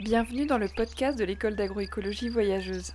Bienvenue 0.00 0.44
dans 0.44 0.58
le 0.58 0.66
podcast 0.66 1.16
de 1.16 1.22
l'école 1.22 1.54
d'agroécologie 1.54 2.28
voyageuse. 2.28 2.94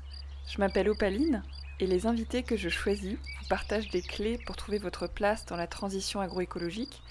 Je 0.49 0.57
m'appelle 0.57 0.89
Opaline 0.89 1.43
et 1.79 1.87
les 1.87 2.07
invités 2.07 2.43
que 2.43 2.57
je 2.57 2.67
choisis 2.67 3.13
vous 3.13 3.47
partagent 3.47 3.89
des 3.89 4.01
clés 4.01 4.37
pour 4.45 4.57
trouver 4.57 4.79
votre 4.79 5.07
place 5.07 5.45
dans 5.45 5.55
la 5.55 5.65
transition 5.65 6.19
agroécologique 6.19 7.01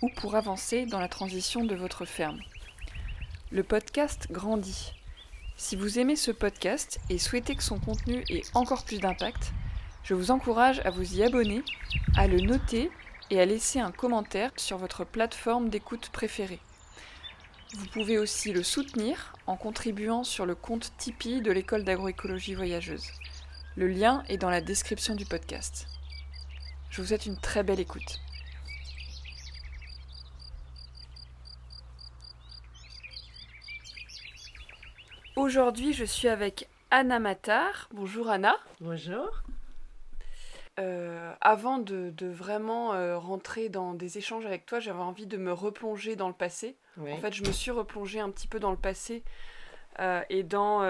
ou 0.00 0.08
pour 0.16 0.34
avancer 0.34 0.86
dans 0.86 0.98
la 0.98 1.08
transition 1.08 1.62
de 1.62 1.74
votre 1.74 2.06
ferme. 2.06 2.40
Le 3.52 3.62
podcast 3.62 4.28
grandit. 4.30 4.94
Si 5.58 5.76
vous 5.76 5.98
aimez 5.98 6.16
ce 6.16 6.30
podcast 6.30 6.98
et 7.10 7.18
souhaitez 7.18 7.54
que 7.54 7.62
son 7.62 7.78
contenu 7.78 8.24
ait 8.30 8.44
encore 8.54 8.86
plus 8.86 8.98
d'impact, 8.98 9.52
je 10.04 10.14
vous 10.14 10.30
encourage 10.30 10.80
à 10.86 10.90
vous 10.90 11.16
y 11.16 11.22
abonner, 11.22 11.62
à 12.16 12.28
le 12.28 12.40
noter 12.40 12.90
et 13.30 13.42
à 13.42 13.44
laisser 13.44 13.78
un 13.78 13.92
commentaire 13.92 14.52
sur 14.56 14.78
votre 14.78 15.04
plateforme 15.04 15.68
d'écoute 15.68 16.08
préférée. 16.14 16.60
Vous 17.72 17.86
pouvez 17.86 18.18
aussi 18.18 18.52
le 18.52 18.62
soutenir 18.62 19.32
en 19.46 19.56
contribuant 19.56 20.22
sur 20.22 20.46
le 20.46 20.54
compte 20.54 20.92
Tipeee 20.98 21.40
de 21.40 21.50
l'école 21.50 21.84
d'agroécologie 21.84 22.54
voyageuse. 22.54 23.06
Le 23.76 23.88
lien 23.88 24.22
est 24.28 24.36
dans 24.36 24.50
la 24.50 24.60
description 24.60 25.14
du 25.14 25.24
podcast. 25.24 25.88
Je 26.90 27.00
vous 27.00 27.08
souhaite 27.08 27.26
une 27.26 27.40
très 27.40 27.64
belle 27.64 27.80
écoute. 27.80 28.20
Aujourd'hui, 35.34 35.92
je 35.92 36.04
suis 36.04 36.28
avec 36.28 36.68
Anna 36.92 37.18
Matar. 37.18 37.88
Bonjour 37.92 38.28
Anna. 38.30 38.54
Bonjour. 38.80 39.42
Euh, 40.80 41.32
avant 41.40 41.78
de, 41.78 42.10
de 42.10 42.26
vraiment 42.26 42.94
euh, 42.94 43.16
rentrer 43.16 43.68
dans 43.68 43.94
des 43.94 44.18
échanges 44.18 44.44
avec 44.44 44.66
toi, 44.66 44.80
j'avais 44.80 45.02
envie 45.02 45.26
de 45.26 45.36
me 45.36 45.52
replonger 45.52 46.16
dans 46.16 46.26
le 46.26 46.34
passé. 46.34 46.76
Oui. 46.96 47.12
En 47.12 47.18
fait, 47.18 47.32
je 47.32 47.44
me 47.44 47.52
suis 47.52 47.70
replongée 47.70 48.18
un 48.18 48.30
petit 48.30 48.48
peu 48.48 48.58
dans 48.58 48.72
le 48.72 48.76
passé 48.76 49.22
euh, 50.00 50.22
et 50.30 50.42
dans 50.42 50.82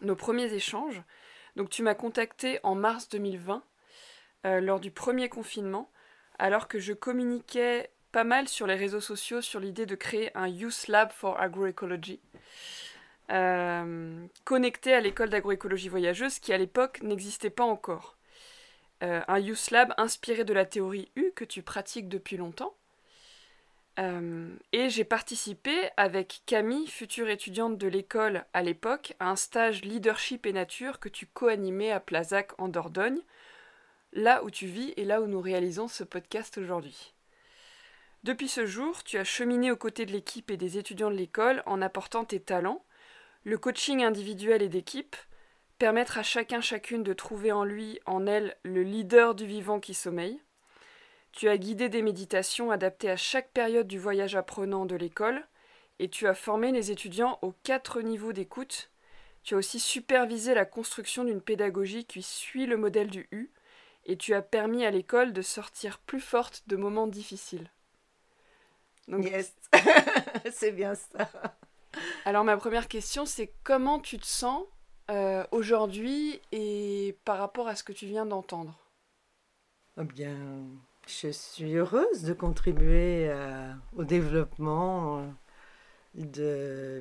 nos 0.00 0.16
premiers 0.16 0.52
échanges. 0.52 1.02
Donc, 1.56 1.70
tu 1.70 1.82
m'as 1.82 1.94
contacté 1.94 2.60
en 2.62 2.74
mars 2.74 3.08
2020, 3.08 3.62
euh, 4.46 4.60
lors 4.60 4.80
du 4.80 4.90
premier 4.90 5.28
confinement, 5.28 5.90
alors 6.38 6.68
que 6.68 6.78
je 6.78 6.92
communiquais 6.92 7.90
pas 8.12 8.24
mal 8.24 8.46
sur 8.46 8.66
les 8.66 8.76
réseaux 8.76 9.00
sociaux 9.00 9.40
sur 9.40 9.58
l'idée 9.58 9.86
de 9.86 9.94
créer 9.94 10.30
un 10.36 10.46
Youth 10.46 10.86
Lab 10.86 11.10
for 11.10 11.40
Agroecology, 11.40 12.20
connecté 14.44 14.92
à 14.92 15.00
l'école 15.00 15.30
d'agroécologie 15.30 15.88
voyageuse 15.88 16.38
qui 16.38 16.52
à 16.52 16.58
l'époque 16.58 17.02
n'existait 17.02 17.50
pas 17.50 17.64
encore. 17.64 18.16
Euh, 19.02 19.20
un 19.26 19.38
Youth 19.38 19.70
Lab 19.70 19.94
inspiré 19.96 20.44
de 20.44 20.52
la 20.52 20.64
théorie 20.64 21.10
U 21.16 21.32
que 21.34 21.44
tu 21.44 21.62
pratiques 21.62 22.08
depuis 22.08 22.36
longtemps. 22.36 22.76
Euh, 23.98 24.48
et 24.72 24.88
j'ai 24.88 25.04
participé 25.04 25.72
avec 25.96 26.42
Camille, 26.46 26.86
future 26.86 27.28
étudiante 27.28 27.76
de 27.76 27.88
l'école 27.88 28.44
à 28.54 28.62
l'époque, 28.62 29.14
à 29.18 29.28
un 29.28 29.36
stage 29.36 29.82
leadership 29.82 30.46
et 30.46 30.52
nature 30.52 30.98
que 30.98 31.08
tu 31.08 31.26
co-animais 31.26 31.90
à 31.90 32.00
Plazac 32.00 32.52
en 32.58 32.68
Dordogne, 32.68 33.20
là 34.12 34.44
où 34.44 34.50
tu 34.50 34.66
vis 34.66 34.94
et 34.96 35.04
là 35.04 35.20
où 35.20 35.26
nous 35.26 35.40
réalisons 35.40 35.88
ce 35.88 36.04
podcast 36.04 36.56
aujourd'hui. 36.56 37.12
Depuis 38.24 38.48
ce 38.48 38.66
jour, 38.66 39.02
tu 39.02 39.18
as 39.18 39.24
cheminé 39.24 39.72
aux 39.72 39.76
côtés 39.76 40.06
de 40.06 40.12
l'équipe 40.12 40.50
et 40.50 40.56
des 40.56 40.78
étudiants 40.78 41.10
de 41.10 41.16
l'école 41.16 41.62
en 41.66 41.82
apportant 41.82 42.24
tes 42.24 42.40
talents, 42.40 42.84
le 43.44 43.58
coaching 43.58 44.04
individuel 44.04 44.62
et 44.62 44.68
d'équipe, 44.68 45.16
permettre 45.82 46.16
à 46.16 46.22
chacun 46.22 46.60
chacune 46.60 47.02
de 47.02 47.12
trouver 47.12 47.50
en 47.50 47.64
lui, 47.64 47.98
en 48.06 48.24
elle, 48.28 48.56
le 48.62 48.84
leader 48.84 49.34
du 49.34 49.46
vivant 49.46 49.80
qui 49.80 49.94
sommeille. 49.94 50.40
Tu 51.32 51.48
as 51.48 51.58
guidé 51.58 51.88
des 51.88 52.02
méditations 52.02 52.70
adaptées 52.70 53.10
à 53.10 53.16
chaque 53.16 53.50
période 53.50 53.88
du 53.88 53.98
voyage 53.98 54.36
apprenant 54.36 54.86
de 54.86 54.94
l'école, 54.94 55.44
et 55.98 56.08
tu 56.08 56.28
as 56.28 56.34
formé 56.34 56.70
les 56.70 56.92
étudiants 56.92 57.40
aux 57.42 57.50
quatre 57.64 58.00
niveaux 58.00 58.32
d'écoute. 58.32 58.92
Tu 59.42 59.54
as 59.54 59.58
aussi 59.58 59.80
supervisé 59.80 60.54
la 60.54 60.66
construction 60.66 61.24
d'une 61.24 61.40
pédagogie 61.40 62.04
qui 62.04 62.22
suit 62.22 62.66
le 62.66 62.76
modèle 62.76 63.10
du 63.10 63.26
U, 63.32 63.50
et 64.06 64.16
tu 64.16 64.34
as 64.34 64.42
permis 64.42 64.86
à 64.86 64.92
l'école 64.92 65.32
de 65.32 65.42
sortir 65.42 65.98
plus 65.98 66.20
forte 66.20 66.62
de 66.68 66.76
moments 66.76 67.08
difficiles. 67.08 67.72
Donc, 69.08 69.24
Yes, 69.24 69.52
c'est 70.52 70.70
bien 70.76 70.94
ça. 70.94 71.28
Alors 72.24 72.44
ma 72.44 72.56
première 72.56 72.86
question, 72.86 73.26
c'est 73.26 73.52
comment 73.64 73.98
tu 73.98 74.20
te 74.20 74.26
sens 74.26 74.62
euh, 75.12 75.44
aujourd'hui 75.52 76.40
et 76.52 77.16
par 77.24 77.38
rapport 77.38 77.68
à 77.68 77.76
ce 77.76 77.84
que 77.84 77.92
tu 77.92 78.06
viens 78.06 78.26
d'entendre 78.26 78.78
Eh 80.00 80.04
bien, 80.04 80.36
je 81.06 81.28
suis 81.28 81.74
heureuse 81.76 82.22
de 82.24 82.32
contribuer 82.32 83.30
à- 83.30 83.76
au 83.96 84.04
développement 84.04 85.18
euh, 85.18 87.00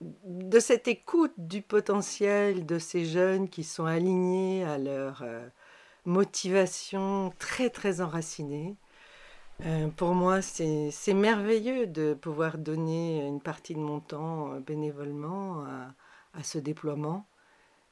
de, 0.00 0.60
cette 0.60 0.88
écoute 0.88 1.32
du 1.38 1.62
potentiel 1.62 2.66
de 2.66 2.78
ces 2.78 3.04
jeunes 3.04 3.48
qui 3.48 3.64
sont 3.64 3.86
alignés 3.86 4.64
à 4.64 4.78
leur 4.78 5.22
euh, 5.22 5.46
motivation 6.04 7.32
très 7.38 7.70
très 7.70 8.00
enracinée. 8.00 8.76
Euh, 9.66 9.88
pour 9.88 10.14
moi, 10.14 10.40
c'est 10.42 11.14
merveilleux 11.14 11.86
de 11.86 12.14
pouvoir 12.14 12.58
donner 12.58 13.26
une 13.26 13.40
partie 13.40 13.74
de 13.74 13.80
mon 13.80 14.00
temps 14.00 14.52
euh, 14.52 14.60
bénévolement 14.60 15.64
à, 15.64 15.94
à 16.34 16.42
ce 16.42 16.58
déploiement. 16.58 17.26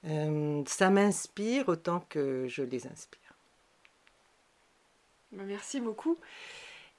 Euh, 0.04 0.62
ça 0.66 0.90
m'inspire 0.90 1.68
autant 1.68 2.04
que 2.08 2.46
je 2.48 2.62
les 2.62 2.86
inspire. 2.86 3.34
Bah, 5.32 5.42
Merci 5.44 5.80
beaucoup. 5.80 6.18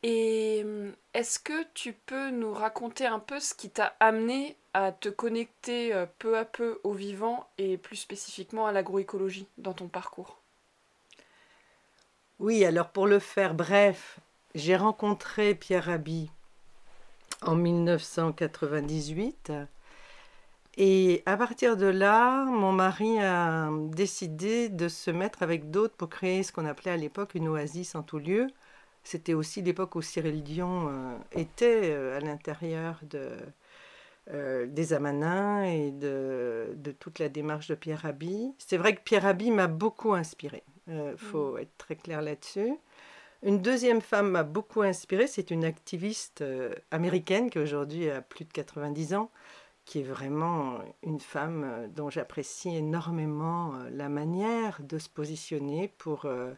Et 0.04 0.62
hum, 0.64 0.94
est-ce 1.14 1.40
que 1.40 1.66
tu 1.74 1.94
peux 1.94 2.30
nous 2.30 2.54
raconter 2.54 3.06
un 3.06 3.20
peu 3.20 3.40
ce 3.40 3.54
qui 3.54 3.70
t'a 3.70 3.96
amené 4.00 4.56
à 4.74 4.92
te 4.92 5.10
connecter 5.10 5.94
euh, 5.94 6.06
peu 6.20 6.38
à 6.38 6.46
peu 6.46 6.80
au 6.84 6.94
vivant 6.94 7.50
et 7.58 7.78
plus 7.78 7.96
spécifiquement 7.96 8.68
à 8.68 8.72
l'agroécologie 8.72 9.48
dans 9.58 9.74
ton 9.74 9.88
parcours? 9.88 10.38
Oui, 12.40 12.64
alors 12.64 12.90
pour 12.90 13.08
le 13.08 13.18
faire 13.18 13.56
bref, 13.56 14.20
j'ai 14.54 14.76
rencontré 14.76 15.56
Pierre 15.56 15.86
Rabhi 15.86 16.30
en 17.42 17.56
1998 17.56 19.52
et 20.80 21.24
à 21.26 21.36
partir 21.38 21.76
de 21.76 21.88
là, 21.88 22.46
mon 22.46 22.72
mari 22.72 23.20
a 23.20 23.72
décidé 23.90 24.70
de 24.70 24.88
se 24.88 25.10
mettre 25.10 25.42
avec 25.42 25.72
d'autres 25.72 25.96
pour 25.96 26.08
créer 26.08 26.44
ce 26.44 26.52
qu'on 26.52 26.66
appelait 26.66 26.92
à 26.92 26.98
l'époque 26.98 27.34
une 27.34 27.48
oasis 27.48 27.96
en 27.96 28.04
tout 28.04 28.20
lieu. 28.20 28.48
C'était 29.04 29.34
aussi 29.34 29.64
l'époque 29.64 29.96
où 29.96 30.04
Cyril 30.04 30.44
Dion 30.44 30.90
euh, 30.90 31.18
était 31.32 31.82
euh, 31.86 32.18
à 32.18 32.20
l'intérieur 32.20 33.00
de, 33.10 33.32
euh, 34.32 34.68
des 34.68 34.94
Amanins 34.94 35.64
et 35.64 35.90
de, 35.92 36.74
de 36.76 36.92
toute 36.92 37.18
la 37.18 37.30
démarche 37.30 37.68
de 37.70 37.76
Pierre 37.76 38.02
Rabhi. 38.02 38.54
C'est 38.60 38.78
vrai 38.78 38.94
que 38.96 39.02
Pierre 39.02 39.24
Rabhi 39.24 39.50
m'a 39.50 39.68
beaucoup 39.68 40.14
inspiré. 40.14 40.62
Il 40.90 41.18
faut 41.18 41.58
être 41.58 41.76
très 41.78 41.96
clair 41.96 42.22
là-dessus. 42.22 42.74
Une 43.44 43.62
deuxième 43.62 44.02
femme 44.02 44.30
m'a 44.30 44.44
beaucoup 44.44 44.84
inspirée, 44.84 45.28
c'est 45.28 45.52
une 45.52 45.66
activiste 45.66 46.44
américaine 46.92 47.50
qui 47.50 47.60
aujourd'hui 47.60 48.10
a 48.10 48.22
plus 48.22 48.46
de 48.46 48.54
90 48.54 49.14
ans, 49.16 49.30
qui 49.88 50.00
est 50.02 50.04
vraiment 50.04 50.80
une 51.02 51.22
femme 51.22 51.64
euh, 51.64 51.88
dont 51.88 52.10
j'apprécie 52.10 52.76
énormément 52.76 53.74
euh, 53.74 53.90
la 53.90 54.10
manière 54.10 54.82
de 54.82 54.98
se 54.98 55.08
positionner 55.08 55.94
pour 55.98 56.26
euh, 56.26 56.52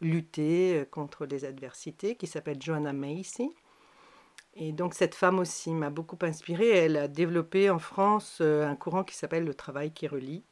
lutter 0.00 0.78
euh, 0.78 0.84
contre 0.84 1.26
les 1.26 1.44
adversités, 1.44 2.14
qui 2.14 2.28
s'appelle 2.28 2.62
Joanna 2.62 2.92
Macy. 2.92 3.50
Et 4.54 4.70
donc 4.70 4.94
cette 4.94 5.16
femme 5.16 5.40
aussi 5.40 5.70
m'a 5.70 5.90
beaucoup 5.90 6.18
inspirée. 6.22 6.70
Elle 6.70 6.96
a 6.96 7.08
développé 7.08 7.70
en 7.70 7.80
France 7.80 8.38
euh, 8.40 8.66
un 8.66 8.76
courant 8.76 9.02
qui 9.02 9.16
s'appelle 9.16 9.44
le 9.44 9.54
travail 9.54 9.90
qui 9.90 10.06
relie. 10.06 10.44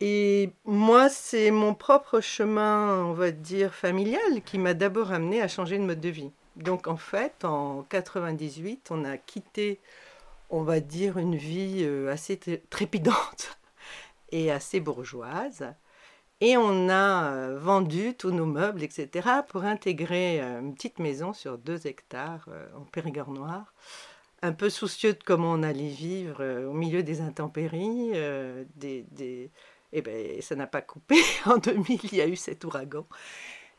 Et 0.00 0.50
moi, 0.64 1.08
c'est 1.08 1.52
mon 1.52 1.74
propre 1.74 2.20
chemin, 2.20 3.04
on 3.04 3.12
va 3.12 3.30
dire, 3.30 3.72
familial 3.72 4.42
qui 4.44 4.58
m'a 4.58 4.74
d'abord 4.74 5.12
amené 5.12 5.40
à 5.40 5.46
changer 5.46 5.78
de 5.78 5.84
mode 5.84 6.00
de 6.00 6.08
vie. 6.08 6.32
Donc 6.56 6.88
en 6.88 6.96
fait, 6.96 7.44
en 7.44 7.84
98, 7.84 8.88
on 8.90 9.04
a 9.04 9.16
quitté, 9.16 9.78
on 10.52 10.62
va 10.62 10.80
dire, 10.80 11.18
une 11.18 11.36
vie 11.36 11.80
euh, 11.82 12.12
assez 12.12 12.38
tré- 12.38 12.62
trépidante 12.70 13.58
et 14.32 14.52
assez 14.52 14.80
bourgeoise. 14.80 15.74
Et 16.40 16.56
on 16.56 16.88
a 16.88 17.32
euh, 17.32 17.58
vendu 17.58 18.14
tous 18.16 18.30
nos 18.32 18.46
meubles, 18.46 18.82
etc., 18.84 19.28
pour 19.48 19.64
intégrer 19.64 20.40
euh, 20.42 20.60
une 20.60 20.74
petite 20.74 21.00
maison 21.00 21.32
sur 21.32 21.58
deux 21.58 21.86
hectares 21.86 22.48
en 22.76 22.84
Périgord 22.84 23.30
noir, 23.30 23.74
un 24.42 24.52
peu 24.52 24.70
soucieux 24.70 25.14
de 25.14 25.22
comment 25.24 25.52
on 25.52 25.62
allait 25.62 25.88
vivre 25.88 26.44
au 26.66 26.72
milieu 26.72 27.02
des 27.02 27.20
intempéries, 27.20 28.12
des, 28.76 29.50
eh 29.92 30.02
ben, 30.02 30.40
ça 30.42 30.56
n'a 30.56 30.66
pas 30.66 30.82
coupé. 30.82 31.16
En 31.46 31.58
2000, 31.58 32.00
il 32.04 32.14
y 32.16 32.20
a 32.20 32.26
eu 32.26 32.36
cet 32.36 32.64
ouragan. 32.64 33.06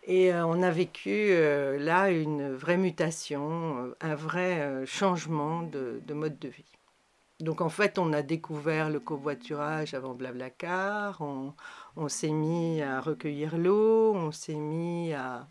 Et 0.05 0.33
euh, 0.33 0.45
on 0.45 0.61
a 0.63 0.69
vécu 0.69 1.09
euh, 1.11 1.79
là 1.79 2.09
une 2.09 2.53
vraie 2.53 2.77
mutation, 2.77 3.77
euh, 3.77 3.95
un 4.01 4.15
vrai 4.15 4.85
changement 4.85 5.63
de, 5.63 6.01
de 6.05 6.13
mode 6.13 6.37
de 6.39 6.49
vie. 6.49 6.73
Donc 7.39 7.61
en 7.61 7.69
fait, 7.69 7.97
on 7.99 8.13
a 8.13 8.21
découvert 8.21 8.89
le 8.89 8.99
covoiturage 8.99 9.93
avant 9.93 10.13
Blablacar, 10.13 11.21
on, 11.21 12.07
s'est 12.07 12.29
mis 12.29 12.81
à 12.81 13.01
recueillir 13.01 13.57
l'eau, 13.57 14.13
on 14.15 14.31
s'est 14.31 14.55
mis 14.55 15.13
à, 15.13 15.47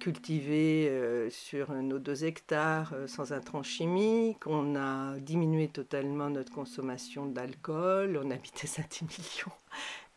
cultiver 0.00 1.30
sur 1.30 1.72
nos 1.72 2.00
deux 2.00 2.24
hectares 2.24 2.94
euh, 2.94 3.06
sans 3.06 3.32
intrants 3.32 3.62
chimiques. 3.62 4.44
On 4.46 4.74
a 4.74 5.16
diminué 5.20 5.68
totalement 5.68 6.30
notre 6.30 6.52
consommation 6.52 7.26
d'alcool. 7.26 8.20
On 8.22 8.28
habitait 8.32 8.66
5 8.66 9.02
millions 9.02 9.54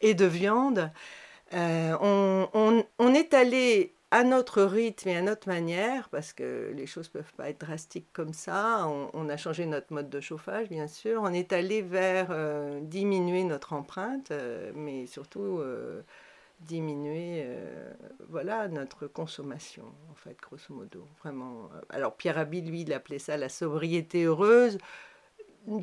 et 0.02 0.16
de 0.16 0.26
viande. 0.26 0.92
Euh, 1.54 1.98
on, 3.00 3.14
est 3.14 3.34
allé 3.34 3.94
à 4.12 4.24
notre 4.24 4.64
rythme 4.64 5.10
et 5.10 5.18
à 5.18 5.22
notre 5.22 5.48
manière, 5.48 6.10
parce 6.10 6.34
que 6.34 6.72
les 6.76 6.86
choses 6.86 7.10
ne 7.14 7.20
peuvent 7.20 7.34
pas 7.34 7.50
être 7.50 7.62
drastiques 7.62 8.12
comme 8.14 8.34
ça. 8.34 8.88
On, 9.14 9.30
a 9.30 9.38
changé 9.38 9.66
notre 9.66 9.94
mode 9.94 10.10
de 10.10 10.20
chauffage, 10.20 10.70
bien 10.70 10.88
sûr. 10.88 11.22
On 11.24 11.34
est 11.34 11.54
allé 11.54 11.82
vers 11.82 12.36
diminuer 12.82 13.44
notre 13.44 13.74
empreinte, 13.74 14.32
mais 14.76 15.06
surtout 15.08 15.62
diminuer 16.62 17.44
euh, 17.46 17.92
voilà 18.30 18.68
notre 18.68 19.08
consommation 19.08 19.84
en 20.12 20.16
fait 20.16 20.38
grosso 20.40 20.74
modo 20.74 21.08
vraiment 21.22 21.70
alors 21.90 22.16
Pierre 22.16 22.36
Rabhi 22.36 22.62
lui 22.62 22.82
il 22.82 22.94
appelait 22.94 23.20
ça 23.20 23.36
la 23.38 23.50
sobriété 23.50 24.24
heureuse 24.24 24.78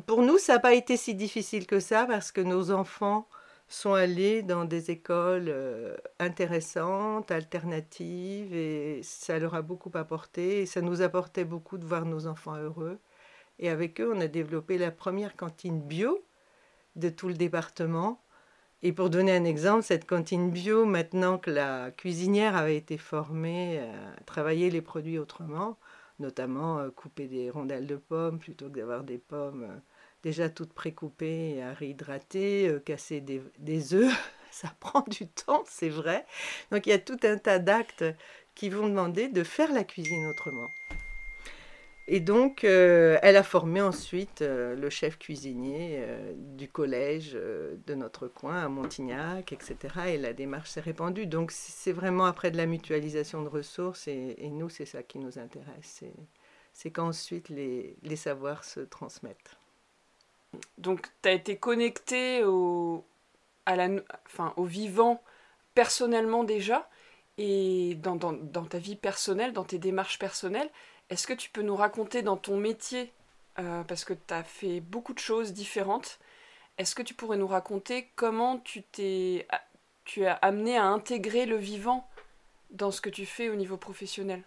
pour 0.05 0.21
nous 0.21 0.37
ça 0.37 0.53
n'a 0.53 0.59
pas 0.59 0.73
été 0.73 0.95
si 0.95 1.15
difficile 1.15 1.67
que 1.67 1.79
ça 1.79 2.05
parce 2.05 2.31
que 2.31 2.41
nos 2.41 2.71
enfants 2.71 3.27
sont 3.69 3.93
allés 3.93 4.43
dans 4.43 4.65
des 4.65 4.91
écoles 4.91 5.47
euh, 5.49 5.95
intéressantes, 6.19 7.31
alternatives, 7.31 8.53
et 8.53 9.01
ça 9.03 9.39
leur 9.39 9.55
a 9.55 9.61
beaucoup 9.61 9.91
apporté, 9.93 10.61
et 10.61 10.65
ça 10.65 10.81
nous 10.81 11.01
apportait 11.01 11.45
beaucoup 11.45 11.77
de 11.77 11.85
voir 11.85 12.05
nos 12.05 12.27
enfants 12.27 12.57
heureux. 12.57 12.99
Et 13.59 13.69
avec 13.69 14.01
eux, 14.01 14.11
on 14.13 14.21
a 14.21 14.27
développé 14.27 14.77
la 14.77 14.91
première 14.91 15.35
cantine 15.35 15.81
bio 15.81 16.23
de 16.95 17.09
tout 17.09 17.27
le 17.27 17.35
département, 17.35 18.21
et 18.81 18.93
pour 18.93 19.09
donner 19.09 19.35
un 19.35 19.43
exemple, 19.43 19.83
cette 19.83 20.05
cantine 20.07 20.51
bio, 20.51 20.85
maintenant 20.85 21.37
que 21.37 21.51
la 21.51 21.91
cuisinière 21.91 22.55
avait 22.55 22.77
été 22.77 22.97
formée 22.97 23.79
à 23.79 24.21
travailler 24.25 24.69
les 24.69 24.81
produits 24.81 25.19
autrement, 25.19 25.77
notamment 26.19 26.79
euh, 26.79 26.89
couper 26.89 27.27
des 27.27 27.49
rondelles 27.49 27.87
de 27.87 27.97
pommes 27.97 28.39
plutôt 28.39 28.69
que 28.69 28.79
d'avoir 28.79 29.03
des 29.03 29.17
pommes 29.17 29.63
euh, 29.63 29.79
déjà 30.23 30.49
toutes 30.49 30.73
précoupées 30.73 31.61
à 31.61 31.73
réhydrater, 31.73 32.67
euh, 32.67 32.79
casser 32.79 33.21
des, 33.21 33.93
œufs, 33.93 34.33
ça 34.51 34.73
prend 34.79 35.03
du 35.07 35.27
temps, 35.27 35.63
c'est 35.67 35.89
vrai. 35.89 36.25
Donc 36.71 36.87
il 36.87 36.89
y 36.89 36.93
a 36.93 36.99
tout 36.99 37.19
un 37.23 37.37
tas 37.37 37.59
d'actes 37.59 38.05
qui 38.55 38.69
vont 38.69 38.89
demander 38.89 39.29
de 39.29 39.43
faire 39.43 39.71
la 39.71 39.83
cuisine 39.83 40.27
autrement. 40.27 40.69
Et 42.11 42.19
donc, 42.19 42.63
euh, 42.63 43.19
elle 43.21 43.37
a 43.37 43.43
formé 43.43 43.81
ensuite 43.81 44.41
euh, 44.41 44.75
le 44.75 44.89
chef 44.89 45.19
cuisinier 45.19 45.97
euh, 45.99 46.33
du 46.35 46.67
collège 46.67 47.33
de 47.33 47.93
notre 47.93 48.27
coin, 48.27 48.63
à 48.63 48.67
Montignac, 48.67 49.53
etc. 49.53 49.77
Et 50.07 50.17
la 50.17 50.33
démarche 50.33 50.71
s'est 50.71 50.81
répandue. 50.81 51.27
Donc, 51.27 51.51
c'est 51.51 51.91
vraiment 51.91 52.25
après 52.25 52.49
de 52.49 52.57
la 52.57 52.65
mutualisation 52.65 53.43
de 53.43 53.47
ressources. 53.47 54.07
Et, 54.07 54.49
nous, 54.49 54.69
c'est 54.69 54.87
ça 54.87 55.03
qui 55.03 55.19
nous 55.19 55.37
intéresse. 55.37 56.03
C'est 56.73 56.89
qu'ensuite, 56.89 57.49
les, 57.49 57.95
les, 58.01 58.15
savoirs 58.15 58.63
se 58.63 58.79
transmettent. 58.79 59.58
Donc, 60.77 61.07
tu 61.21 61.29
as 61.29 61.33
été 61.33 61.57
connecté 61.57 62.43
au, 62.43 63.05
à 63.65 63.75
la, 63.75 63.89
enfin, 64.25 64.53
au 64.57 64.65
vivant 64.65 65.21
personnellement 65.75 66.43
déjà. 66.43 66.89
Et 67.37 67.95
dans, 67.95 68.17
ta 68.17 68.79
vie 68.79 68.97
personnelle, 68.97 69.53
dans 69.53 69.63
tes 69.63 69.77
démarches 69.77 70.19
personnelles, 70.19 70.69
est-ce 71.09 71.25
que 71.25 71.33
tu 71.33 71.49
peux 71.49 71.61
nous 71.61 71.75
raconter 71.75 72.21
dans 72.21 72.35
ton 72.35 72.57
métier, 72.57 73.13
euh, 73.59 73.83
parce 73.83 74.03
que 74.03 74.13
tu 74.13 74.33
as 74.33 74.43
fait 74.43 74.81
beaucoup 74.81 75.13
de 75.13 75.19
choses 75.19 75.53
différentes, 75.53 76.19
est-ce 76.77 76.95
que 76.95 77.01
tu 77.01 77.13
pourrais 77.13 77.37
nous 77.37 77.47
raconter 77.47 78.09
comment 78.15 78.59
tu 78.59 78.83
t'es 78.83 79.47
tu 80.03 80.25
as 80.25 80.33
amené 80.33 80.75
à 80.75 80.85
intégrer 80.85 81.45
le 81.45 81.57
vivant 81.57 82.09
dans 82.71 82.91
ce 82.91 82.99
que 82.99 83.09
tu 83.09 83.25
fais 83.25 83.47
au 83.47 83.55
niveau 83.55 83.77
professionnel? 83.77 84.43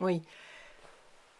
Oui. 0.00 0.22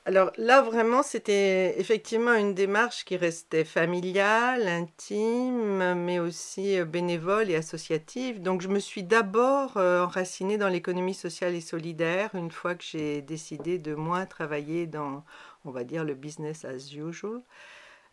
Alors 0.07 0.31
là, 0.39 0.63
vraiment, 0.63 1.03
c'était 1.03 1.81
effectivement 1.81 2.35
une 2.35 2.55
démarche 2.55 3.05
qui 3.05 3.17
restait 3.17 3.65
familiale, 3.65 4.69
intime, 4.69 5.95
mais 5.95 6.21
aussi 6.21 6.79
euh, 6.79 6.85
bénévole 6.85 7.51
et 7.51 7.57
associative. 7.57 8.41
Donc 8.41 8.61
je 8.61 8.69
me 8.69 8.79
suis 8.79 9.03
d'abord 9.03 9.79
euh, 9.79 10.05
enracinée 10.05 10.59
dans 10.59 10.69
l'économie 10.69 11.13
sociale 11.13 11.57
et 11.57 11.61
solidaire 11.61 12.37
une 12.37 12.53
fois 12.53 12.77
que 12.77 12.85
j'ai 12.85 13.21
décidé 13.21 13.81
de 13.81 13.97
moins 13.97 14.27
travailler 14.27 14.87
dans, 14.87 15.25
on 15.65 15.73
va 15.73 15.83
dire, 15.83 16.05
le 16.05 16.15
business 16.15 16.65
as 16.65 16.95
usual. 16.95 17.43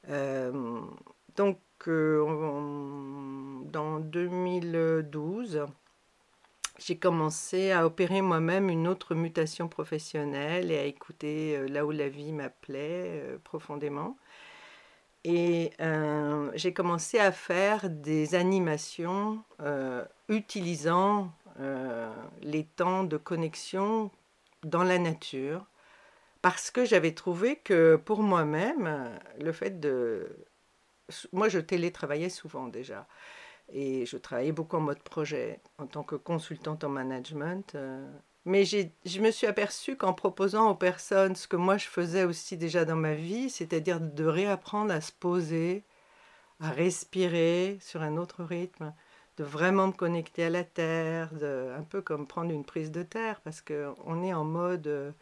Euh, 0.10 0.52
donc 1.36 1.60
dans 1.88 4.00
2012, 4.00 5.66
j'ai 6.86 6.98
commencé 6.98 7.72
à 7.72 7.86
opérer 7.86 8.22
moi-même 8.22 8.70
une 8.70 8.88
autre 8.88 9.16
mutation 9.16 9.68
professionnelle 9.70 10.72
et 10.72 10.80
à 10.80 10.84
écouter 10.84 11.56
euh, 11.56 11.68
là 11.68 11.86
où 11.86 11.92
la 11.92 12.10
vie 12.10 12.34
m'appelait 12.34 13.22
euh, 13.24 13.38
profondément. 13.44 14.18
Et 15.24 15.72
euh, 15.80 16.52
j'ai 16.56 16.74
commencé 16.74 17.20
à 17.20 17.32
faire 17.32 17.90
des 17.90 18.36
animations 18.36 19.42
utilisant 20.28 21.32
les 22.42 22.66
temps 22.66 23.06
de 23.06 23.16
connexion 23.16 24.12
dans 24.64 24.84
la 24.84 25.00
nature, 25.00 25.66
parce 26.42 26.72
que 26.72 26.84
j'avais 26.84 27.14
trouvé 27.14 27.56
que 27.56 27.96
pour 27.96 28.22
moi-même, 28.22 29.18
le 29.40 29.54
fait 29.54 29.80
de... 29.80 30.36
Moi, 31.32 31.48
je 31.48 31.60
télétravaillais 31.60 32.28
souvent 32.28 32.68
déjà. 32.68 33.08
Et 33.72 34.06
je 34.06 34.18
travaillais 34.18 34.52
beaucoup 34.52 34.78
en 34.78 34.82
mode 34.82 35.02
projet 35.02 35.60
en 35.78 35.88
tant 35.88 36.04
que 36.04 36.16
consultante 36.16 36.84
en 36.84 36.90
management. 36.90 37.74
Euh. 37.76 38.06
mais 38.46 38.66
je 38.66 39.22
me 39.22 39.32
suis 39.32 39.48
aperçue 39.48 39.96
qu'en 39.96 40.14
proposant 40.14 40.70
aux 40.70 40.76
personnes 40.76 41.36
ce 41.36 41.48
que 41.48 41.56
moi 41.56 41.78
je 41.78 41.88
faisais 41.88 42.26
aussi 42.26 42.58
déjà 42.58 42.86
dans 42.86 42.96
ma 42.96 43.14
vie, 43.14 43.50
c'est-à-dire 43.50 44.00
de 44.00 44.26
réapprendre 44.26 44.94
à 44.94 45.02
se 45.02 45.12
poser, 45.12 45.84
à 46.60 46.70
respirer 46.70 47.78
sur 47.82 48.02
un 48.02 48.18
autre 48.18 48.44
rythme, 48.44 48.94
de 49.38 49.44
vraiment 49.44 49.88
me 49.88 49.94
connecter 49.94 50.44
à 50.46 50.50
la 50.50 50.64
terre, 50.64 51.32
un 51.42 51.84
peu 51.84 52.02
comme 52.02 52.28
prendre 52.28 52.52
une 52.52 52.66
prise 52.66 52.92
de 52.92 53.04
terre, 53.04 53.42
parce 53.42 53.62
qu'on 53.62 54.24
est 54.24 54.34
en 54.34 54.44
mode, 54.44 55.14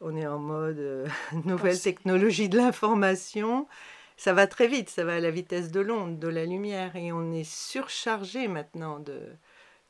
on 0.00 0.16
est 0.16 0.26
en 0.26 0.38
mode 0.38 0.78
euh, 0.78 1.06
nouvelle 1.44 1.80
technologie 1.80 2.48
de 2.48 2.56
l'information 2.56 3.66
ça 4.16 4.32
va 4.32 4.46
très 4.46 4.68
vite, 4.68 4.88
ça 4.88 5.04
va 5.04 5.16
à 5.16 5.20
la 5.20 5.30
vitesse 5.30 5.70
de 5.70 5.80
l'onde, 5.80 6.18
de 6.18 6.28
la 6.28 6.44
lumière, 6.44 6.96
et 6.96 7.12
on 7.12 7.32
est 7.32 7.44
surchargé 7.44 8.48
maintenant 8.48 9.02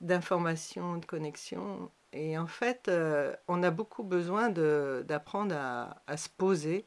d'informations, 0.00 0.96
de 0.98 1.06
connexions. 1.06 1.90
Et 2.12 2.38
en 2.38 2.46
fait, 2.46 2.88
euh, 2.88 3.34
on 3.48 3.62
a 3.62 3.70
beaucoup 3.70 4.02
besoin 4.02 4.48
d'apprendre 4.50 5.54
à, 5.56 6.02
à, 6.06 6.16
se 6.16 6.28
poser 6.28 6.86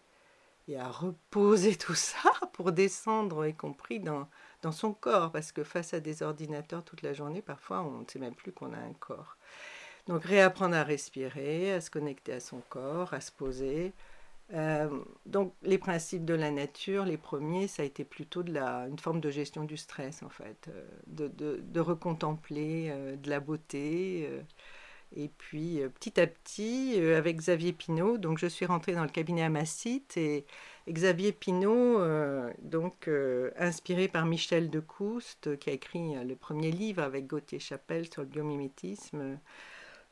et 0.67 0.77
à 0.77 0.87
reposer 0.89 1.75
tout 1.77 1.95
ça 1.95 2.31
pour 2.53 2.71
descendre, 2.71 3.45
y 3.47 3.55
compris 3.55 3.99
dans, 3.99 4.27
dans 4.61 4.71
son 4.71 4.93
corps, 4.93 5.31
parce 5.31 5.51
que 5.51 5.63
face 5.63 5.93
à 5.93 5.99
des 5.99 6.23
ordinateurs 6.23 6.83
toute 6.83 7.01
la 7.01 7.13
journée, 7.13 7.41
parfois 7.41 7.81
on 7.81 8.01
ne 8.01 8.05
sait 8.07 8.19
même 8.19 8.35
plus 8.35 8.51
qu'on 8.51 8.73
a 8.73 8.77
un 8.77 8.93
corps. 8.93 9.37
Donc 10.07 10.23
réapprendre 10.23 10.75
à 10.75 10.83
respirer, 10.83 11.73
à 11.73 11.81
se 11.81 11.89
connecter 11.91 12.33
à 12.33 12.39
son 12.39 12.61
corps, 12.69 13.13
à 13.13 13.21
se 13.21 13.31
poser, 13.31 13.93
euh, 14.53 14.89
donc 15.25 15.53
les 15.61 15.77
principes 15.77 16.25
de 16.25 16.33
la 16.33 16.49
nature, 16.49 17.05
les 17.05 17.17
premiers, 17.17 17.67
ça 17.67 17.83
a 17.83 17.85
été 17.85 18.03
plutôt 18.03 18.41
de 18.41 18.51
la, 18.51 18.87
une 18.87 18.97
forme 18.97 19.21
de 19.21 19.29
gestion 19.29 19.63
du 19.63 19.77
stress 19.77 20.23
en 20.23 20.29
fait, 20.29 20.69
euh, 20.69 20.85
de, 21.07 21.61
de, 21.61 21.79
recontempler 21.79 22.87
euh, 22.89 23.15
de 23.15 23.29
la 23.29 23.39
beauté. 23.39 24.27
et 25.15 25.29
puis 25.37 25.81
petit 25.95 26.19
à 26.19 26.27
petit, 26.27 26.99
avec 27.15 27.37
Xavier 27.37 27.73
Pinault, 27.73 28.17
donc 28.17 28.39
je 28.39 28.47
suis 28.47 28.65
rentrée 28.65 28.93
dans 28.93 29.03
le 29.03 29.09
cabinet 29.09 29.43
à 29.43 29.49
Massite 29.49 30.17
et 30.17 30.45
Xavier 30.87 31.31
Pinault, 31.31 31.99
donc 32.61 33.09
inspiré 33.57 34.07
par 34.07 34.25
Michel 34.25 34.69
de 34.69 34.79
Coust, 34.79 35.57
qui 35.59 35.69
a 35.69 35.73
écrit 35.73 36.13
le 36.23 36.35
premier 36.35 36.71
livre 36.71 37.01
avec 37.03 37.27
Gauthier 37.27 37.59
Chapelle 37.59 38.11
sur 38.11 38.21
le 38.21 38.27
biomimétisme 38.27 39.39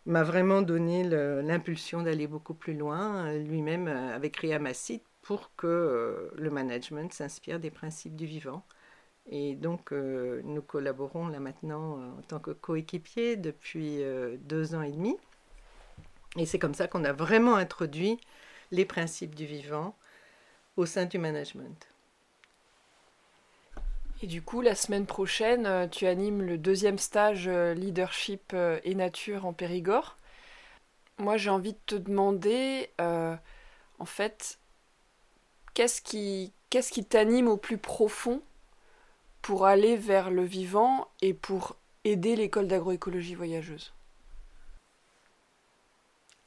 m'a 0.07 0.23
vraiment 0.23 0.61
donné 0.61 1.03
l'impulsion 1.03 2.01
d'aller 2.01 2.27
beaucoup 2.27 2.53
plus 2.53 2.73
loin. 2.73 3.33
Lui-même 3.33 3.87
euh, 3.87 4.15
avait 4.15 4.31
créé 4.31 4.53
Amacite 4.53 5.03
pour 5.21 5.51
que 5.55 5.67
euh, 5.67 6.31
le 6.35 6.49
management 6.49 7.11
s'inspire 7.13 7.59
des 7.59 7.71
principes 7.71 8.15
du 8.15 8.25
vivant. 8.25 8.63
Et 9.29 9.55
donc, 9.55 9.91
euh, 9.91 10.41
nous 10.45 10.61
collaborons 10.61 11.27
là 11.27 11.39
maintenant 11.39 11.99
en 12.17 12.21
tant 12.21 12.39
que 12.39 12.51
coéquipiers 12.51 13.35
depuis 13.35 14.01
deux 14.39 14.73
ans 14.73 14.81
et 14.81 14.91
demi. 14.91 15.17
Et 16.37 16.45
c'est 16.45 16.59
comme 16.59 16.73
ça 16.73 16.87
qu'on 16.87 17.03
a 17.03 17.11
vraiment 17.11 17.55
introduit 17.55 18.19
les 18.71 18.85
principes 18.85 19.35
du 19.35 19.45
vivant 19.45 19.95
au 20.77 20.85
sein 20.85 21.05
du 21.05 21.17
management. 21.17 21.87
Et 24.23 24.27
du 24.27 24.41
coup, 24.41 24.61
la 24.61 24.73
semaine 24.73 25.05
prochaine, 25.05 25.67
euh, 25.67 25.87
tu 25.87 26.07
animes 26.07 26.41
le 26.41 26.57
deuxième 26.57 26.97
stage 26.97 27.47
euh, 27.47 27.75
leadership 27.75 28.51
euh, 28.53 28.79
et 28.83 28.95
nature 28.95 29.45
en 29.45 29.53
Périgord. 29.53 30.17
Moi, 31.19 31.37
j'ai 31.37 31.51
envie 31.51 31.73
de 31.73 31.79
te 31.85 31.95
demander, 31.95 32.91
en 32.99 34.05
fait, 34.05 34.59
qu'est-ce 35.73 35.99
qui 35.99 36.53
qu'est-ce 36.69 36.91
qui 36.91 37.03
t'anime 37.03 37.47
au 37.47 37.57
plus 37.57 37.79
profond 37.79 38.41
pour 39.41 39.65
aller 39.65 39.97
vers 39.97 40.29
le 40.29 40.43
vivant 40.43 41.07
et 41.23 41.33
pour 41.33 41.75
aider 42.03 42.35
l'école 42.35 42.67
d'agroécologie 42.67 43.33
voyageuse? 43.33 43.93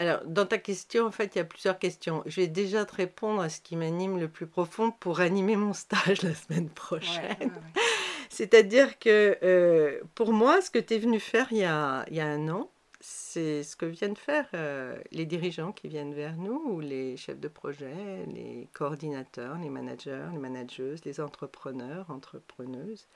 Alors, 0.01 0.21
dans 0.25 0.47
ta 0.47 0.57
question, 0.57 1.05
en 1.05 1.11
fait, 1.11 1.35
il 1.35 1.37
y 1.37 1.41
a 1.41 1.45
plusieurs 1.45 1.77
questions. 1.77 2.23
Je 2.25 2.41
vais 2.41 2.47
déjà 2.47 2.85
te 2.85 2.95
répondre 2.95 3.39
à 3.39 3.49
ce 3.49 3.61
qui 3.61 3.75
m'anime 3.75 4.17
le 4.17 4.27
plus 4.27 4.47
profond 4.47 4.89
pour 4.89 5.19
animer 5.19 5.55
mon 5.55 5.73
stage 5.73 6.21
la 6.23 6.33
semaine 6.33 6.69
prochaine. 6.69 7.53
C'est-à-dire 8.31 8.97
que 8.97 9.37
euh, 9.43 9.99
pour 10.15 10.33
moi, 10.33 10.59
ce 10.63 10.71
que 10.71 10.79
tu 10.79 10.95
es 10.95 10.97
venu 10.97 11.19
faire 11.19 11.49
il 11.51 11.59
y 11.59 11.65
a, 11.65 12.03
il 12.09 12.15
y 12.15 12.19
a 12.19 12.25
un 12.25 12.49
an, 12.49 12.71
c'est 12.99 13.61
ce 13.61 13.75
que 13.75 13.85
viennent 13.85 14.15
faire 14.15 14.47
euh, 14.55 14.97
les 15.11 15.27
dirigeants 15.27 15.71
qui 15.71 15.87
viennent 15.87 16.15
vers 16.15 16.35
nous, 16.35 16.59
ou 16.65 16.79
les 16.79 17.15
chefs 17.15 17.39
de 17.39 17.47
projet, 17.47 18.25
les 18.25 18.69
coordinateurs, 18.73 19.59
les 19.59 19.69
managers, 19.69 20.29
les 20.31 20.39
manageuses, 20.39 21.05
les 21.05 21.21
entrepreneurs, 21.21 22.09
entrepreneuses. 22.09 23.07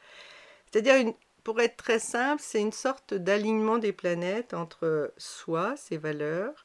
C'est-à-dire, 0.72 1.14
pour 1.44 1.60
être 1.62 1.78
très 1.78 1.98
simple, 1.98 2.44
c'est 2.46 2.62
une 2.62 2.72
sorte 2.72 3.16
d'alignement 3.16 3.80
des 3.80 3.92
planètes 3.92 4.54
entre 4.54 5.12
soi, 5.18 5.76
ses 5.78 5.98
valeurs, 5.98 6.65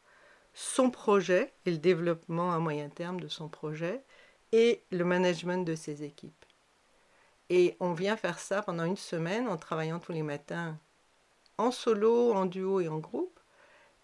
son 0.54 0.90
projet 0.90 1.52
et 1.66 1.71
le 1.71 1.78
développement 1.78 2.52
à 2.52 2.59
moyen 2.59 2.88
terme 2.88 3.21
de 3.21 3.28
son 3.28 3.49
projet, 3.49 4.02
et 4.52 4.83
le 4.90 5.04
management 5.04 5.64
de 5.64 5.75
ses 5.75 6.02
équipes. 6.02 6.45
Et 7.50 7.76
on 7.80 7.92
vient 7.92 8.16
faire 8.16 8.38
ça 8.38 8.62
pendant 8.62 8.85
une 8.85 8.97
semaine 8.97 9.49
en 9.49 9.57
travaillant 9.57 9.99
tous 9.99 10.12
les 10.12 10.23
matins 10.23 10.78
en 11.59 11.71
solo, 11.71 12.33
en 12.33 12.47
duo 12.47 12.80
et 12.80 12.88
en 12.88 12.99
groupe. 12.99 13.38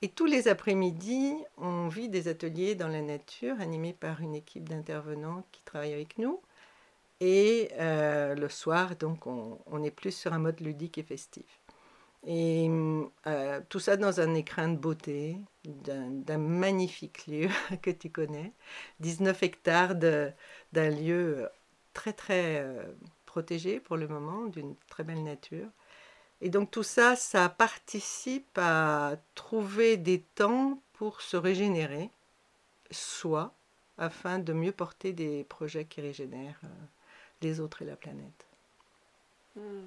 Et 0.03 0.09
tous 0.09 0.26
les 0.26 0.47
après-midi, 0.49 1.35
on 1.57 1.88
vit 1.88 2.09
des 2.09 2.29
ateliers 2.29 2.75
dans 2.75 2.88
la 2.88 3.00
nature 3.00 3.61
animés 3.61 3.95
par 3.95 4.21
une 4.21 4.35
équipe 4.35 4.69
d'intervenants 4.69 5.43
qui 5.53 5.62
travaillent 5.62 5.95
avec 5.95 6.19
nous. 6.19 6.41
Et 7.21 7.71
euh, 7.79 8.35
le 8.35 8.49
soir, 8.50 8.95
donc, 8.97 9.26
on, 9.26 9.83
est 9.83 9.91
plus 9.91 10.12
sur 10.12 10.35
un 10.35 10.38
mode 10.38 10.61
ludique 10.61 10.99
et 10.99 11.03
festif. 11.03 11.62
Et 12.26 12.68
euh, 13.28 13.61
tout 13.68 13.78
ça 13.78 13.97
dans 13.97 14.21
un 14.21 14.35
écrin 14.35 14.68
de 14.68 14.76
beauté, 14.76 15.37
d'un 15.64 16.38
magnifique 16.38 17.26
lieu 17.28 17.49
que 17.83 17.90
tu 17.90 18.11
connais, 18.11 18.52
19 18.99 19.42
hectares 19.45 19.95
d'un 19.95 20.90
lieu 20.90 21.49
très 21.95 22.12
très 22.12 22.61
euh, 22.61 22.83
protégé 23.26 23.78
pour 23.78 23.97
le 23.97 24.09
moment, 24.09 24.47
d'une 24.47 24.75
très 24.88 25.04
belle 25.04 25.23
nature. 25.23 25.68
Et 26.40 26.50
donc 26.50 26.71
tout 26.73 26.83
ça, 26.83 27.14
ça 27.14 27.49
participe 27.49 28.59
à 28.59 29.16
trouver 29.37 29.97
des 29.97 30.21
temps 30.21 30.80
pour 30.95 31.23
se 31.23 31.37
régénérer, 31.37 32.11
soit 32.90 33.54
afin 33.99 34.40
de 34.40 34.52
mieux 34.52 34.73
porter 34.73 35.12
des 35.12 35.45
projets 35.45 35.85
qui 35.85 36.00
régénèrent 36.00 36.61
euh, 36.64 36.85
les 37.40 37.61
autres 37.61 37.83
et 37.83 37.87
la 37.87 37.97
planète. 37.97 38.47
Hmm. 39.54 39.87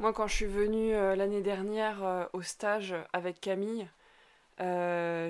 Moi, 0.00 0.12
quand 0.12 0.26
je 0.26 0.34
suis 0.34 0.46
venue 0.46 0.92
euh, 0.94 1.14
l'année 1.14 1.42
dernière 1.42 2.02
euh, 2.02 2.24
au 2.32 2.42
stage 2.42 2.94
avec 3.12 3.40
Camille, 3.40 3.88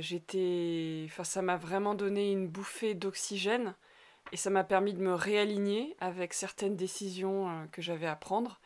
j'étais, 0.01 1.05
enfin, 1.07 1.23
ça 1.25 1.43
m'a 1.43 1.57
vraiment 1.57 1.95
donné 1.95 2.33
une 2.33 2.49
bouffée 2.49 2.95
d'oxygène 2.95 3.75
et 4.33 4.37
ça 4.37 4.51
m'a 4.51 4.65
permis 4.65 4.95
de 4.95 5.01
me 5.01 5.15
réaligner 5.15 5.95
avec 6.01 6.33
certaines 6.33 6.75
décisions 6.75 7.69
que 7.71 7.83
j'avais 7.83 8.09
à 8.09 8.17
prendre 8.17 8.61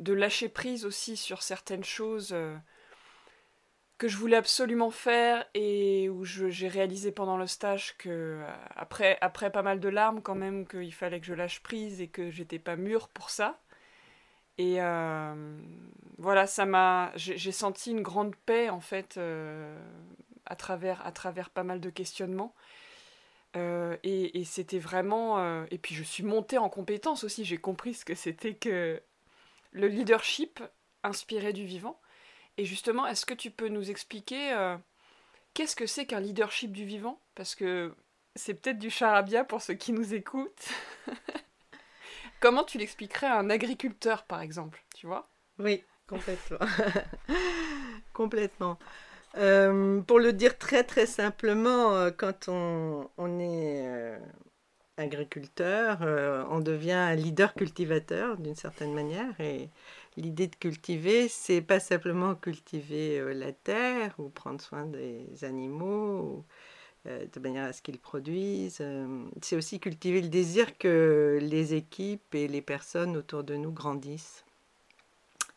de 0.00 0.12
lâcher 0.12 0.48
prise 0.48 0.84
aussi 0.84 1.16
sur 1.16 1.42
certaines 1.42 1.84
choses 1.84 2.30
euh, 2.32 2.56
que 3.98 4.08
je 4.08 4.16
voulais 4.16 4.36
absolument 4.36 4.90
faire 4.90 5.46
et 5.54 6.08
où 6.08 6.24
j'ai 6.24 6.68
réalisé 6.68 7.12
pendant 7.12 7.36
le 7.36 7.46
stage 7.46 7.96
que 7.98 8.08
euh, 8.08 8.52
après, 8.74 9.18
après 9.20 9.52
pas 9.52 9.62
mal 9.62 9.78
de 9.78 9.88
larmes 9.88 10.22
quand 10.22 10.34
même 10.34 10.66
qu'il 10.66 10.92
fallait 10.94 11.20
que 11.20 11.26
je 11.26 11.34
lâche 11.34 11.62
prise 11.62 12.00
et 12.00 12.08
que 12.08 12.30
j'étais 12.30 12.58
pas 12.58 12.76
mûre 12.76 13.08
pour 13.08 13.30
ça. 13.30 13.60
Et 14.60 14.76
euh, 14.80 15.58
voilà, 16.18 16.46
ça 16.46 16.66
m'a, 16.66 17.12
j'ai 17.16 17.52
senti 17.52 17.92
une 17.92 18.02
grande 18.02 18.36
paix 18.36 18.68
en 18.68 18.80
fait 18.80 19.18
à 20.46 20.56
travers 20.56 21.06
à 21.06 21.12
travers 21.12 21.48
pas 21.48 21.62
mal 21.62 21.80
de 21.80 21.88
questionnements. 21.88 22.54
et, 23.54 24.38
et 24.38 24.44
c'était 24.44 24.78
vraiment. 24.78 25.64
et 25.64 25.78
puis 25.78 25.94
je 25.94 26.02
suis 26.02 26.24
montée 26.24 26.58
en 26.58 26.68
compétence 26.68 27.24
aussi. 27.24 27.44
J'ai 27.44 27.56
compris 27.56 27.94
ce 27.94 28.04
que 28.04 28.14
c'était 28.14 28.54
que 28.54 29.00
le 29.72 29.88
leadership 29.88 30.62
inspiré 31.02 31.52
du 31.52 31.64
vivant. 31.64 31.98
Et 32.56 32.64
justement, 32.64 33.06
est-ce 33.06 33.26
que 33.26 33.34
tu 33.34 33.50
peux 33.50 33.68
nous 33.68 33.90
expliquer 33.90 34.52
euh, 34.52 34.76
qu'est-ce 35.54 35.76
que 35.76 35.86
c'est 35.86 36.06
qu'un 36.06 36.20
leadership 36.20 36.72
du 36.72 36.84
vivant? 36.84 37.20
Parce 37.34 37.54
que 37.54 37.94
c'est 38.34 38.54
peut-être 38.54 38.78
du 38.78 38.90
charabia 38.90 39.44
pour 39.44 39.62
ceux 39.62 39.74
qui 39.74 39.92
nous 39.92 40.14
écoutent. 40.14 40.68
Comment 42.40 42.64
tu 42.64 42.78
l'expliquerais 42.78 43.26
à 43.26 43.38
un 43.38 43.50
agriculteur, 43.50 44.24
par 44.24 44.40
exemple, 44.40 44.82
tu 44.94 45.06
vois? 45.06 45.28
Oui, 45.58 45.84
complètement. 46.06 46.58
complètement. 48.14 48.78
Euh, 49.36 50.00
pour 50.00 50.18
le 50.18 50.32
dire 50.32 50.58
très 50.58 50.82
très 50.82 51.06
simplement, 51.06 51.94
euh, 51.94 52.10
quand 52.10 52.48
on, 52.48 53.08
est 53.38 54.18
agriculteur, 54.96 55.98
euh, 56.02 56.44
on 56.50 56.60
devient 56.60 57.14
leader 57.16 57.54
cultivateur 57.54 58.38
d'une 58.38 58.56
certaine 58.56 58.94
manière. 58.94 59.38
Et 59.38 59.68
l'idée 60.16 60.46
de 60.46 60.56
cultiver, 60.56 61.28
c'est 61.28 61.60
pas 61.60 61.78
simplement 61.78 62.34
cultiver 62.34 63.34
la 63.34 63.52
terre 63.52 64.14
ou 64.18 64.30
prendre 64.30 64.60
soin 64.60 64.86
des 64.86 65.44
animaux 65.44 66.44
de 67.06 67.40
manière 67.40 67.64
à 67.64 67.72
ce 67.72 67.82
qu'ils 67.82 67.98
produisent. 67.98 68.82
c'est 69.40 69.56
aussi 69.56 69.80
cultiver 69.80 70.20
le 70.20 70.28
désir 70.28 70.76
que 70.76 71.38
les 71.40 71.74
équipes 71.74 72.34
et 72.34 72.46
les 72.46 72.62
personnes 72.62 73.16
autour 73.16 73.42
de 73.42 73.56
nous 73.56 73.72
grandissent. 73.72 74.44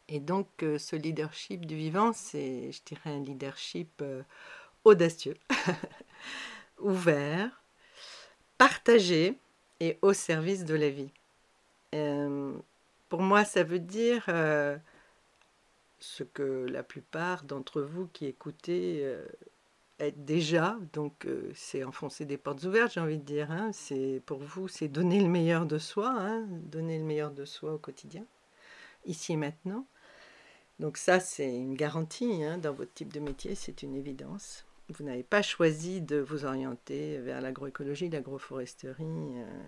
Et 0.08 0.20
donc, 0.20 0.48
ce 0.60 0.96
leadership 0.96 1.66
du 1.66 1.76
vivant, 1.76 2.14
c'est, 2.14 2.72
je 2.72 2.82
dirais, 2.86 3.10
un 3.10 3.20
leadership 3.20 4.04
audacieux, 4.86 5.36
ouvert, 6.80 7.64
partagé 8.58 9.38
et 9.80 9.98
au 10.02 10.14
service 10.14 10.66
de 10.66 10.76
la 10.76 10.90
vie. 10.90 11.12
Euh, 11.94 12.54
pour 13.10 13.22
moi, 13.22 13.44
ça 13.46 13.64
veut 13.64 13.80
dire 13.80 14.26
euh, 14.30 14.78
ce 16.00 16.24
que 16.24 16.66
la 16.70 16.84
plupart 16.84 17.44
d'entre 17.44 17.82
vous 17.82 18.08
qui 18.08 18.26
écoutez 18.26 19.02
euh, 19.04 19.26
êtes 20.00 20.26
déjà, 20.26 20.78
donc 20.94 21.28
c'est 21.54 21.84
enfoncer 21.84 22.26
des 22.26 22.38
portes 22.38 22.64
ouvertes, 22.64 22.94
j'ai 22.94 23.00
envie 23.00 23.20
de 23.20 23.24
dire. 23.24 23.52
Hein. 23.52 23.72
c'est 23.74 24.22
pour 24.26 24.40
vous, 24.40 24.68
c'est 24.68 24.88
donner 24.88 25.20
le 25.20 25.28
meilleur 25.28 25.66
de 25.66 25.78
soi, 25.78 26.10
hein, 26.10 26.46
donner 26.50 26.98
le 26.98 27.06
meilleur 27.06 27.32
de 27.32 27.46
soi 27.46 27.74
au 27.74 27.78
quotidien, 27.78 28.26
ici 29.06 29.34
et 29.34 29.38
maintenant. 29.38 29.86
Donc 30.80 30.98
ça, 30.98 31.20
c'est 31.20 31.56
une 31.56 31.76
garantie 31.76 32.44
hein, 32.44 32.58
dans 32.58 32.74
votre 32.74 32.94
type 32.94 33.14
de 33.14 33.20
métier, 33.20 33.56
c'est 33.56 33.84
une 33.84 33.96
évidence 33.96 34.66
vous 34.90 35.04
n'avez 35.04 35.24
pas 35.24 35.42
choisi 35.42 36.02
de 36.02 36.18
vous 36.18 36.46
orienter 36.46 37.18
vers 37.20 37.42
l'agroécologie, 37.42 38.10
l'agroforesterie 38.10 39.04
euh, 39.04 39.62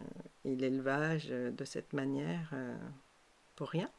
et 0.43 0.55
l'élevage 0.55 1.27
euh, 1.29 1.51
de 1.51 1.65
cette 1.65 1.93
manière 1.93 2.49
euh, 2.53 2.75
pour 3.55 3.69
rien. 3.69 3.89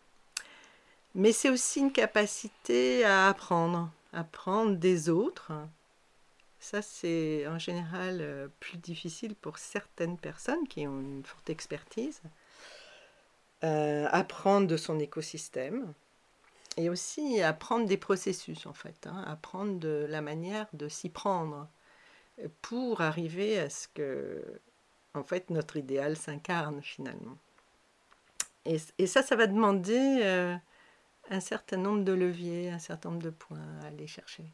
Mais 1.14 1.32
c'est 1.32 1.48
aussi 1.48 1.80
une 1.80 1.92
capacité 1.92 3.04
à 3.04 3.28
apprendre, 3.28 3.90
apprendre 4.12 4.76
des 4.76 5.08
autres. 5.08 5.52
Ça, 6.58 6.82
c'est 6.82 7.46
en 7.46 7.58
général 7.58 8.50
plus 8.60 8.78
difficile 8.78 9.34
pour 9.34 9.58
certaines 9.58 10.18
personnes 10.18 10.66
qui 10.68 10.86
ont 10.86 11.00
une 11.00 11.24
forte 11.24 11.50
expertise. 11.50 12.20
apprendre 13.62 14.66
de 14.66 14.76
son 14.76 14.98
écosystème, 14.98 15.92
et 16.76 16.90
aussi 16.90 17.40
apprendre 17.42 17.86
des 17.86 17.96
processus 17.96 18.66
en 18.66 18.72
fait, 18.72 19.06
hein, 19.06 19.24
apprendre 19.26 19.78
de 19.78 20.06
la 20.08 20.20
manière 20.20 20.66
de 20.72 20.88
s'y 20.88 21.08
prendre 21.08 21.68
pour 22.62 23.00
arriver 23.00 23.58
à 23.58 23.70
ce 23.70 23.88
que 23.88 24.60
en 25.14 25.24
fait 25.24 25.48
notre 25.50 25.76
idéal 25.76 26.16
s'incarne 26.16 26.82
finalement. 26.82 27.38
Et, 28.66 29.06
ça, 29.06 29.22
ça 29.22 29.36
va 29.36 29.46
demander 29.46 30.18
euh, 30.22 30.56
un 31.30 31.40
certain 31.40 31.76
nombre 31.76 32.02
de 32.02 32.12
leviers, 32.12 32.70
un 32.70 32.80
certain 32.80 33.10
nombre 33.10 33.22
de 33.22 33.30
points 33.30 33.62
à 33.80 33.86
aller 33.86 34.08
chercher. 34.08 34.44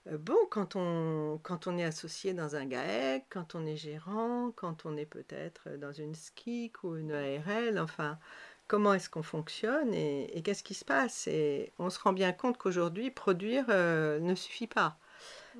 bon, 0.17 0.37
quand 0.49 0.75
on, 0.75 1.39
quand 1.43 1.67
on 1.67 1.77
est 1.77 1.83
associé 1.83 2.33
dans 2.33 2.55
un 2.55 2.65
GAEC, 2.65 3.25
quand 3.29 3.55
on 3.55 3.65
est 3.65 3.77
gérant, 3.77 4.51
quand 4.55 4.85
on 4.85 4.97
est 4.97 5.05
peut-être 5.05 5.69
dans 5.77 5.93
une 5.93 6.15
SKIC 6.15 6.83
ou 6.83 6.95
une 6.95 7.11
ARL, 7.11 7.79
enfin, 7.79 8.17
comment 8.67 8.93
est-ce 8.93 9.09
qu'on 9.09 9.23
fonctionne 9.23 9.93
et, 9.93 10.41
qu'est-ce 10.43 10.63
qui 10.63 10.73
se 10.73 10.85
passe? 10.85 11.27
Et 11.27 11.73
on 11.77 11.89
se 11.89 11.99
rend 11.99 12.13
bien 12.13 12.31
compte 12.31 12.57
qu'aujourd'hui, 12.57 13.11
produire 13.11 13.65
euh, 13.69 14.19
ne 14.19 14.33
suffit 14.35 14.67
pas. 14.67 14.97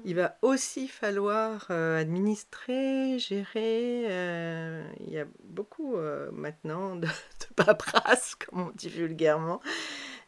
Il 0.05 0.15
va 0.15 0.37
aussi 0.41 0.87
falloir 0.87 1.67
euh, 1.69 1.99
administrer, 1.99 3.19
gérer. 3.19 4.05
Euh, 4.09 4.89
il 5.01 5.09
y 5.11 5.19
a 5.19 5.25
beaucoup 5.43 5.97
maintenant 6.31 6.95
de, 6.95 7.07
de, 7.07 7.53
paperasse, 7.55 8.35
comme 8.35 8.61
on 8.61 8.71
dit 8.73 8.89
vulgairement. 8.89 9.61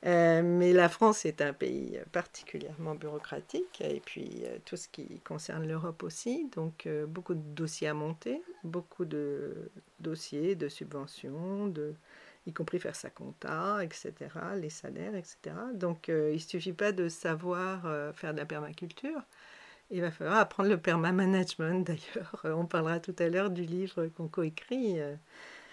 Mais 0.04 0.74
la 0.74 0.90
France 0.90 1.26
est 1.26 1.42
un 1.42 1.54
pays 1.54 2.00
particulièrement 2.12 2.96
bureaucratique, 2.96 3.82
et 3.82 4.02
puis 4.06 4.44
tout 4.66 4.76
ce 4.76 4.88
qui 4.88 5.22
concerne 5.22 5.68
l'Europe 5.68 6.04
aussi. 6.04 6.50
Donc 6.56 6.88
beaucoup 7.08 7.34
de 7.34 7.42
dossiers 7.42 7.88
à 7.88 7.94
monter, 7.94 8.42
beaucoup 8.64 9.06
de 9.06 9.72
dossiers 10.00 10.56
de 10.56 10.68
subventions, 10.68 11.74
y 12.46 12.54
compris 12.54 12.80
faire 12.80 12.96
sa 12.96 13.10
compta, 13.10 13.84
etc., 13.84 14.14
les 14.56 14.70
salaires, 14.70 15.16
etc. 15.16 15.38
Donc 15.74 16.10
euh, 16.10 16.32
il 16.32 16.36
ne 16.36 16.40
suffit 16.40 16.74
pas 16.74 16.92
de 16.92 17.08
savoir 17.08 17.84
faire 18.16 18.34
de 18.34 18.40
la 18.40 18.46
permaculture. 18.46 19.22
Il 19.90 20.02
va 20.02 20.12
falloir 20.12 20.38
apprendre 20.38 20.70
le 20.70 20.78
perma-management 20.78 21.82
d'ailleurs. 21.88 22.42
On 22.44 22.66
parlera 22.66 23.00
tout 23.00 23.16
à 23.20 23.30
l'heure 23.30 23.50
du 23.50 23.64
livre 23.64 24.08
qu'on 24.08 24.28
coécrit 24.28 24.98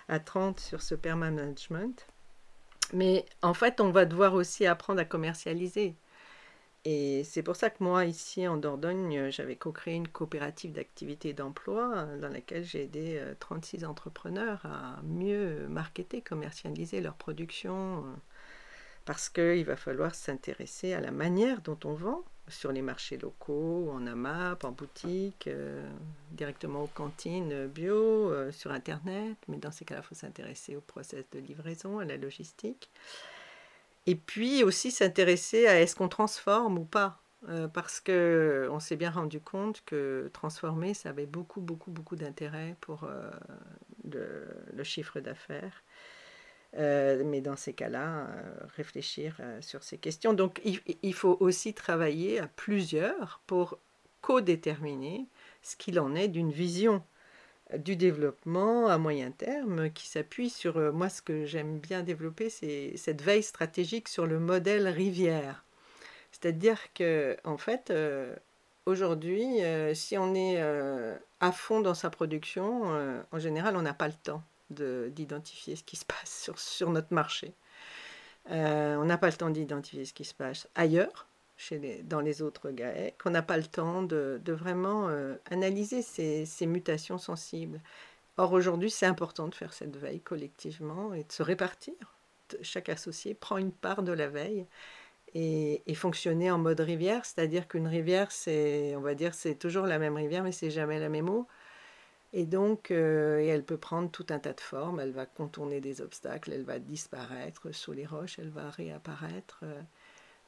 à 0.09 0.21
30 0.21 0.61
sur 0.61 0.83
ce 0.83 0.95
perma-management. 0.95 2.07
Mais 2.93 3.25
en 3.43 3.55
fait, 3.55 3.81
on 3.81 3.91
va 3.91 4.05
devoir 4.05 4.35
aussi 4.35 4.67
apprendre 4.67 5.01
à 5.01 5.05
commercialiser. 5.05 5.95
Et 6.85 7.25
c'est 7.25 7.43
pour 7.43 7.57
ça 7.57 7.69
que 7.71 7.85
moi, 7.85 8.07
ici 8.07 8.49
en 8.49 8.57
Dordogne, 8.57 9.31
j'avais 9.31 9.57
co-créé 9.57 9.95
une 9.95 10.09
coopérative 10.09 10.73
d'activité 10.73 11.35
d'emploi 11.35 12.07
dans 12.21 12.31
laquelle 12.31 12.65
j'ai 12.65 12.85
aidé 12.85 13.23
36 13.39 13.85
euh, 13.85 13.87
entrepreneurs 13.87 14.65
à 14.65 15.01
mieux 15.03 15.69
marketer, 15.69 16.23
commercialiser 16.23 17.03
leur 17.03 17.15
production. 17.15 17.99
Euh, 17.99 18.17
parce 19.05 19.29
qu'il 19.29 19.65
va 19.65 19.77
falloir 19.77 20.15
s'intéresser 20.15 20.93
à 20.95 21.01
la 21.01 21.11
manière 21.11 21.63
dont 21.63 21.79
on 21.85 21.95
vend 21.95 22.25
sur 22.51 22.73
les 22.73 22.83
marchés 22.83 23.17
locaux, 23.17 23.91
en 23.93 24.07
AMAP, 24.07 24.65
en 24.65 24.73
boutique, 24.73 25.47
euh, 25.47 25.89
directement 26.33 26.85
aux 26.85 26.89
cantines 26.89 27.67
bio, 27.67 28.33
sur 28.53 28.73
Internet. 28.73 29.37
Mais 29.49 29.57
dans 29.57 29.71
ces 29.71 29.85
cas-là, 29.85 30.03
il 30.05 30.09
faut 30.09 30.15
s'intéresser 30.15 30.77
au 30.77 30.81
process 30.81 31.25
de 31.33 31.39
livraison, 31.39 31.99
à 31.99 32.05
la 32.05 32.17
logistique. 32.17 32.91
Et 34.07 34.15
puis 34.15 34.65
aussi 34.65 34.91
s'intéresser 34.91 35.67
à 35.67 35.81
est-ce 35.81 35.95
qu'on 35.95 36.09
transforme 36.09 36.79
ou 36.79 36.85
pas. 36.85 37.21
Euh, 37.49 37.69
parce 37.69 38.01
que 38.01 38.69
on 38.71 38.81
s'est 38.81 38.97
bien 38.97 39.11
rendu 39.11 39.41
compte 39.41 39.83
que 39.87 40.31
transformer, 40.35 40.93
ça 40.93 41.09
avait 41.09 41.27
beaucoup, 41.27 41.63
beaucoup, 41.63 41.91
beaucoup 41.91 42.17
d'intérêt 42.17 42.77
pour 42.81 43.05
euh, 43.05 43.31
le, 44.75 44.85
chiffre 44.85 45.21
d'affaires. 45.21 45.83
Euh, 46.77 47.23
mais 47.25 47.41
dans 47.41 47.57
ces 47.57 47.73
cas-là, 47.73 48.29
réfléchir 48.77 49.41
sur 49.61 49.83
ces 49.83 49.99
questions. 49.99 50.33
Donc, 50.35 50.61
il, 50.65 50.81
il, 51.03 51.15
faut 51.15 51.37
aussi 51.41 51.75
travailler 51.75 52.39
à 52.39 52.47
plusieurs 52.47 53.41
pour 53.47 53.79
co-déterminer 54.21 55.27
ce 55.63 55.77
qu'il 55.77 55.99
en 55.99 56.15
est 56.15 56.29
d'une 56.29 56.53
vision 56.53 57.03
du 57.79 57.97
développement 57.97 58.89
à 58.89 58.99
moyen 58.99 59.31
terme 59.31 59.91
qui 59.91 60.09
s'appuie 60.09 60.51
sur, 60.51 60.77
euh, 60.79 60.93
moi 60.93 61.09
ce 61.09 61.23
que 61.23 61.45
j'aime 61.47 61.79
bien 61.79 62.03
développer, 62.03 62.51
c'est 62.51 62.97
cette 62.97 63.23
veille 63.23 63.43
stratégique 63.43 64.09
sur 64.09 64.27
le 64.27 64.39
modèle 64.39 64.89
rivière. 64.89 65.65
C'est-à-dire 66.33 66.93
que, 66.95 67.37
en 67.45 67.59
fait, 67.59 67.91
euh, 67.91 68.35
aujourd'hui, 68.87 69.63
euh, 69.63 69.95
si 69.95 70.17
on 70.19 70.35
est 70.35 70.61
à 71.41 71.53
fond 71.53 71.81
dans 71.81 71.95
sa 71.95 72.11
production, 72.11 72.83
en 73.31 73.39
général, 73.39 73.77
on 73.77 73.83
n'a 73.83 73.95
pas 73.95 74.09
le 74.09 74.15
temps 74.15 74.43
d'identifier 74.71 75.77
ce 75.77 75.85
qui 75.85 75.97
se 75.97 76.05
passe 76.05 76.43
sur, 76.43 76.59
sur 76.59 76.91
notre 76.91 77.13
marché. 77.13 77.55
on 78.49 79.05
n'a 79.05 79.19
pas 79.19 79.29
le 79.29 79.37
temps 79.37 79.51
d'identifier 79.51 80.05
ce 80.05 80.13
qui 80.13 80.25
se 80.25 80.35
passe 80.35 80.69
ailleurs 80.75 81.27
dans 82.05 82.21
les 82.21 82.43
autres 82.43 82.71
GAEC, 82.71 83.19
qu'on 83.19 83.31
n'a 83.31 83.43
pas 83.43 83.57
le 83.57 83.65
temps 83.65 84.03
de, 84.03 84.41
vraiment 84.47 85.09
euh, 85.09 85.37
analyser 85.51 86.03
ces, 86.03 86.67
mutations 86.67 87.19
sensibles. 87.19 87.81
Or, 88.37 88.53
aujourd'hui, 88.53 88.91
c'est 88.91 89.07
important 89.07 89.49
de 89.49 89.55
faire 89.55 89.73
cette 89.73 89.97
veille 89.97 90.21
collectivement 90.21 91.13
et 91.13 91.25
de 91.25 91.33
se 91.33 91.43
répartir. 91.43 91.95
Chaque 92.63 92.89
associé 92.89 93.35
prend 93.35 93.59
une 93.59 93.73
part 93.73 94.03
de 94.03 94.13
la 94.13 94.29
veille 94.29 94.67
et, 95.35 95.83
fonctionner 95.95 96.51
en 96.51 96.59
mode 96.59 96.81
rivière, 96.81 97.25
c'est-à-dire 97.25 97.69
qu'une 97.69 97.87
rivière, 97.87 98.33
c'est, 98.33 98.95
on 98.97 99.01
va 99.01 99.15
dire, 99.15 99.35
c'est 99.35 99.55
toujours 99.55 99.87
la 99.87 99.99
même 99.99 100.17
rivière, 100.17 100.43
mais 100.43 100.53
c'est 100.53 100.71
jamais 100.71 100.99
la 100.99 101.09
même 101.09 101.29
eau. 101.29 101.47
Et 102.33 102.47
donc, 102.47 102.91
euh, 102.91 103.39
elle 103.41 103.65
peut 103.65 103.77
prendre 103.77 104.11
tout 104.11 104.27
un 104.31 104.39
tas 104.39 104.53
de 104.53 104.61
formes. 104.61 105.01
Elle 105.01 105.11
va 105.11 105.27
contourner 105.27 105.81
des 105.81 106.01
obstacles, 106.01 106.53
elle 106.53 106.65
va 106.65 106.79
disparaître 106.79 107.73
sous 107.73 107.93
les 107.93 108.07
roches, 108.07 108.39
elle 108.39 108.51
va 108.51 108.71
réapparaître. 108.71 109.61
Euh, 109.65 109.81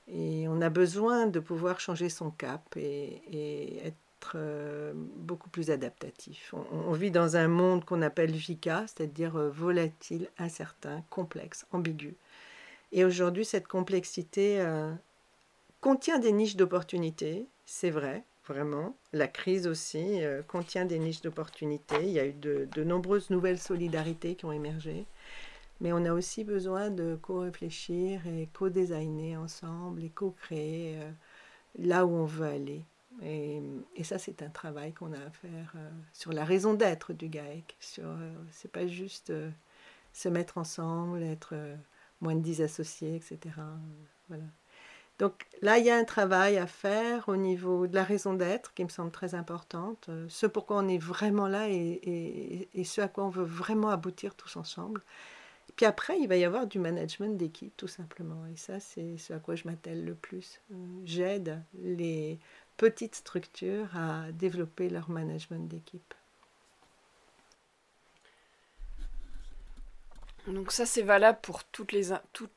et 0.09 0.47
on 0.49 0.61
a 0.61 0.71
besoin 0.71 1.27
de 1.27 1.41
pouvoir 1.41 1.81
changer 1.81 2.09
son 2.09 2.31
cap 2.31 2.77
et, 2.77 3.79
être 3.85 4.33
euh, 4.37 4.93
beaucoup 4.95 5.49
plus 5.49 5.71
adaptatif. 5.71 6.55
On, 6.73 6.93
vit 6.93 7.11
dans 7.11 7.37
un 7.37 7.49
monde 7.49 7.85
qu'on 7.85 8.03
appelle 8.03 8.33
VICA, 8.33 8.85
c'est-à-dire 8.87 9.33
volatile, 9.33 10.29
incertain, 10.39 11.03
complexe, 11.11 11.67
ambigu. 11.73 12.17
Et 12.93 13.05
aujourd'hui, 13.05 13.45
cette 13.45 13.67
complexité 13.67 14.65
contient 15.81 16.19
des 16.19 16.33
niches 16.33 16.57
d'opportunités, 16.57 17.47
c'est 17.65 17.91
vrai, 17.91 18.23
vraiment. 18.47 18.97
La 19.13 19.29
crise 19.29 19.67
aussi 19.67 20.21
contient 20.49 20.85
des 20.85 20.99
niches 20.99 21.23
d'opportunités. 21.23 22.03
Il 22.03 22.11
y 22.11 22.19
a 22.19 22.27
eu 22.27 22.33
de, 22.33 22.85
nombreuses 22.85 23.31
nouvelles 23.31 23.59
solidarités 23.59 24.35
qui 24.35 24.45
ont 24.45 24.53
émergé. 24.53 25.07
Mais 25.83 25.93
on 25.93 26.05
a 26.05 26.13
aussi 26.13 26.45
besoin 26.45 26.91
de 26.91 27.19
co-réfléchir 27.21 28.25
et 28.29 28.49
co-designer 28.53 29.37
ensemble 29.37 30.05
et 30.05 30.11
co-créer 30.11 30.97
euh, 30.97 31.11
là 31.77 32.07
où 32.07 32.11
on 32.11 32.25
veut 32.25 32.47
aller. 32.47 32.85
Et, 33.21 33.61
ça, 34.05 34.17
c'est 34.17 34.43
un 34.43 34.49
travail 34.49 34.93
qu'on 34.93 35.13
a 35.13 35.19
à 35.19 35.31
faire 35.31 35.73
euh, 35.75 35.91
sur 36.13 36.33
la 36.33 36.45
raison 36.45 36.75
d'être 36.75 37.13
du 37.13 37.29
GAEC. 37.29 37.77
Sur, 37.81 38.05
euh, 38.07 38.33
c'est 38.53 38.71
pas 38.71 38.87
juste 38.87 39.33
se 40.13 40.29
mettre 40.29 40.57
ensemble, 40.57 41.25
être 41.25 41.55
moins 42.21 42.37
de 42.37 42.43
10 42.43 42.63
associés, 42.63 43.17
etc. 43.17 43.57
voilà. 44.29 44.45
Donc 45.23 45.47
là, 45.61 45.79
il 45.79 45.87
y 45.87 45.91
a 45.91 45.97
un 45.97 46.03
travail 46.03 46.59
à 46.59 46.67
faire 46.67 47.29
au 47.29 47.37
niveau 47.37 47.87
de 47.87 47.95
la 47.95 48.03
raison 48.03 48.35
d'être 48.35 48.75
qui 48.75 48.83
me 48.83 48.89
semble 48.89 49.13
très 49.13 49.37
importante, 49.37 50.11
ce 50.29 50.47
pourquoi 50.47 50.79
on 50.79 50.89
est 50.89 50.99
vraiment 50.99 51.47
là 51.47 51.69
et, 51.69 51.77
et, 51.77 52.69
et, 52.75 52.83
ce 52.83 53.01
à 53.03 53.07
quoi 53.07 53.27
on 53.27 53.29
veut 53.29 53.45
vraiment 53.45 53.91
aboutir 53.91 54.35
tous 54.35 54.57
ensemble. 54.57 55.01
Puis 55.77 55.87
après, 55.87 56.19
il 56.19 56.27
va 56.27 56.35
y 56.35 56.45
avoir 56.45 56.67
du 56.67 56.81
management 56.81 57.37
d'équipe, 57.37 57.73
tout 57.77 57.87
simplement. 57.87 58.47
Et 58.53 58.57
ça, 58.57 58.81
c'est 58.81 59.17
ce 59.17 59.33
à 59.33 59.39
quoi 59.39 59.55
je 59.55 59.69
m'attelle 59.69 60.05
le 60.05 60.17
plus. 60.17 60.61
Euh, 60.73 60.75
j'aide 61.05 61.63
les 61.81 62.41
petites 62.77 63.15
structures 63.15 63.97
à 63.97 64.33
développer 64.33 64.89
leur 64.89 65.09
management 65.09 65.69
d'équipe. 65.69 66.15
Donc 70.49 70.73
ça, 70.73 70.85
c'est 70.85 71.03
valable 71.03 71.39
pour 71.43 71.63
toutes 71.63 71.93
les, 71.93 72.09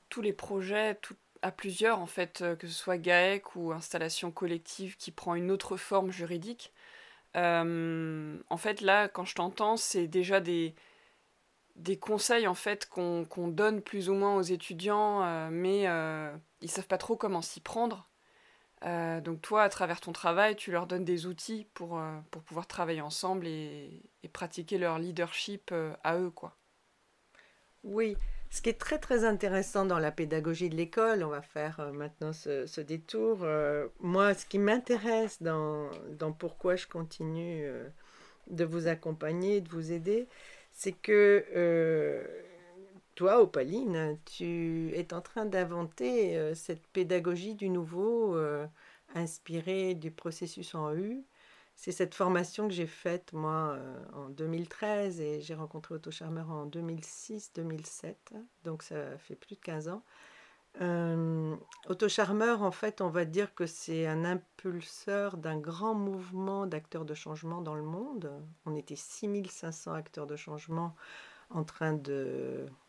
tous 0.09 0.21
les 0.23 0.33
projets, 0.33 0.97
à 1.45 1.51
plusieurs, 1.51 1.99
en 1.99 2.07
fait, 2.07 2.41
euh, 2.41 2.55
que 2.55 2.65
ce 2.65 2.73
soit 2.73 2.97
GAEC 2.97 3.55
ou 3.55 3.71
installation 3.71 4.31
collective 4.31 4.97
qui 4.97 5.11
prend 5.11 5.35
une 5.35 5.51
autre 5.51 5.77
forme 5.77 6.09
juridique. 6.09 6.73
Euh, 7.35 8.39
en 8.49 8.57
fait, 8.57 8.81
là, 8.81 9.07
quand 9.07 9.25
je 9.25 9.35
t'entends, 9.35 9.77
c'est 9.77 10.07
déjà 10.07 10.39
des, 10.39 10.73
des 11.75 11.99
conseils 11.99 12.47
en 12.47 12.55
fait 12.55 12.89
qu'on 12.89 13.47
donne 13.47 13.83
plus 13.83 14.09
ou 14.09 14.15
moins 14.15 14.35
aux 14.37 14.41
étudiants, 14.41 15.21
euh, 15.21 15.49
mais 15.51 15.83
ils 16.61 16.69
savent 16.71 16.87
pas 16.87 16.97
trop 16.97 17.15
comment 17.15 17.43
s'y 17.43 17.61
prendre. 17.61 18.09
Donc 18.81 19.41
toi, 19.41 19.63
à 19.63 19.69
travers 19.69 20.01
ton 20.01 20.13
travail, 20.13 20.55
tu 20.55 20.71
leur 20.71 20.87
donnes 20.87 21.05
des 21.05 21.27
outils 21.27 21.67
pour, 21.75 22.01
pour 22.31 22.41
pouvoir 22.43 22.67
travailler 22.67 23.01
ensemble 23.01 23.47
et, 23.47 24.01
pratiquer 24.33 24.77
leur 24.77 24.97
leadership 24.97 25.73
à 26.03 26.17
eux, 26.17 26.31
quoi. 26.31 26.55
Oui, 27.83 28.15
ce 28.55 28.61
qui 28.61 28.69
est 28.69 28.79
très 28.79 28.97
très 28.99 29.25
intéressant 29.25 29.85
dans 29.85 29.99
la 29.99 30.11
pédagogie 30.11 30.69
de 30.69 30.75
l'école, 30.75 31.23
on 31.23 31.29
va 31.29 31.41
faire 31.41 31.91
maintenant 31.93 32.33
ce, 32.33 32.81
détour. 32.81 33.45
moi, 33.99 34.33
ce 34.33 34.45
qui 34.45 34.59
m'intéresse 34.59 35.41
dans, 35.41 35.89
pourquoi 36.39 36.75
je 36.75 36.87
continue 36.87 37.69
de 38.49 38.63
vous 38.63 38.87
accompagner, 38.87 39.61
de 39.61 39.69
vous 39.69 39.91
aider, 39.91 40.27
c'est 40.71 40.91
que 40.91 41.45
euh, 41.55 42.23
toi, 43.15 43.41
Opaline, 43.41 44.17
tu 44.25 44.91
es 44.93 45.13
en 45.13 45.21
train 45.21 45.45
d'inventer 45.45 46.37
euh, 46.37 46.53
cette 46.53 46.85
pédagogie 46.87 47.55
du 47.55 47.69
nouveau 47.69 48.35
euh, 48.35 48.67
inspirée 49.15 49.95
du 49.95 50.11
processus 50.11 50.75
en 50.75 50.93
U. 50.93 51.23
C'est 51.75 51.91
cette 51.91 52.15
formation 52.15 52.67
que 52.67 52.73
j'ai 52.73 52.87
faite, 52.87 53.33
moi, 53.33 53.77
en 54.13 54.29
2013 54.29 55.19
et 55.19 55.41
j'ai 55.41 55.55
rencontré 55.55 55.95
Otto 55.95 56.09
en 56.23 56.67
2006-2007, 56.67 58.15
donc 58.63 58.81
ça 58.81 59.17
fait 59.17 59.35
plus 59.35 59.55
de 59.55 59.61
15 59.61 59.89
ans. 59.89 60.01
Euh, 60.81 61.55
Otto 61.87 62.07
en 62.19 62.71
fait, 62.71 63.01
on 63.01 63.09
va 63.09 63.25
dire 63.25 63.53
que 63.55 63.65
c'est 63.65 64.07
un 64.07 64.25
impulseur 64.25 65.37
d'un 65.37 65.57
grand 65.57 65.93
mouvement 65.93 66.67
d'acteurs 66.67 67.05
de 67.05 67.13
changement 67.13 67.61
dans 67.61 67.75
le 67.75 67.83
monde. 67.83 68.31
On 68.65 68.75
était 68.75 68.95
6500 68.97 69.93
acteurs 69.93 70.27
de 70.27 70.35
changement 70.35 70.95
en 71.51 71.63
train 71.63 71.93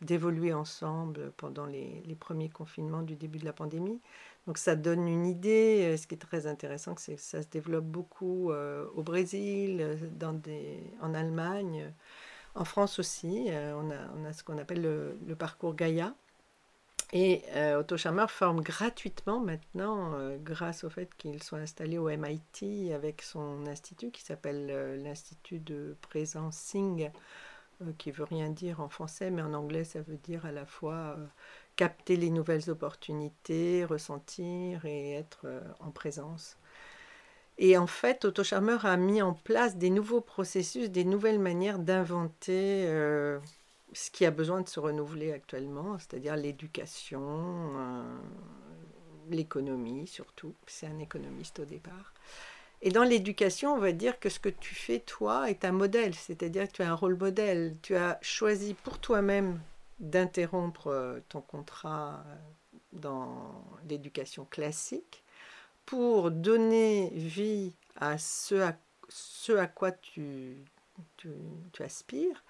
d'évoluer 0.01 0.53
ensemble 0.53 1.31
pendant 1.37 1.65
les, 1.65 2.17
premiers 2.19 2.49
confinements 2.49 3.03
du 3.03 3.15
début 3.15 3.37
de 3.37 3.45
la 3.45 3.53
pandémie. 3.53 4.01
Donc 4.47 4.57
ça 4.57 4.75
donne 4.75 5.07
une 5.07 5.25
idée. 5.25 5.95
Ce 5.97 6.07
qui 6.07 6.15
est 6.15 6.19
très 6.19 6.47
intéressant, 6.47 6.95
c'est 6.97 7.15
que 7.15 7.21
ça 7.21 7.43
se 7.43 7.47
développe 7.47 7.85
beaucoup 7.85 8.51
euh, 8.51 8.85
au 8.95 9.03
Brésil, 9.03 9.99
des, 10.11 10.83
en 11.01 11.13
Allemagne, 11.13 11.93
en 12.55 12.65
France 12.65 12.99
aussi. 12.99 13.47
Euh, 13.49 13.75
on, 13.75 14.25
a, 14.25 14.33
ce 14.33 14.43
qu'on 14.43 14.57
appelle 14.57 14.81
le, 14.81 15.35
parcours 15.35 15.75
Gaïa 15.75 16.15
et 17.13 17.43
euh, 17.55 17.79
Otto 17.79 17.95
forme 18.27 18.61
gratuitement 18.61 19.39
maintenant, 19.39 20.13
euh, 20.15 20.37
grâce 20.41 20.83
au 20.83 20.89
fait 20.89 21.09
qu'ils 21.17 21.41
sont 21.41 21.55
installés 21.55 21.97
au 21.97 22.09
MIT 22.09 22.91
avec 22.93 23.21
son 23.21 23.65
institut 23.65 24.11
qui 24.11 24.21
s'appelle 24.23 24.67
euh, 24.69 24.97
l'Institut 24.97 25.59
de 25.59 25.95
présence 26.01 26.57
SING 26.57 27.11
qui 27.99 28.09
veut 28.09 28.23
rien 28.23 28.49
dire 28.49 28.81
en 28.81 28.89
français, 28.89 29.29
mais 29.29 29.43
en 29.43 29.53
anglais 29.53 29.83
ça 29.83 30.01
veut 30.01 30.17
dire 30.17 30.47
à 30.47 30.51
la 30.51 30.65
fois 30.65 31.15
capter 31.77 32.17
les 32.17 32.29
nouvelles 32.29 32.69
opportunités, 32.69 33.85
ressentir 33.85 34.83
et 34.85 35.13
être 35.13 35.45
en 35.79 35.91
présence. 35.91 36.57
Et 37.59 37.77
en 37.77 37.87
fait, 37.87 38.23
Otto 38.25 38.43
Charmer 38.43 38.77
a 38.83 38.97
mis 38.97 39.21
en 39.21 39.33
place 39.33 39.77
des 39.77 39.89
nouveaux 39.89 40.21
processus, 40.21 40.91
des 40.91 41.05
nouvelles 41.05 41.39
manières 41.39 41.79
d'inventer 41.79 42.85
euh, 42.87 43.39
ce 43.93 44.11
qui 44.11 44.25
a 44.25 44.31
besoin 44.31 44.61
de 44.61 44.69
se 44.69 44.79
renouveler 44.79 45.31
actuellement, 45.31 45.97
c'est-à-dire 45.97 46.35
l'éducation, 46.35 47.21
euh, 47.23 48.17
l'économie 49.31 50.05
surtout. 50.05 50.53
C'est 50.67 50.85
un 50.85 50.99
économiste 50.99 51.59
au 51.59 51.65
départ. 51.65 52.13
Et 52.83 52.91
dans 52.91 53.03
l'éducation, 53.03 53.73
on 53.73 53.79
va 53.79 53.91
dire 53.91 54.19
que 54.19 54.29
ce 54.29 54.39
que 54.39 54.49
tu 54.49 54.75
fais, 54.75 54.99
toi, 54.99 55.49
est 55.49 55.65
un 55.65 55.71
modèle, 55.71 56.13
c'est-à-dire 56.13 56.67
que 56.67 56.73
tu 56.73 56.83
as 56.83 56.91
un 56.91 56.93
rôle 56.93 57.17
modèle. 57.17 57.75
Tu 57.81 57.95
as 57.95 58.19
choisi 58.21 58.75
pour 58.75 58.99
toi-même 58.99 59.59
d'interrompre 59.99 60.87
euh, 60.87 61.19
ton 61.29 61.41
contrat 61.41 62.23
dans 62.93 63.63
l'éducation 63.89 64.45
classique 64.45 65.23
pour 65.85 66.31
donner 66.31 67.09
vie 67.13 67.73
à 67.95 68.17
ce 68.17 68.55
à, 68.55 69.67
quoi 69.67 69.91
tu, 69.91 70.57
tu, 71.15 71.29
aspires. 71.79 72.43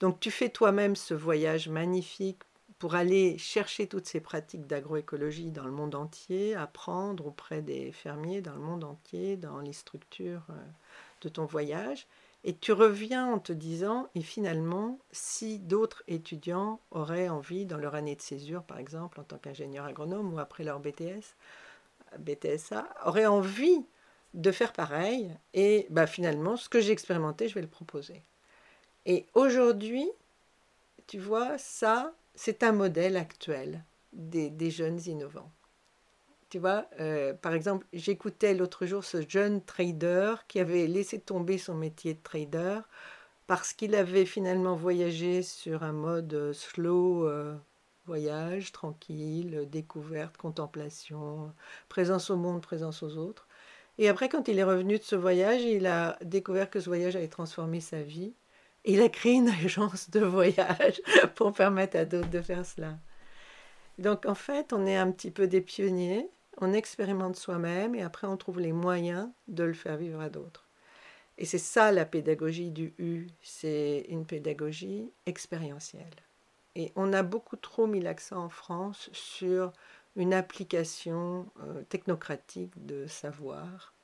Donc 0.00 0.20
tu 0.20 0.30
fais 0.30 0.48
toi-même 0.48 0.96
ce 0.96 1.14
voyage 1.14 1.68
magnifique 1.68 2.38
pour 2.78 2.94
aller 2.94 3.36
chercher 3.38 3.88
toutes 3.88 4.06
ces 4.06 4.20
pratiques 4.20 4.66
d'agroécologie 4.66 5.50
dans 5.50 5.64
le 5.64 5.72
monde 5.72 5.94
entier, 5.94 6.54
apprendre 6.54 7.26
auprès 7.26 7.60
des 7.60 7.92
fermiers 7.92 8.40
dans 8.40 8.54
le 8.54 8.60
monde 8.60 8.84
entier, 8.84 9.36
dans 9.36 9.60
les 9.60 9.72
structures 9.72 10.46
euh, 10.50 10.54
de 11.22 11.28
ton 11.28 11.44
voyage. 11.44 12.06
Et 12.44 12.56
tu 12.56 12.72
reviens 12.72 13.26
en 13.26 13.38
te 13.38 13.52
disant, 13.52 14.08
et 14.14 14.22
finalement, 14.22 14.98
si 15.10 15.58
d'autres 15.58 16.02
étudiants 16.06 16.80
auraient 16.90 17.28
envie, 17.28 17.66
dans 17.66 17.76
leur 17.76 17.94
année 17.94 18.16
de 18.16 18.22
césure 18.22 18.62
par 18.62 18.78
exemple, 18.78 19.20
en 19.20 19.24
tant 19.24 19.38
qu'ingénieur 19.38 19.84
agronome 19.84 20.32
ou 20.32 20.38
après 20.38 20.64
leur 20.64 20.80
BTS, 20.80 21.34
BTSA, 22.18 22.88
aurait 23.04 23.26
envie 23.26 23.84
de 24.34 24.52
faire 24.52 24.72
pareil. 24.72 25.30
Et 25.54 25.86
bah, 25.90 26.06
finalement, 26.06 26.56
ce 26.56 26.68
que 26.68 26.80
j'ai 26.80 26.92
expérimenté, 26.92 27.48
je 27.48 27.54
vais 27.54 27.62
le 27.62 27.66
proposer. 27.66 28.22
Et 29.06 29.26
aujourd'hui, 29.34 30.08
tu 31.06 31.18
vois, 31.18 31.58
ça, 31.58 32.14
c'est 32.34 32.62
un 32.62 32.72
modèle 32.72 33.16
actuel 33.16 33.84
des, 34.12 34.70
jeunes 34.70 35.00
innovants. 35.06 35.50
Tu 36.50 36.58
vois, 36.58 36.86
euh, 36.98 37.34
par 37.34 37.52
exemple, 37.52 37.86
j'écoutais 37.92 38.54
l'autre 38.54 38.86
jour 38.86 39.04
ce 39.04 39.28
jeune 39.28 39.62
trader 39.62 40.36
qui 40.48 40.60
avait 40.60 40.86
laissé 40.86 41.20
tomber 41.20 41.58
son 41.58 41.74
métier 41.74 42.14
de 42.14 42.22
trader 42.22 42.80
parce 43.46 43.74
qu'il 43.74 43.94
avait 43.94 44.24
finalement 44.24 44.74
voyagé 44.74 45.42
sur 45.42 45.82
un 45.82 45.92
mode 45.92 46.52
slow 46.54 47.26
euh, 47.26 47.54
voyage 48.06 48.72
tranquille, 48.72 49.68
découverte, 49.70 50.38
contemplation, 50.38 51.52
présence 51.90 52.30
au 52.30 52.36
monde, 52.36 52.62
présence 52.62 53.02
aux 53.02 53.18
autres. 53.18 53.46
Et 53.98 54.08
après, 54.08 54.28
quand 54.30 54.48
il 54.48 54.58
est 54.58 54.64
revenu 54.64 54.98
de 54.98 55.02
ce 55.02 55.16
voyage, 55.16 55.62
il 55.62 55.86
a 55.86 56.18
découvert 56.22 56.70
que 56.70 56.80
ce 56.80 56.86
voyage 56.86 57.16
avait 57.16 57.28
transformé 57.28 57.80
sa 57.80 58.00
vie. 58.00 58.32
Il 58.84 59.02
a 59.02 59.10
créé 59.10 59.34
une 59.34 59.48
agence 59.64 60.08
de 60.10 60.20
voyage 60.20 61.02
pour 61.34 61.52
permettre 61.52 61.98
à 61.98 62.06
d'autres 62.06 62.30
de 62.30 62.40
faire 62.40 62.64
cela. 62.64 62.96
Donc 63.98 64.26
en 64.26 64.34
fait, 64.34 64.72
on 64.72 64.86
est 64.86 64.96
un 64.96 65.10
petit 65.10 65.30
peu 65.30 65.46
des 65.46 65.60
pionniers, 65.60 66.30
on 66.60 66.72
expérimente 66.72 67.36
soi-même 67.36 67.94
et 67.94 68.02
après 68.02 68.26
on 68.26 68.36
trouve 68.36 68.60
les 68.60 68.72
moyens 68.72 69.28
de 69.46 69.64
le 69.64 69.74
faire 69.74 69.96
vivre 69.96 70.20
à 70.20 70.28
d'autres. 70.28 70.66
Et 71.38 71.44
c'est 71.44 71.58
ça 71.58 71.92
la 71.92 72.04
pédagogie 72.04 72.70
du 72.70 72.94
U, 72.98 73.28
c'est 73.42 74.06
une 74.08 74.26
pédagogie 74.26 75.12
expérientielle. 75.26 76.16
Et 76.74 76.92
on 76.96 77.12
a 77.12 77.22
beaucoup 77.22 77.56
trop 77.56 77.86
mis 77.86 78.00
l'accent 78.00 78.44
en 78.44 78.48
France 78.48 79.08
sur 79.12 79.72
une 80.16 80.34
application 80.34 81.48
euh, 81.60 81.82
technocratique 81.88 82.72
de 82.86 83.06
savoir. 83.06 83.94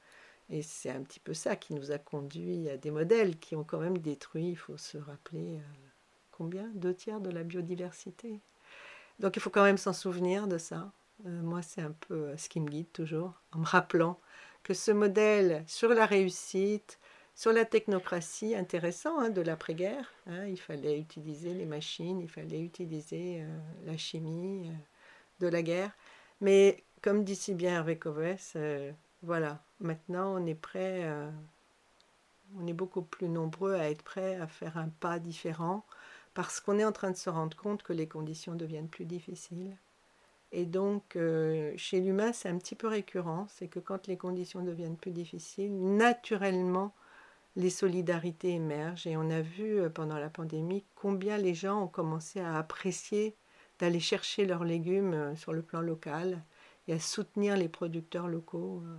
Et 0.48 0.62
c'est 0.62 0.90
un 0.90 1.02
petit 1.02 1.20
peu 1.20 1.34
ça 1.34 1.56
qui 1.56 1.74
nous 1.74 1.90
a 1.90 1.98
conduit 1.98 2.68
à 2.68 2.76
des 2.76 2.90
modèles 2.90 3.38
qui 3.38 3.56
ont 3.56 3.64
quand 3.64 3.80
même 3.80 3.98
détruit, 3.98 4.50
il 4.50 4.56
faut 4.56 4.76
se 4.76 4.98
rappeler, 4.98 5.56
euh, 5.56 5.88
combien? 6.30 6.68
Deux 6.74 6.94
tiers 6.94 7.20
de 7.20 7.30
la 7.30 7.42
biodiversité. 7.42 8.40
Donc 9.18 9.36
il 9.36 9.40
faut 9.40 9.50
quand 9.50 9.64
même 9.64 9.78
s'en 9.78 9.92
souvenir 9.92 10.46
de 10.46 10.58
ça. 10.58 10.92
Euh, 11.26 11.42
moi, 11.42 11.62
c'est 11.62 11.82
un 11.82 11.92
peu 11.92 12.36
ce 12.36 12.48
qui 12.48 12.60
me 12.60 12.68
guide 12.68 12.92
toujours, 12.92 13.40
en 13.52 13.58
me 13.60 13.66
rappelant 13.66 14.18
que 14.64 14.74
ce 14.74 14.90
modèle 14.90 15.62
sur 15.66 15.90
la 15.90 16.06
réussite, 16.06 16.98
sur 17.34 17.52
la 17.52 17.64
technocratie, 17.64 18.54
intéressant 18.54 19.18
hein, 19.18 19.30
de 19.30 19.40
l'après-guerre, 19.40 20.12
hein, 20.26 20.46
il 20.46 20.58
fallait 20.58 20.98
utiliser 20.98 21.52
les 21.52 21.66
machines, 21.66 22.20
il 22.20 22.28
fallait 22.28 22.60
utiliser 22.60 23.42
euh, 23.42 23.58
la 23.84 23.96
chimie 23.96 24.68
euh, 24.68 24.72
de 25.40 25.48
la 25.48 25.62
guerre. 25.62 25.90
Mais 26.40 26.84
comme 27.02 27.24
dit 27.24 27.36
si 27.36 27.54
bien 27.54 27.74
Hervé 27.74 27.98
Covès, 27.98 28.52
euh, 28.56 28.92
voilà, 29.22 29.62
maintenant 29.80 30.40
on 30.40 30.46
est 30.46 30.54
prêt, 30.54 31.10
on 32.56 32.66
est 32.66 32.72
beaucoup 32.72 33.02
plus 33.02 33.28
nombreux 33.28 33.74
à 33.74 33.90
être 33.90 34.02
prêts 34.02 34.36
à 34.36 34.46
faire 34.46 34.76
un 34.76 34.88
pas 34.88 35.18
différent 35.18 35.84
parce 36.34 36.60
qu'on 36.60 36.78
est 36.78 36.84
en 36.84 36.92
train 36.92 37.10
de 37.10 37.16
se 37.16 37.30
rendre 37.30 37.56
compte 37.56 37.82
que 37.82 37.92
les 37.92 38.08
conditions 38.08 38.54
deviennent 38.54 38.88
plus 38.88 39.06
difficiles. 39.06 39.76
Et 40.56 40.66
donc, 40.66 41.18
chez 41.76 42.00
l'humain, 42.00 42.32
c'est 42.32 42.48
un 42.48 42.58
petit 42.58 42.76
peu 42.76 42.86
récurrent, 42.86 43.46
c'est 43.48 43.66
que 43.66 43.80
quand 43.80 44.06
les 44.06 44.16
conditions 44.16 44.62
deviennent 44.62 44.96
plus 44.96 45.10
difficiles, 45.10 45.76
naturellement, 45.96 46.94
les 47.56 47.70
solidarités 47.70 48.54
émergent 48.54 49.06
et 49.06 49.16
on 49.16 49.30
a 49.30 49.40
vu 49.40 49.80
euh, 49.80 49.88
pendant 49.88 50.18
la 50.18 50.28
pandémie 50.28 50.84
combien 50.94 51.38
les 51.38 51.54
gens 51.54 51.84
ont 51.84 51.88
commencé 51.88 52.40
à 52.40 52.56
apprécier 52.56 53.36
d'aller 53.78 54.00
chercher 54.00 54.44
leurs 54.46 54.64
légumes 54.64 55.14
euh, 55.14 55.36
sur 55.36 55.52
le 55.52 55.62
plan 55.62 55.80
local 55.80 56.42
et 56.88 56.94
à 56.94 56.98
soutenir 56.98 57.56
les 57.56 57.68
producteurs 57.68 58.28
locaux 58.28 58.82
euh, 58.84 58.96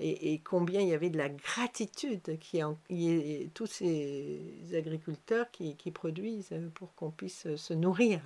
et, 0.00 0.40
combien 0.40 0.80
il 0.80 0.88
y 0.88 0.94
avait 0.94 1.10
de 1.10 1.18
la 1.18 1.28
gratitude 1.28 2.38
qui 2.40 2.58
est 2.58 3.54
tous 3.54 3.66
ces 3.66 4.74
agriculteurs 4.74 5.48
qui, 5.52 5.76
produisent 5.92 6.52
pour 6.74 6.92
qu'on 6.96 7.12
puisse 7.12 7.54
se 7.54 7.74
nourrir. 7.74 8.20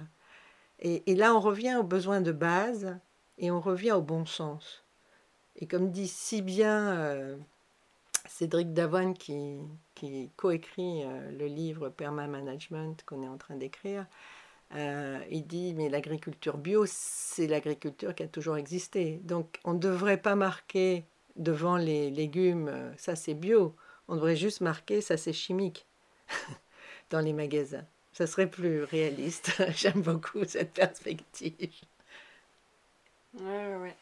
Et, 0.81 1.14
là, 1.17 1.35
on 1.35 1.41
revient 1.41 1.77
aux 1.77 1.85
besoins 1.85 2.21
de 2.21 2.33
base 2.33 2.97
et 3.37 3.51
on 3.51 3.61
revient 3.61 3.93
au 3.93 4.03
bon 4.03 4.27
sens. 4.27 4.85
Et 5.57 5.67
comme 5.67 5.91
dit 5.91 6.07
si 6.07 6.41
bien 6.41 7.37
Cédric 8.29 8.73
Davoine 8.73 9.14
qui, 9.14 9.59
coécrit 10.37 11.03
euh, 11.03 11.31
le 11.33 11.47
livre 11.47 11.88
Perma 11.88 12.27
Management 12.27 13.03
qu'on 13.05 13.23
est 13.23 13.29
en 13.29 13.38
train 13.38 13.57
d'écrire, 13.57 14.07
euh, 14.75 15.19
il 15.31 15.47
dit 15.47 15.75
mais 15.75 15.88
l'agriculture 15.88 16.59
bio, 16.59 16.85
c'est 16.87 17.47
l'agriculture 17.47 18.14
qui 18.14 18.23
a 18.23 18.29
toujours 18.29 18.57
existé. 18.57 19.21
Donc 19.25 19.59
on 19.64 19.75
ne 19.75 19.79
devrait 19.79 20.21
pas 20.21 20.37
marquer 20.37 21.05
devant 21.37 21.77
les 21.77 22.11
légumes 22.11 22.69
euh, 22.69 22.93
ça 22.97 23.17
c'est 23.17 23.35
bio. 23.35 23.75
On 24.09 24.14
devrait 24.14 24.37
juste 24.37 24.61
marquer 24.61 25.01
ça 25.01 25.17
c'est 25.17 25.33
chimique 25.33 25.87
dans 27.11 27.21
les 27.21 27.33
magasins. 27.33 27.87
Ça 28.18 28.26
serait 28.26 28.50
plus 28.50 28.83
réaliste. 28.83 29.62
J'aime 29.76 30.02
beaucoup 30.02 30.44
cette 30.44 30.72
perspective. 30.72 31.70
Ouais, 33.35 33.76
ouais. 33.76 33.94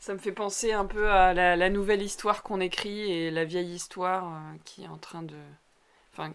Ça 0.00 0.12
me 0.12 0.18
fait 0.18 0.32
penser 0.32 0.72
un 0.72 0.86
peu 0.86 1.08
à 1.08 1.32
la, 1.32 1.70
nouvelle 1.70 2.02
histoire 2.02 2.42
qu'on 2.42 2.58
écrit 2.58 3.12
et 3.12 3.30
la 3.30 3.44
vieille 3.44 3.74
histoire 3.74 4.26
euh, 4.26 4.56
qui 4.64 4.82
est 4.82 4.88
en 4.88 4.98
train 4.98 5.22
de. 5.22 5.36
Enfin, 6.12 6.32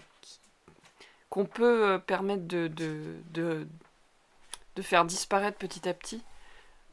qu'on 1.30 1.43
peut 1.43 1.89
euh, 1.89 1.97
permettre 1.97 2.47
de, 2.47 2.69
de, 2.69 3.17
de, 3.34 4.82
faire 4.82 5.04
disparaître 5.04 5.58
petit 5.58 5.89
à 5.89 5.93
petit 5.93 6.23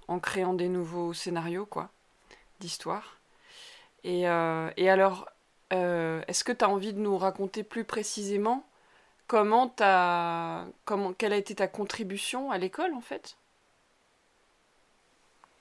en 0.09 0.18
créant 0.18 0.54
des 0.54 0.68
nouveaux 0.68 1.12
scénarios, 1.12 1.66
quoi, 1.66 1.88
d'histoire. 2.59 3.20
Et, 4.02 4.28
euh, 4.28 4.72
et 4.76 4.90
alors, 4.90 5.28
est-ce 5.70 6.42
que 6.42 6.50
tu 6.50 6.64
as 6.64 6.68
envie 6.68 6.92
de 6.92 6.98
nous 6.98 7.16
raconter 7.16 7.62
plus 7.62 7.85
précisément 7.85 8.66
comment 9.27 9.75
as, 9.81 10.67
comment, 10.85 11.13
quelle 11.13 11.33
a 11.33 11.37
été 11.37 11.55
ta 11.55 11.69
contribution 11.69 12.51
à 12.51 12.59
l'école, 12.59 12.95
en 12.95 13.01
fait? 13.01 13.37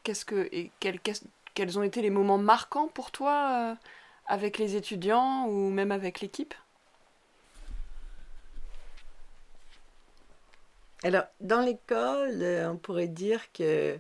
Qu'est-ce 0.03 0.25
que 0.25 0.49
et 0.51 0.71
quels 1.53 1.79
ont 1.79 1.83
été 1.83 2.01
les 2.01 2.09
moments 2.09 2.37
marquants 2.37 2.87
pour 2.87 3.11
toi 3.11 3.71
euh, 3.71 3.75
avec 4.27 4.57
les 4.57 4.75
étudiants 4.75 5.47
ou 5.47 5.69
même 5.69 5.91
avec 5.91 6.19
l'équipe? 6.19 6.53
Alors, 11.03 11.23
dans 11.41 11.61
l'école, 11.61 12.41
euh, 12.41 12.71
on 12.71 12.77
pourrait 12.77 13.07
dire 13.07 13.51
que 13.51 13.97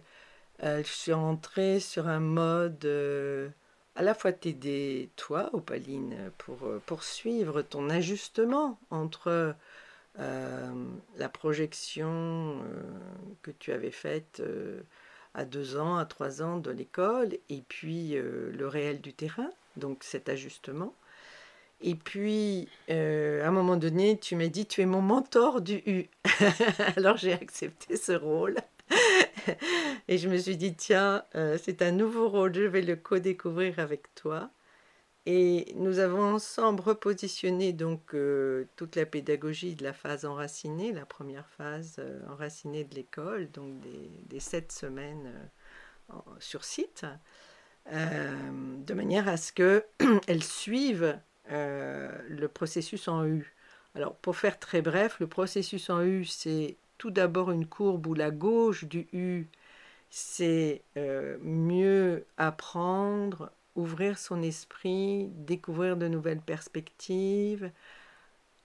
euh, 0.63 0.83
je 0.83 0.89
suis 0.89 1.13
entrée 1.13 1.79
sur 1.79 2.07
un 2.07 2.19
mode 2.21 2.85
à 3.95 4.01
la 4.01 4.13
fois 4.13 4.31
t'aider, 4.31 5.09
toi, 5.15 5.49
Opaline, 5.53 6.31
pour 6.37 6.57
poursuivre 6.85 7.61
ton 7.61 7.89
ajustement 7.89 8.79
entre 8.89 9.55
la 10.17 11.29
projection 11.29 12.61
que 13.41 13.51
tu 13.51 13.71
avais 13.71 13.91
faite 13.91 14.41
à 15.33 15.45
deux 15.45 15.77
ans, 15.77 15.97
à 15.97 16.05
trois 16.05 16.41
ans 16.41 16.57
de 16.57 16.71
l'école, 16.71 17.37
et 17.49 17.63
puis 17.67 18.15
euh, 18.15 18.51
le 18.51 18.67
réel 18.67 19.01
du 19.01 19.13
terrain, 19.13 19.49
donc 19.77 20.03
cet 20.03 20.29
ajustement. 20.29 20.93
Et 21.81 21.95
puis, 21.95 22.69
euh, 22.89 23.43
à 23.43 23.47
un 23.47 23.51
moment 23.51 23.75
donné, 23.75 24.17
tu 24.17 24.35
m'as 24.35 24.47
dit, 24.47 24.65
tu 24.65 24.81
es 24.81 24.85
mon 24.85 25.01
mentor 25.01 25.61
du 25.61 25.81
U. 25.85 26.05
Alors 26.95 27.17
j'ai 27.17 27.33
accepté 27.33 27.97
ce 27.97 28.13
rôle. 28.13 28.55
Et 30.07 30.17
je 30.17 30.29
me 30.29 30.37
suis 30.37 30.57
dit, 30.57 30.75
tiens, 30.75 31.23
euh, 31.35 31.57
c'est 31.61 31.81
un 31.81 31.91
nouveau 31.91 32.29
rôle, 32.29 32.53
je 32.53 32.61
vais 32.61 32.81
le 32.81 32.95
co-découvrir 32.95 33.79
avec 33.79 34.13
toi. 34.15 34.49
Et 35.25 35.73
nous 35.75 35.99
avons 35.99 36.33
ensemble 36.33 36.81
repositionné 36.81 37.71
donc 37.71 38.13
euh, 38.13 38.65
toute 38.75 38.97
la 38.97 39.05
pédagogie 39.05 39.75
de 39.75 39.83
la 39.83 39.93
phase 39.93 40.25
enracinée, 40.25 40.91
la 40.91 41.05
première 41.05 41.47
phase 41.47 42.01
enracinée 42.29 42.83
de 42.83 42.95
l'école, 42.95 43.49
donc 43.51 43.79
des, 43.79 44.39
sept 44.41 44.73
semaines 44.73 45.31
sur 46.39 46.65
site, 46.65 47.05
de 47.89 48.93
manière 48.93 49.29
à 49.29 49.37
ce 49.37 49.53
qu'elles 49.53 50.43
suivent 50.43 51.17
euh, 51.51 52.09
le 52.29 52.47
processus 52.47 53.07
en 53.07 53.25
U. 53.25 53.53
Alors, 53.95 54.15
pour 54.15 54.37
faire 54.37 54.59
très 54.59 54.81
bref, 54.81 55.17
le 55.19 55.27
processus 55.27 55.89
en 55.89 56.01
U, 56.01 56.25
c'est 56.25 56.77
tout 56.97 57.11
d'abord 57.11 57.51
une 57.51 57.65
courbe 57.65 58.07
où 58.07 58.13
la 58.13 58.31
gauche 58.31 58.85
du 58.85 59.07
U, 59.13 59.47
c'est 60.09 60.83
euh, 60.97 61.37
mieux 61.41 62.25
apprendre, 62.37 63.51
ouvrir 63.75 64.17
son 64.19 64.41
esprit, 64.41 65.29
découvrir 65.35 65.97
de 65.97 66.07
nouvelles 66.07 66.41
perspectives, 66.41 67.71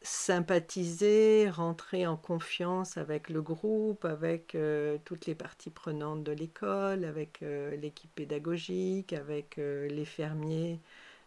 sympathiser, 0.03 1.51
rentrer 1.51 2.07
en 2.07 2.17
confiance 2.17 2.97
avec 2.97 3.31
le 3.31 3.43
groupe, 3.43 4.05
avec 4.05 4.55
euh, 4.55 4.99
toutes 5.05 5.27
les 5.27 5.35
parties 5.35 5.71
prenantes 5.71 6.25
de 6.25 6.33
l'école, 6.33 7.05
avec 7.05 7.41
l'équipe 7.81 8.15
pédagogique, 8.15 9.13
avec 9.13 9.57
les 9.57 10.05
fermiers 10.05 10.81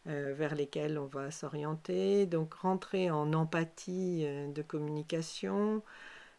euh, 0.07 0.33
vers 0.35 0.55
lesquels 0.55 0.97
on 0.97 1.05
va 1.05 1.29
s'orienter. 1.29 2.25
Donc 2.25 2.55
rentrer 2.55 3.11
en 3.11 3.33
empathie 3.33 4.23
euh, 4.25 4.51
de 4.51 4.63
communication, 4.63 5.83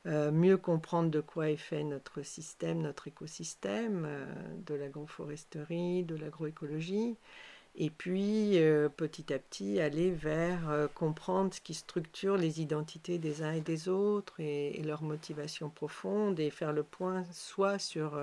euh, 0.07 0.31
mieux 0.31 0.57
comprendre 0.57 1.11
de 1.11 1.21
quoi 1.21 1.51
est 1.51 1.57
fait 1.57 1.85
notre 1.85 2.23
système, 2.23 2.83
notre 2.83 3.09
écosystème, 3.09 4.09
de 4.67 4.75
l'agroforesterie, 4.75 6.03
de 6.05 6.17
l'agroécologie. 6.17 7.17
Et 7.75 7.89
puis 7.89 8.59
petit 8.99 9.33
à 9.33 9.39
petit 9.39 9.81
aller 9.81 10.11
vers 10.11 10.89
comprendre 10.95 11.55
ce 11.55 11.61
qui 11.63 11.73
structure 11.73 12.37
les 12.37 12.61
identités 12.61 13.17
des 13.17 13.43
uns 13.43 13.53
et 13.53 13.63
des 13.63 13.89
autres 13.89 14.41
et, 14.41 14.79
et 14.79 14.83
leurs 14.83 15.03
motivations 15.03 15.71
profondes 15.71 16.39
et 16.39 16.51
faire 16.51 16.75
le 16.75 16.83
point 16.83 17.25
soit 17.33 17.79
sur 17.79 18.21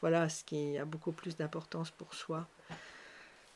voilà 0.00 0.30
ce 0.30 0.44
qui 0.44 0.78
a 0.78 0.86
beaucoup 0.86 1.12
plus 1.12 1.36
d'importance 1.36 1.90
pour 1.90 2.14
soi 2.14 2.48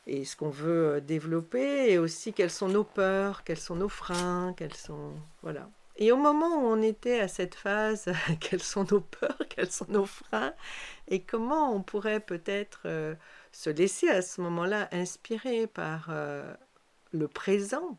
et 0.07 0.25
ce 0.25 0.35
qu'on 0.35 0.49
veut 0.49 0.95
euh, 0.95 0.99
développer, 0.99 1.91
et 1.91 1.97
aussi 1.97 2.33
quelles 2.33 2.51
sont 2.51 2.69
nos 2.69 2.83
peurs, 2.83 3.43
quels 3.43 3.59
sont 3.59 3.75
nos 3.75 3.89
freins, 3.89 4.53
quels 4.55 4.75
sont... 4.75 5.13
Voilà. 5.41 5.69
Et 5.97 6.11
au 6.11 6.17
moment 6.17 6.57
où 6.57 6.67
on 6.67 6.81
était 6.81 7.19
à 7.19 7.27
cette 7.27 7.55
phase, 7.55 8.11
quelles 8.41 8.63
sont 8.63 8.85
nos 8.91 9.01
peurs, 9.01 9.37
quels 9.49 9.71
sont 9.71 9.87
nos 9.89 10.05
freins, 10.05 10.53
et 11.07 11.21
comment 11.21 11.73
on 11.73 11.81
pourrait 11.81 12.19
peut-être 12.19 12.81
euh, 12.85 13.15
se 13.51 13.69
laisser 13.69 14.09
à 14.09 14.21
ce 14.21 14.41
moment-là 14.41 14.89
inspirer 14.91 15.67
par 15.67 16.07
euh, 16.09 16.53
le 17.11 17.27
présent, 17.27 17.97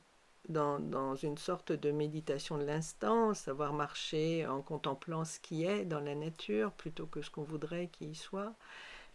dans, 0.48 1.16
une 1.16 1.38
sorte 1.38 1.72
de 1.72 1.90
méditation 1.90 2.59
de 2.59 2.64
l'instant, 2.64 3.35
savoir 3.35 3.72
marcher 3.72 4.46
en 4.46 4.62
contemplant 4.62 5.24
ce 5.24 5.40
qui 5.40 5.64
est 5.64 5.85
dans 5.85 6.00
la 6.00 6.14
nature 6.14 6.70
plutôt 6.72 7.06
que 7.06 7.22
ce 7.22 7.30
qu'on 7.30 7.42
voudrait 7.42 7.88
qu'il 7.88 8.11
y 8.11 8.14
soit, 8.14 8.54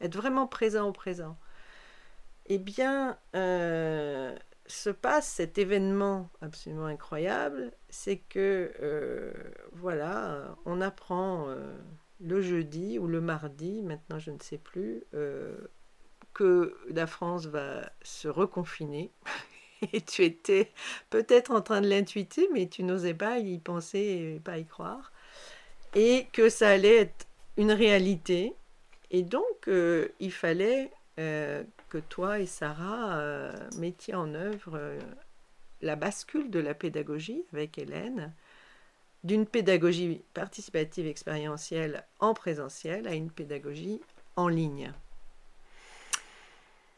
être 0.01 0.15
vraiment 0.15 0.47
présent 0.47 0.89
au 0.89 0.91
présent. 0.91 1.37
Eh 2.47 2.57
bien, 2.57 3.17
euh, 3.35 4.35
se 4.71 4.89
passe 4.89 5.27
cet 5.27 5.57
événement 5.57 6.29
absolument 6.41 6.85
incroyable, 6.85 7.71
c'est 7.89 8.17
que, 8.17 8.71
euh, 8.81 9.33
voilà, 9.73 10.55
on 10.65 10.81
apprend 10.81 11.47
euh, 11.47 11.77
le 12.19 12.41
jeudi 12.41 12.99
ou 12.99 13.07
le 13.07 13.21
mardi, 13.21 13.81
maintenant 13.81 14.19
je 14.19 14.31
ne 14.31 14.39
sais 14.39 14.57
plus, 14.57 15.03
que 16.33 16.77
la 16.89 17.07
France 17.07 17.47
va 17.47 17.91
se 18.03 18.27
reconfiner. 18.27 19.11
Et 19.93 20.01
tu 20.01 20.23
étais 20.23 20.71
peut-être 21.09 21.51
en 21.51 21.61
train 21.61 21.81
de 21.81 21.87
l'intuiter, 21.87 22.47
mais 22.53 22.67
tu 22.67 22.83
n'osais 22.83 23.15
pas 23.15 23.39
y 23.39 23.57
penser 23.57 24.35
et 24.35 24.39
pas 24.39 24.59
y 24.59 24.65
croire. 24.65 25.11
Et 25.95 26.27
que 26.33 26.49
ça 26.49 26.69
allait 26.69 26.97
être 26.97 27.25
une 27.57 27.71
réalité. 27.71 28.53
Et 29.09 29.23
donc, 29.23 29.67
il 29.67 30.31
fallait 30.31 30.91
que 31.91 31.97
toi 31.97 32.39
et 32.39 32.45
Sarah 32.45 33.17
euh, 33.17 33.51
mettiez 33.77 34.15
en 34.15 34.33
œuvre 34.33 34.71
euh, 34.75 34.97
la 35.81 35.97
bascule 35.97 36.49
de 36.49 36.59
la 36.59 36.73
pédagogie 36.73 37.43
avec 37.51 37.77
Hélène, 37.77 38.33
d'une 39.25 39.45
pédagogie 39.45 40.21
participative 40.33 41.05
expérientielle 41.05 42.05
en 42.19 42.33
présentiel 42.33 43.07
à 43.07 43.13
une 43.13 43.29
pédagogie 43.29 43.99
en 44.37 44.47
ligne. 44.47 44.93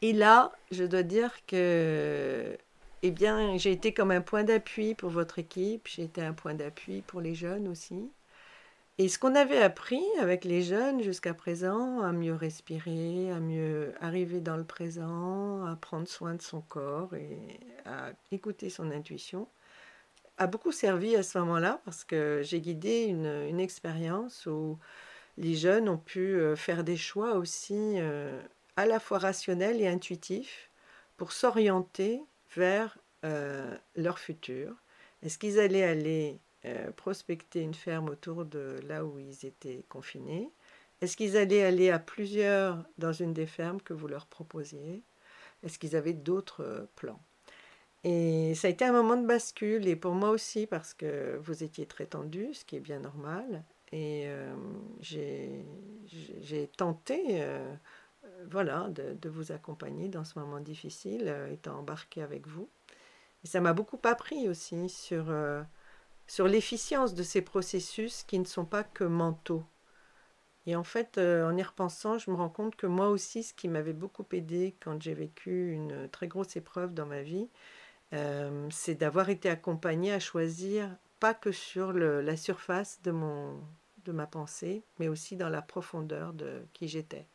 Et 0.00 0.12
là, 0.12 0.52
je 0.70 0.84
dois 0.84 1.02
dire 1.02 1.44
que 1.46 2.56
eh 3.02 3.10
bien, 3.10 3.56
j'ai 3.56 3.72
été 3.72 3.92
comme 3.92 4.12
un 4.12 4.20
point 4.20 4.44
d'appui 4.44 4.94
pour 4.94 5.10
votre 5.10 5.40
équipe, 5.40 5.88
j'ai 5.88 6.04
été 6.04 6.22
un 6.22 6.34
point 6.34 6.54
d'appui 6.54 7.02
pour 7.02 7.20
les 7.20 7.34
jeunes 7.34 7.66
aussi. 7.66 8.10
Et 8.96 9.08
ce 9.08 9.18
qu'on 9.18 9.34
avait 9.34 9.60
appris 9.60 10.04
avec 10.20 10.44
les 10.44 10.62
jeunes 10.62 11.02
jusqu'à 11.02 11.34
présent, 11.34 12.00
à 12.00 12.12
mieux 12.12 12.34
respirer, 12.34 13.28
à 13.32 13.40
mieux 13.40 13.92
arriver 14.00 14.40
dans 14.40 14.56
le 14.56 14.64
présent, 14.64 15.64
à 15.64 15.74
prendre 15.74 16.06
soin 16.06 16.34
de 16.34 16.42
son 16.42 16.60
corps 16.60 17.12
et 17.14 17.58
à 17.86 18.12
écouter 18.30 18.70
son 18.70 18.92
intuition, 18.92 19.48
a 20.38 20.46
beaucoup 20.46 20.70
servi 20.70 21.16
à 21.16 21.24
ce 21.24 21.38
moment-là 21.38 21.80
parce 21.84 22.04
que 22.04 22.40
j'ai 22.44 22.60
guidé 22.60 23.04
une, 23.04 23.58
expérience 23.60 24.46
où 24.46 24.78
les 25.38 25.54
jeunes 25.54 25.88
ont 25.88 25.98
pu 25.98 26.20
euh, 26.20 26.54
faire 26.54 26.84
des 26.84 26.96
choix 26.96 27.34
aussi 27.34 27.74
euh, 27.98 28.40
à 28.76 28.86
la 28.86 29.00
fois 29.00 29.18
rationnels 29.18 29.80
et 29.80 29.88
intuitifs 29.88 30.70
pour 31.16 31.32
s'orienter 31.32 32.22
vers 32.54 32.98
euh, 33.24 33.76
leur 33.96 34.20
futur. 34.20 34.76
Est-ce 35.22 35.38
qu'ils 35.38 35.58
allaient 35.58 35.84
aller 35.84 36.38
euh, 36.66 36.90
prospecter 36.92 37.60
une 37.60 37.74
ferme 37.74 38.08
autour 38.08 38.46
de 38.46 38.80
là 38.88 39.04
où 39.04 39.18
ils 39.18 39.44
étaient 39.44 39.84
confinés 39.90 40.50
Est-ce 41.02 41.14
qu'ils 41.14 41.36
allaient 41.36 41.62
aller 41.62 41.90
à 41.90 41.98
plusieurs 41.98 42.82
dans 42.96 43.12
une 43.12 43.34
des 43.34 43.44
fermes 43.44 43.82
que 43.82 43.92
vous 43.92 44.08
leur 44.08 44.26
proposiez? 44.26 45.02
Est-ce 45.62 45.78
qu'ils 45.78 45.94
avaient 45.94 46.14
d'autres 46.14 46.62
euh, 46.62 46.86
plans? 46.96 47.20
Et 48.02 48.54
ça 48.54 48.68
a 48.68 48.70
été 48.70 48.84
un 48.84 48.92
moment 48.92 49.16
de 49.16 49.26
bascule, 49.26 49.86
et 49.88 49.96
pour 49.96 50.12
moi 50.12 50.30
aussi, 50.30 50.66
parce 50.66 50.94
que 50.94 51.36
vous 51.42 51.64
étiez 51.64 51.86
très 51.86 52.06
tendu, 52.06 52.54
ce 52.54 52.64
qui 52.64 52.76
est 52.76 52.80
bien 52.80 53.00
normal. 53.00 53.64
Et 53.92 54.24
euh, 54.26 54.54
j'ai 55.00 55.64
tenté 56.76 57.42
voilà, 58.50 58.88
de, 58.90 59.14
de, 59.14 59.28
vous 59.30 59.52
accompagner 59.52 60.08
dans 60.08 60.24
ce 60.24 60.38
moment 60.38 60.60
difficile, 60.60 61.34
étant 61.50 61.78
embarqué 61.78 62.20
avec 62.20 62.46
vous. 62.46 62.68
Et 63.42 63.46
ça 63.46 63.60
m'a 63.60 63.72
beaucoup 63.72 64.00
appris 64.02 64.48
aussi 64.50 64.90
sur 64.90 65.32
sur 66.26 66.48
l'efficience 66.48 67.14
de 67.14 67.22
ces 67.22 67.42
processus 67.42 68.22
qui 68.24 68.38
ne 68.38 68.44
sont 68.44 68.64
pas 68.64 68.84
que 68.84 69.04
mentaux. 69.04 69.64
Et 70.66 70.76
en 70.76 70.84
fait, 70.84 71.18
euh, 71.18 71.46
en 71.46 71.56
y 71.56 71.62
repensant, 71.62 72.18
je 72.18 72.30
me 72.30 72.36
rends 72.36 72.48
compte 72.48 72.74
que 72.76 72.86
moi 72.86 73.10
aussi, 73.10 73.42
ce 73.42 73.52
qui 73.52 73.68
m'avait 73.68 73.92
beaucoup 73.92 74.24
aidé 74.32 74.74
quand 74.82 75.00
j'ai 75.02 75.14
vécu 75.14 75.72
une 75.72 76.08
très 76.08 76.26
grosse 76.26 76.56
épreuve 76.56 76.94
dans 76.94 77.06
ma 77.06 77.22
vie, 77.22 77.48
euh, 78.14 78.68
c'est 78.70 78.94
d'avoir 78.94 79.28
été 79.28 79.50
accompagnée 79.50 80.12
à 80.12 80.20
choisir 80.20 80.88
pas 81.20 81.34
que 81.34 81.52
sur 81.52 81.92
la 81.92 82.36
surface 82.36 83.00
de, 83.02 83.10
mon, 83.10 83.60
de 84.04 84.12
ma 84.12 84.26
pensée, 84.26 84.82
mais 84.98 85.08
aussi 85.08 85.36
dans 85.36 85.48
la 85.48 85.62
profondeur 85.62 86.32
de 86.32 86.62
qui 86.72 86.88
j'étais. 86.88 87.26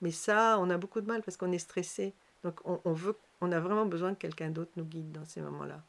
Mais 0.00 0.10
ça, 0.10 0.58
on 0.60 0.70
a 0.70 0.78
beaucoup 0.78 1.00
de 1.00 1.06
mal 1.06 1.22
parce 1.22 1.36
qu'on 1.36 1.52
est 1.52 1.58
stressé. 1.58 2.14
Donc 2.44 2.60
on, 2.64 2.92
veut, 2.92 3.16
on 3.40 3.52
a 3.52 3.60
vraiment 3.60 3.86
besoin 3.86 4.14
que 4.14 4.18
quelqu'un 4.20 4.50
d'autre 4.50 4.72
nous 4.76 4.84
guide 4.84 5.12
dans 5.12 5.24
ces 5.24 5.40
moments-là. 5.40 5.82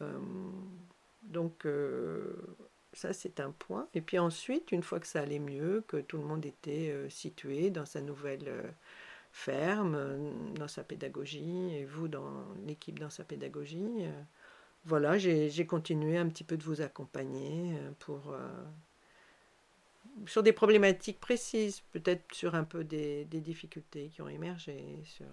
Euh, 0.00 0.18
donc 1.22 1.66
euh, 1.66 2.34
ça 2.92 3.12
c'est 3.12 3.40
un 3.40 3.50
point. 3.50 3.88
Et 3.94 4.00
puis 4.00 4.18
ensuite, 4.18 4.72
une 4.72 4.82
fois 4.82 5.00
que 5.00 5.06
ça 5.06 5.20
allait 5.20 5.38
mieux, 5.38 5.84
que 5.88 5.98
tout 5.98 6.18
le 6.18 6.24
monde 6.24 6.44
était 6.46 6.90
euh, 6.90 7.08
situé 7.10 7.70
dans 7.70 7.86
sa 7.86 8.00
nouvelle 8.00 8.48
euh, 8.48 8.62
ferme, 9.32 10.54
dans 10.54 10.68
sa 10.68 10.84
pédagogie, 10.84 11.74
et 11.74 11.84
vous 11.84 12.08
dans 12.08 12.46
l'équipe 12.66 12.98
dans 12.98 13.10
sa 13.10 13.24
pédagogie, 13.24 14.06
voilà, 14.84 15.18
j'ai 15.18 15.66
continué 15.66 16.16
un 16.16 16.28
petit 16.28 16.44
peu 16.44 16.56
de 16.56 16.62
vous 16.62 16.80
accompagner 16.80 17.74
pour 17.98 18.34
sur 20.26 20.42
des 20.42 20.52
problématiques 20.52 21.20
précises, 21.20 21.82
peut-être 21.92 22.34
sur 22.34 22.54
un 22.54 22.64
peu 22.64 22.84
des, 22.84 23.26
des 23.26 23.40
difficultés 23.40 24.08
qui 24.08 24.22
ont 24.22 24.28
émergé, 24.28 25.02
sur 25.04 25.26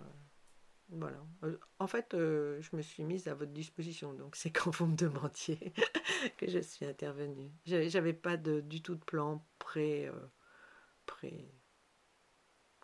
voilà. 0.89 1.17
Euh, 1.43 1.57
en 1.79 1.87
fait, 1.87 2.13
euh, 2.13 2.61
je 2.61 2.75
me 2.75 2.81
suis 2.81 3.03
mise 3.03 3.27
à 3.27 3.33
votre 3.33 3.51
disposition, 3.51 4.13
donc 4.13 4.35
c'est 4.35 4.51
quand 4.51 4.69
vous 4.71 4.85
me 4.85 4.95
demandiez 4.95 5.73
que 6.37 6.49
je 6.49 6.59
suis 6.59 6.85
intervenue. 6.85 7.51
J'avais 7.65 8.13
pas 8.13 8.37
de, 8.37 8.61
du 8.61 8.81
tout 8.81 8.95
de 8.95 9.03
plan 9.03 9.43
pré, 9.59 10.07
euh, 10.07 10.13
pré, 11.05 11.51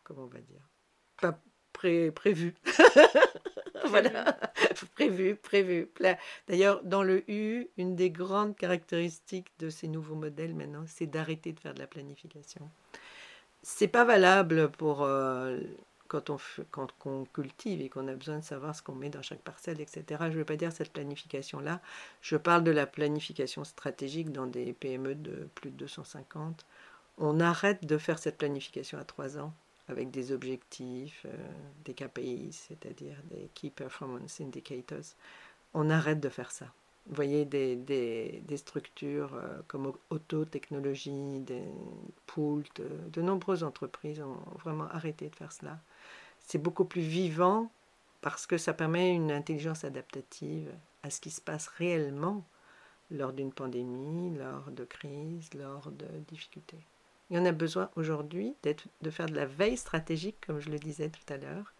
comment 0.03 0.23
on 0.23 0.27
va 0.27 0.41
dire, 0.41 0.67
pas 1.21 1.39
pré, 1.73 2.11
prévu. 2.11 2.55
voilà, 3.85 4.37
prévu, 4.95 5.35
prévu. 5.43 5.89
D'ailleurs, 6.47 6.83
dans 6.83 7.03
le 7.03 7.29
U, 7.29 7.67
une 7.77 7.95
des 7.95 8.09
grandes 8.09 8.55
caractéristiques 8.55 9.51
de 9.59 9.69
ces 9.69 9.87
nouveaux 9.87 10.15
modèles 10.15 10.55
maintenant, 10.55 10.85
c'est 10.87 11.07
d'arrêter 11.07 11.53
de 11.53 11.59
faire 11.59 11.73
de 11.73 11.79
la 11.79 11.87
planification. 11.87 12.69
C'est 13.63 13.87
pas 13.87 14.05
valable 14.05 14.71
pour 14.71 15.03
euh, 15.03 15.59
quand, 16.11 16.95
on, 17.05 17.25
cultive 17.25 17.81
et 17.81 17.89
qu'on 17.89 18.07
a 18.07 18.13
besoin 18.13 18.39
de 18.39 18.43
savoir 18.43 18.75
ce 18.75 18.81
qu'on 18.81 18.95
met 18.95 19.09
dans 19.09 19.21
chaque 19.21 19.41
parcelle, 19.41 19.79
etc. 19.79 20.03
Je 20.09 20.25
ne 20.25 20.33
veux 20.33 20.45
pas 20.45 20.57
dire 20.57 20.71
cette 20.71 20.91
planification-là. 20.91 21.79
Je 22.21 22.35
parle 22.35 22.63
de 22.63 22.71
la 22.71 22.85
planification 22.85 23.63
stratégique 23.63 24.31
dans 24.31 24.47
des 24.47 24.73
PME 24.73 25.15
de 25.15 25.47
plus 25.55 25.69
de 25.69 25.77
250. 25.77 26.65
On 27.17 27.39
arrête 27.39 27.85
de 27.85 27.97
faire 27.97 28.19
cette 28.19 28.37
planification 28.37 28.97
à 28.97 29.03
trois 29.05 29.37
ans 29.37 29.53
avec 29.87 30.11
des 30.11 30.31
objectifs, 30.31 31.25
euh, 31.25 31.37
des 31.85 31.93
KPI, 31.93 32.51
c'est-à-dire 32.51 33.17
des 33.29 33.49
Key 33.53 33.69
Performance 33.69 34.39
Indicators. 34.41 35.15
On 35.73 35.89
arrête 35.89 36.19
de 36.19 36.29
faire 36.29 36.51
ça. 36.51 36.65
Vous 37.07 37.15
voyez 37.15 37.45
des, 37.45 38.43
structures 38.57 39.33
euh, 39.33 39.59
comme 39.67 39.91
Auto 40.09 40.45
Technologies, 40.45 41.39
des 41.39 41.63
Poult, 42.27 42.63
de, 42.75 42.87
de 43.11 43.21
nombreuses 43.21 43.63
entreprises 43.63 44.21
ont 44.21 44.37
vraiment 44.63 44.85
arrêté 44.85 45.29
de 45.29 45.35
faire 45.35 45.51
cela. 45.51 45.79
C'est 46.51 46.57
beaucoup 46.57 46.83
plus 46.83 46.99
vivant 46.99 47.71
parce 48.19 48.45
que 48.45 48.57
ça 48.57 48.73
permet 48.73 49.15
une 49.15 49.31
intelligence 49.31 49.85
adaptative 49.85 50.69
à 51.01 51.09
ce 51.09 51.21
qui 51.21 51.31
se 51.31 51.39
passe 51.39 51.69
réellement 51.69 52.45
lors 53.09 53.31
d'une 53.31 53.53
pandémie, 53.53 54.37
lors 54.37 54.69
de 54.69 54.83
crises, 54.83 55.53
lors 55.53 55.89
de 55.91 56.05
difficultés. 56.27 56.85
Il 57.29 57.37
y 57.37 57.39
en 57.39 57.45
a 57.45 57.53
besoin 57.53 57.89
aujourd'hui 57.95 58.53
de 58.65 59.09
faire 59.09 59.27
de 59.27 59.35
la 59.35 59.45
veille 59.45 59.77
stratégique, 59.77 60.45
comme 60.45 60.59
je 60.59 60.69
le 60.69 60.77
disais 60.77 61.07
tout 61.07 61.33
à 61.33 61.37
l'heure, 61.37 61.71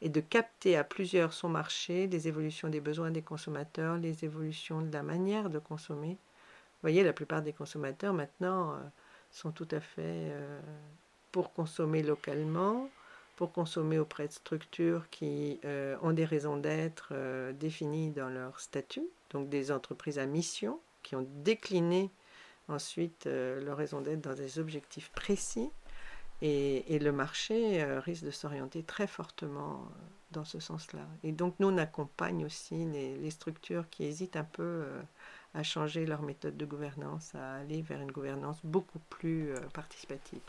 et 0.00 0.08
de 0.08 0.22
capter 0.22 0.78
à 0.78 0.84
plusieurs 0.84 1.34
son 1.34 1.50
marché, 1.50 2.06
les 2.06 2.26
évolutions 2.26 2.70
des 2.70 2.80
besoins 2.80 3.10
des 3.10 3.20
consommateurs, 3.20 3.98
les 3.98 4.24
évolutions 4.24 4.80
de 4.80 4.94
la 4.94 5.02
manière 5.02 5.50
de 5.50 5.58
consommer. 5.58 6.12
Vous 6.12 6.80
voyez, 6.80 7.04
la 7.04 7.12
plupart 7.12 7.42
des 7.42 7.52
consommateurs 7.52 8.14
maintenant 8.14 8.76
euh, 8.76 8.78
sont 9.30 9.50
tout 9.50 9.68
à 9.72 9.80
fait 9.80 10.30
euh, 10.30 10.58
pour 11.32 11.52
consommer 11.52 12.02
localement, 12.02 12.88
pour 13.36 13.52
consommer 13.52 13.98
auprès 13.98 14.26
de 14.26 14.32
structures 14.32 15.08
qui 15.10 15.60
euh, 15.64 15.96
ont 16.02 16.12
des 16.12 16.24
raisons 16.24 16.56
d'être 16.56 17.12
définies 17.52 18.10
dans 18.10 18.28
leur 18.28 18.60
statut, 18.60 19.06
donc 19.30 19.48
des 19.48 19.70
entreprises 19.70 20.18
à 20.18 20.26
mission 20.26 20.80
qui 21.02 21.14
ont 21.14 21.26
décliné 21.44 22.10
ensuite 22.68 23.26
euh, 23.26 23.62
leur 23.64 23.76
raison 23.76 24.00
d'être 24.00 24.20
dans 24.20 24.34
des 24.34 24.58
objectifs 24.58 25.10
précis. 25.10 25.70
Et, 26.42 26.98
le 26.98 27.12
marché 27.12 27.82
euh, 27.82 27.98
risque 27.98 28.24
de 28.24 28.30
s'orienter 28.30 28.82
très 28.82 29.06
fortement 29.06 29.74
euh, 29.74 29.98
dans 30.32 30.44
ce 30.44 30.60
sens-là. 30.60 31.06
Et 31.22 31.32
donc 31.32 31.54
nous, 31.60 31.68
on 31.68 31.78
accompagne 31.78 32.44
aussi 32.44 32.84
les, 32.84 33.30
structures 33.30 33.88
qui 33.88 34.04
hésitent 34.04 34.36
un 34.36 34.44
peu 34.44 34.84
à 35.54 35.62
changer 35.62 36.04
leur 36.04 36.22
méthode 36.22 36.56
de 36.56 36.66
gouvernance, 36.66 37.34
à 37.34 37.54
aller 37.54 37.80
vers 37.80 38.00
une 38.00 38.12
gouvernance 38.12 38.58
beaucoup 38.64 38.98
plus 39.08 39.54
participative. 39.72 40.42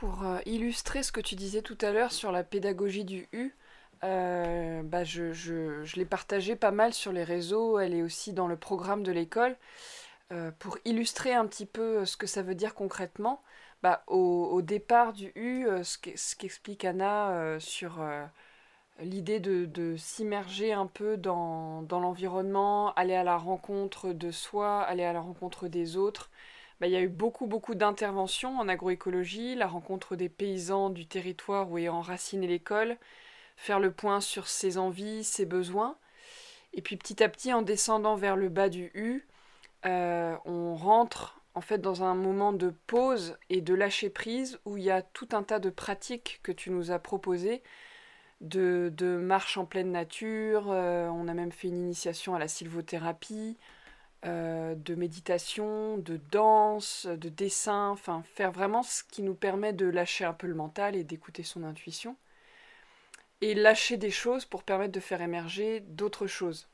Pour 0.00 0.24
illustrer 0.46 1.02
ce 1.02 1.12
que 1.12 1.20
tu 1.20 1.34
disais 1.34 1.60
tout 1.60 1.76
à 1.82 1.90
l'heure 1.92 2.10
sur 2.10 2.32
la 2.32 2.42
pédagogie 2.42 3.04
du 3.04 3.28
U, 3.34 3.54
euh, 4.02 4.82
bah 4.82 5.04
je, 5.04 5.34
je, 5.34 5.94
l'ai 5.94 6.06
partagée 6.06 6.56
pas 6.56 6.70
mal 6.70 6.94
sur 6.94 7.12
les 7.12 7.22
réseaux, 7.22 7.78
elle 7.78 7.92
est 7.92 8.00
aussi 8.00 8.32
dans 8.32 8.46
le 8.46 8.56
programme 8.56 9.02
de 9.02 9.12
l'école. 9.12 9.58
Euh, 10.32 10.52
pour 10.58 10.78
illustrer 10.86 11.34
un 11.34 11.46
petit 11.46 11.66
peu 11.66 12.06
ce 12.06 12.16
que 12.16 12.26
ça 12.26 12.40
veut 12.40 12.54
dire 12.54 12.74
concrètement, 12.74 13.42
bah, 13.82 14.02
au, 14.06 14.62
départ 14.62 15.12
du 15.12 15.32
U, 15.34 15.66
euh, 15.66 15.82
ce 15.84 15.98
qu'explique 15.98 16.86
Anna 16.86 17.58
sur 17.60 18.02
l'idée 19.00 19.38
de, 19.38 19.96
s'immerger 19.98 20.72
un 20.72 20.86
peu 20.86 21.18
dans 21.18 21.84
l'environnement, 21.90 22.94
aller 22.94 23.14
à 23.14 23.22
la 23.22 23.36
rencontre 23.36 24.14
de 24.14 24.30
soi, 24.30 24.80
aller 24.80 25.04
à 25.04 25.12
la 25.12 25.20
rencontre 25.20 25.68
des 25.68 25.98
autres, 25.98 26.30
bah, 26.80 26.86
il 26.86 26.92
y 26.92 26.96
a 26.96 27.02
eu 27.02 27.08
beaucoup, 27.08 27.46
beaucoup 27.46 27.74
d'interventions 27.74 28.58
en 28.58 28.68
agroécologie, 28.68 29.54
la 29.54 29.66
rencontre 29.66 30.16
des 30.16 30.30
paysans 30.30 30.88
du 30.90 31.06
territoire 31.06 31.70
où 31.70 31.78
est 31.78 31.88
enracinée 31.88 32.46
l'école, 32.46 32.96
faire 33.56 33.80
le 33.80 33.92
point 33.92 34.20
sur 34.20 34.48
ses 34.48 34.78
envies, 34.78 35.24
ses 35.24 35.44
besoins. 35.44 35.96
Et 36.72 36.82
puis 36.82 36.96
petit 36.96 37.22
à 37.22 37.28
petit, 37.28 37.52
en 37.52 37.62
descendant 37.62 38.16
vers 38.16 38.36
le 38.36 38.48
bas 38.48 38.70
du 38.70 38.90
U, 38.94 39.26
euh, 39.84 40.36
on 40.46 40.74
rentre 40.74 41.40
en 41.54 41.60
fait 41.60 41.78
dans 41.78 42.02
un 42.02 42.14
moment 42.14 42.52
de 42.52 42.72
pause 42.86 43.36
et 43.50 43.60
de 43.60 43.74
lâcher 43.74 44.08
prise 44.08 44.58
où 44.64 44.76
il 44.76 44.84
y 44.84 44.90
a 44.90 45.02
tout 45.02 45.28
un 45.32 45.42
tas 45.42 45.58
de 45.58 45.68
pratiques 45.70 46.40
que 46.42 46.52
tu 46.52 46.70
nous 46.70 46.92
as 46.92 46.98
proposées, 46.98 47.62
de, 48.40 48.90
de 48.96 49.16
marche 49.16 49.58
en 49.58 49.66
pleine 49.66 49.90
nature, 49.92 50.70
euh, 50.70 51.08
on 51.08 51.28
a 51.28 51.34
même 51.34 51.52
fait 51.52 51.68
une 51.68 51.76
initiation 51.76 52.34
à 52.34 52.38
la 52.38 52.48
sylvothérapie, 52.48 53.58
euh, 54.26 54.74
de 54.74 54.94
méditation, 54.94 55.98
de 55.98 56.18
danse, 56.30 57.06
de 57.06 57.28
dessin, 57.28 57.88
enfin 57.88 58.22
faire 58.34 58.52
vraiment 58.52 58.82
ce 58.82 59.02
qui 59.04 59.22
nous 59.22 59.34
permet 59.34 59.72
de 59.72 59.86
lâcher 59.86 60.24
un 60.24 60.34
peu 60.34 60.46
le 60.46 60.54
mental 60.54 60.96
et 60.96 61.04
d'écouter 61.04 61.42
son 61.42 61.64
intuition 61.64 62.16
et 63.40 63.54
lâcher 63.54 63.96
des 63.96 64.10
choses 64.10 64.44
pour 64.44 64.62
permettre 64.62 64.92
de 64.92 65.00
faire 65.00 65.22
émerger 65.22 65.80
d'autres 65.80 66.26
choses, 66.26 66.68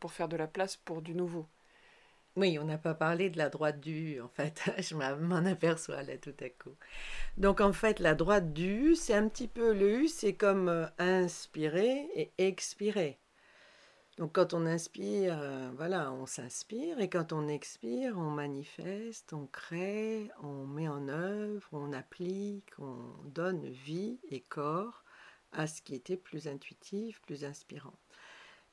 pour 0.00 0.12
faire 0.12 0.28
de 0.28 0.36
la 0.36 0.46
place 0.46 0.76
pour 0.76 1.02
du 1.02 1.14
nouveau. 1.14 1.46
Oui, 2.34 2.58
on 2.58 2.64
n'a 2.64 2.78
pas 2.78 2.94
parlé 2.94 3.28
de 3.28 3.36
la 3.36 3.50
droite 3.50 3.80
du 3.80 4.20
en 4.20 4.28
fait. 4.28 4.62
Je 4.78 4.94
m'en 4.94 5.44
aperçois 5.44 6.02
là 6.02 6.16
tout 6.16 6.34
à 6.40 6.48
coup. 6.48 6.74
Donc 7.36 7.60
en 7.60 7.72
fait, 7.72 8.00
la 8.00 8.14
droite 8.14 8.52
du 8.52 8.94
c'est 8.94 9.14
un 9.14 9.28
petit 9.28 9.48
peu 9.48 9.74
le 9.74 10.02
U, 10.02 10.08
c'est 10.08 10.32
comme 10.32 10.68
euh, 10.68 10.86
inspirer 10.98 12.08
et 12.14 12.32
expirer. 12.38 13.18
Donc 14.22 14.34
quand 14.34 14.54
on 14.54 14.66
inspire, 14.66 15.36
euh, 15.42 15.72
voilà, 15.76 16.12
on 16.12 16.26
s'inspire 16.26 17.00
et 17.00 17.10
quand 17.10 17.32
on 17.32 17.48
expire, 17.48 18.16
on 18.16 18.30
manifeste, 18.30 19.32
on 19.32 19.48
crée, 19.48 20.30
on 20.44 20.64
met 20.64 20.86
en 20.86 21.08
œuvre, 21.08 21.66
on 21.72 21.92
applique, 21.92 22.70
on 22.78 23.00
donne 23.24 23.68
vie 23.68 24.20
et 24.30 24.38
corps 24.38 25.02
à 25.50 25.66
ce 25.66 25.82
qui 25.82 25.96
était 25.96 26.16
plus 26.16 26.46
intuitif, 26.46 27.20
plus 27.22 27.44
inspirant. 27.44 27.98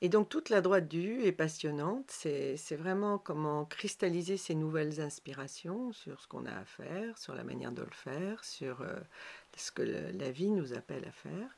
Et 0.01 0.09
donc 0.09 0.29
toute 0.29 0.49
la 0.49 0.61
droite 0.61 0.87
du 0.87 1.19
est 1.23 1.31
passionnante, 1.31 2.11
c'est 2.11 2.75
vraiment 2.75 3.17
comment 3.17 3.65
cristalliser 3.65 4.37
ces 4.37 4.53
nouvelles 4.53 5.01
inspirations 5.01 5.91
sur 5.93 6.21
ce 6.21 6.27
qu'on 6.27 6.45
a 6.45 6.53
à 6.53 6.65
faire, 6.65 7.17
sur 7.17 7.33
la 7.33 7.43
manière 7.43 7.71
de 7.71 7.81
le 7.81 7.89
faire, 7.91 8.45
sur 8.45 8.81
euh, 8.81 8.99
ce 9.57 9.71
que 9.71 9.81
la 9.81 10.29
vie 10.29 10.51
nous 10.51 10.73
appelle 10.75 11.05
à 11.05 11.11
faire. 11.11 11.57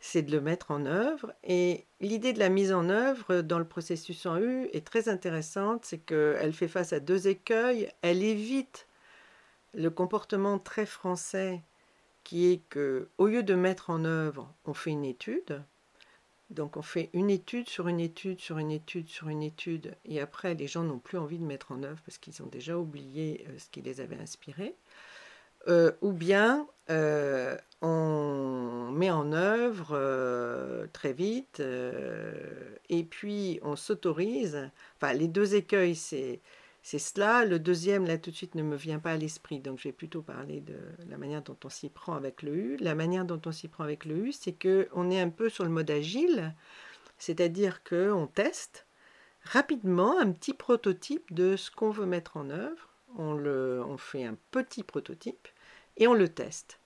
C'est 0.00 0.22
de 0.22 0.32
le 0.32 0.40
mettre 0.40 0.70
en 0.70 0.84
œuvre. 0.86 1.32
Et 1.44 1.86
l'idée 2.00 2.32
de 2.32 2.38
la 2.38 2.50
mise 2.50 2.72
en 2.72 2.88
œuvre 2.88 3.40
dans 3.40 3.58
le 3.58 3.64
processus 3.64 4.26
en 4.26 4.38
U 4.38 4.68
est 4.72 4.86
très 4.86 5.08
intéressante, 5.08 5.84
c'est 5.84 5.98
qu'elle 5.98 6.52
fait 6.52 6.68
face 6.68 6.92
à 6.92 7.00
deux 7.00 7.28
écueils. 7.28 7.90
Elle 8.02 8.22
évite 8.22 8.86
le 9.72 9.90
comportement 9.90 10.58
très 10.58 10.86
français 10.86 11.62
qui 12.22 12.50
est 12.50 12.62
que 12.70 13.08
au 13.18 13.26
lieu 13.26 13.42
de 13.42 13.54
mettre 13.54 13.90
en 13.90 14.04
œuvre, 14.04 14.52
on 14.64 14.74
fait 14.74 14.90
une 14.90 15.04
étude. 15.04 15.62
Donc 16.50 16.76
on 16.76 16.82
fait 16.82 17.10
une 17.12 17.30
étude 17.30 17.68
sur 17.68 17.88
une 17.88 18.00
étude 18.00 18.40
sur 18.40 18.58
une 18.58 18.70
étude 18.70 19.08
sur 19.08 19.28
une 19.28 19.42
étude 19.42 19.96
et 20.04 20.20
après 20.20 20.54
les 20.54 20.66
gens 20.66 20.84
n'ont 20.84 20.98
plus 20.98 21.18
envie 21.18 21.38
de 21.38 21.44
mettre 21.44 21.72
en 21.72 21.82
œuvre 21.82 22.00
parce 22.04 22.18
qu'ils 22.18 22.42
ont 22.42 22.46
déjà 22.46 22.78
oublié 22.78 23.46
euh, 23.48 23.58
ce 23.58 23.68
qui 23.70 23.80
les 23.82 24.00
avait 24.00 24.18
inspirés. 24.18 24.74
Euh, 25.68 25.92
ou 26.02 26.12
bien 26.12 26.66
euh, 26.90 27.56
on 27.82 28.90
met 28.92 29.10
en 29.10 29.32
œuvre 29.32 30.86
très 30.92 31.12
vite 31.12 31.62
et 32.88 33.04
puis 33.04 33.58
on 33.62 33.76
s'autorise. 33.76 34.70
Enfin, 34.96 35.12
les 35.12 35.28
deux 35.28 35.54
écueils, 35.54 35.96
c'est 35.96 36.40
c'est 36.84 36.98
cela. 36.98 37.46
Le 37.46 37.58
deuxième, 37.58 38.06
là, 38.06 38.18
tout 38.18 38.30
de 38.30 38.36
suite, 38.36 38.54
ne 38.54 38.62
me 38.62 38.76
vient 38.76 38.98
pas 38.98 39.12
à 39.12 39.16
l'esprit. 39.16 39.58
Donc, 39.58 39.78
je 39.78 39.84
vais 39.84 39.92
plutôt 39.92 40.20
parler 40.20 40.60
de 40.60 40.76
la 41.08 41.16
manière 41.16 41.42
dont 41.42 41.56
on 41.64 41.70
s'y 41.70 41.88
prend 41.88 42.14
avec 42.14 42.42
le 42.42 42.54
U. 42.54 42.76
La 42.76 42.94
manière 42.94 43.24
dont 43.24 43.40
on 43.46 43.52
s'y 43.52 43.68
prend 43.68 43.84
avec 43.84 44.04
le 44.04 44.16
U, 44.16 44.32
c'est 44.32 44.52
qu'on 44.52 45.10
est 45.10 45.18
un 45.18 45.30
peu 45.30 45.48
sur 45.48 45.64
le 45.64 45.70
mode 45.70 45.90
agile, 45.90 46.54
c'est-à-dire 47.16 47.82
qu'on 47.84 48.26
teste 48.26 48.86
rapidement 49.44 50.20
un 50.20 50.30
petit 50.30 50.52
prototype 50.52 51.32
de 51.32 51.56
ce 51.56 51.70
qu'on 51.70 51.90
veut 51.90 52.04
mettre 52.04 52.36
en 52.36 52.50
œuvre. 52.50 52.90
On, 53.16 53.32
le, 53.32 53.82
on 53.88 53.96
fait 53.96 54.24
un 54.24 54.36
petit 54.50 54.82
prototype 54.82 55.48
et 55.96 56.06
on 56.06 56.14
le 56.14 56.28
teste. 56.28 56.80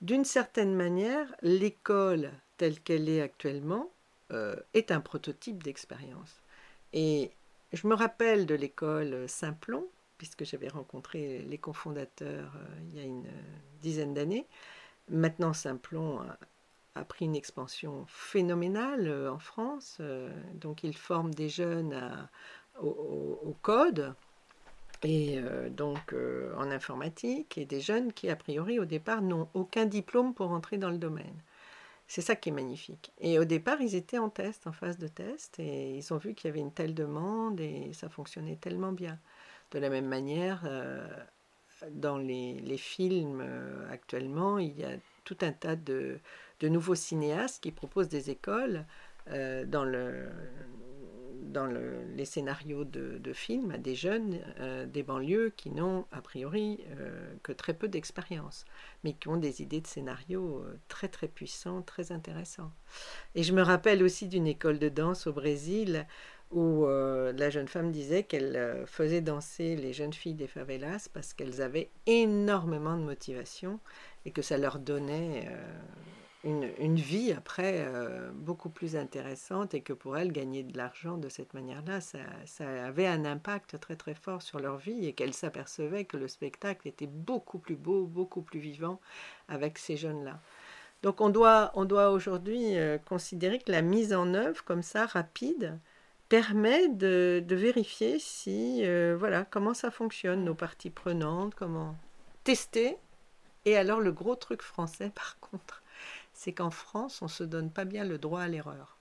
D'une 0.00 0.24
certaine 0.24 0.74
manière, 0.74 1.34
l'école 1.42 2.32
telle 2.56 2.80
qu'elle 2.80 3.08
est 3.08 3.22
actuellement 3.22 3.90
euh, 4.32 4.56
est 4.74 4.90
un 4.90 5.00
prototype 5.00 5.62
d'expérience. 5.62 6.42
Et 6.92 7.30
je 7.72 7.86
me 7.86 7.94
rappelle 7.94 8.46
de 8.46 8.54
l'école 8.54 9.28
Simplon, 9.28 9.86
puisque 10.18 10.44
j'avais 10.44 10.68
rencontré 10.68 11.40
les 11.48 11.58
cofondateurs 11.58 12.52
euh, 12.56 12.80
il 12.88 12.96
y 12.96 13.00
a 13.00 13.04
une 13.04 13.26
dizaine 13.80 14.14
d'années. 14.14 14.46
Maintenant, 15.08 15.52
Simplon 15.52 16.20
a, 16.94 17.04
pris 17.04 17.24
une 17.24 17.34
expansion 17.34 18.04
phénoménale 18.06 19.08
euh, 19.08 19.32
en 19.32 19.38
France. 19.38 19.98
Euh, 20.00 20.30
donc, 20.54 20.84
il 20.84 20.96
forme 20.96 21.34
des 21.34 21.48
jeunes 21.48 22.28
au, 22.80 23.56
code, 23.62 24.14
et 25.04 25.38
euh, 25.38 25.68
donc 25.68 26.12
euh, 26.12 26.54
en 26.56 26.70
informatique, 26.70 27.58
et 27.58 27.64
des 27.64 27.80
jeunes 27.80 28.12
qui, 28.12 28.30
a 28.30 28.36
priori, 28.36 28.78
au 28.78 28.84
départ, 28.84 29.22
n'ont 29.22 29.48
aucun 29.54 29.86
diplôme 29.86 30.34
pour 30.34 30.50
entrer 30.50 30.78
dans 30.78 30.90
le 30.90 30.98
domaine. 30.98 31.34
C'est 32.06 32.20
ça 32.20 32.36
qui 32.36 32.50
est 32.50 32.52
magnifique. 32.52 33.12
Et 33.20 33.38
au 33.38 33.44
départ, 33.44 33.80
ils 33.80 33.94
étaient 33.94 34.18
en 34.18 34.28
test, 34.28 34.66
en 34.66 34.72
phase 34.72 34.98
de 34.98 35.08
test, 35.08 35.58
et 35.58 35.96
ils 35.96 36.12
ont 36.12 36.18
vu 36.18 36.34
qu'il 36.34 36.48
y 36.48 36.50
avait 36.52 36.60
une 36.60 36.72
telle 36.72 36.94
demande, 36.94 37.60
et 37.60 37.92
ça 37.92 38.08
fonctionnait 38.08 38.56
tellement 38.56 38.92
bien. 38.92 39.18
De 39.70 39.78
la 39.78 39.88
même 39.88 40.06
manière, 40.06 40.62
euh, 40.66 41.06
dans 41.90 42.18
les, 42.18 42.60
les 42.60 42.76
films 42.76 43.42
actuellement, 43.90 44.58
il 44.58 44.78
y 44.78 44.84
a 44.84 44.96
tout 45.24 45.38
un 45.40 45.52
tas 45.52 45.76
de, 45.76 46.18
de 46.60 46.68
nouveaux 46.68 46.94
cinéastes 46.94 47.62
qui 47.62 47.72
proposent 47.72 48.08
des 48.08 48.30
écoles 48.30 48.84
dans 49.26 49.84
le 49.84 50.28
dans 51.42 51.66
les 51.66 52.24
scénarios 52.24 52.84
de, 52.84 53.32
films 53.32 53.70
à 53.72 53.78
des 53.78 53.94
jeunes 53.94 54.38
euh, 54.60 54.86
des 54.86 55.02
banlieues 55.02 55.52
qui 55.56 55.70
n'ont 55.70 56.04
a 56.12 56.20
priori 56.20 56.80
euh, 56.98 57.34
que 57.42 57.52
très 57.52 57.74
peu 57.74 57.88
d'expérience, 57.88 58.64
mais 59.04 59.14
qui 59.14 59.28
ont 59.28 59.36
des 59.36 59.62
idées 59.62 59.80
de 59.80 59.86
scénario 59.86 60.58
euh, 60.58 60.78
très 60.88 61.08
très 61.08 61.28
puissants, 61.28 61.82
très 61.82 62.12
intéressants. 62.12 62.70
Et 63.34 63.42
je 63.42 63.52
me 63.52 63.62
rappelle 63.62 64.02
aussi 64.02 64.28
d'une 64.28 64.46
école 64.46 64.78
de 64.78 64.88
danse 64.88 65.26
au 65.26 65.32
Brésil 65.32 66.06
où 66.50 66.84
la 66.84 67.48
jeune 67.48 67.66
femme 67.66 67.90
disait 67.90 68.24
qu'elle 68.24 68.84
faisait 68.84 69.22
danser 69.22 69.74
les 69.74 69.94
jeunes 69.94 70.12
filles 70.12 70.34
des 70.34 70.46
favelas 70.46 71.08
parce 71.10 71.32
qu'elles 71.32 71.62
avaient 71.62 71.88
énormément 72.04 72.98
de 72.98 73.02
motivation 73.02 73.80
et 74.26 74.32
que 74.32 74.42
ça 74.42 74.58
leur 74.58 74.78
donnait 74.78 75.48
une, 76.44 76.96
vie 76.96 77.32
après 77.32 77.84
euh, 77.86 78.30
beaucoup 78.34 78.68
plus 78.68 78.96
intéressante 78.96 79.74
et 79.74 79.80
que 79.80 79.92
pour 79.92 80.16
elles, 80.16 80.32
gagner 80.32 80.64
de 80.64 80.76
l'argent 80.76 81.16
de 81.16 81.28
cette 81.28 81.54
manière-là, 81.54 82.00
ça, 82.00 82.18
avait 82.84 83.06
un 83.06 83.24
impact 83.24 83.78
très 83.78 83.96
très 83.96 84.14
fort 84.14 84.42
sur 84.42 84.58
leur 84.58 84.76
vie 84.76 85.06
et 85.06 85.12
qu'elles 85.12 85.34
s'apercevaient 85.34 86.04
que 86.04 86.16
le 86.16 86.28
spectacle 86.28 86.88
était 86.88 87.06
beaucoup 87.06 87.58
plus 87.58 87.76
beau, 87.76 88.06
beaucoup 88.06 88.42
plus 88.42 88.60
vivant 88.60 89.00
avec 89.48 89.78
ces 89.78 89.96
jeunes-là. 89.96 90.40
Donc 91.02 91.20
on 91.20 91.30
doit, 91.30 91.70
on 91.74 91.84
doit 91.84 92.10
aujourd'hui 92.10 92.76
euh, 92.76 92.98
considérer 92.98 93.58
que 93.58 93.70
la 93.70 93.82
mise 93.82 94.12
en 94.12 94.34
œuvre 94.34 94.64
comme 94.64 94.82
ça, 94.82 95.06
rapide, 95.06 95.78
permet 96.28 96.88
de, 96.88 97.44
vérifier 97.50 98.18
si, 98.18 98.80
euh, 98.84 99.16
voilà, 99.18 99.44
comment 99.44 99.74
ça 99.74 99.90
fonctionne, 99.90 100.44
nos 100.44 100.54
parties 100.54 100.90
prenantes, 100.90 101.54
comment 101.54 101.96
tester. 102.44 102.96
Et 103.64 103.76
alors 103.76 104.00
le 104.00 104.12
gros 104.12 104.34
truc 104.34 104.62
français 104.62 105.10
par 105.14 105.38
contre, 105.40 105.81
c'est 106.42 106.52
qu'en 106.52 106.70
France, 106.70 107.22
on 107.22 107.26
ne 107.26 107.30
se 107.30 107.44
donne 107.44 107.70
pas 107.70 107.84
bien 107.84 108.04
le 108.04 108.18
droit 108.18 108.40
à 108.40 108.48
l'erreur. 108.48 108.98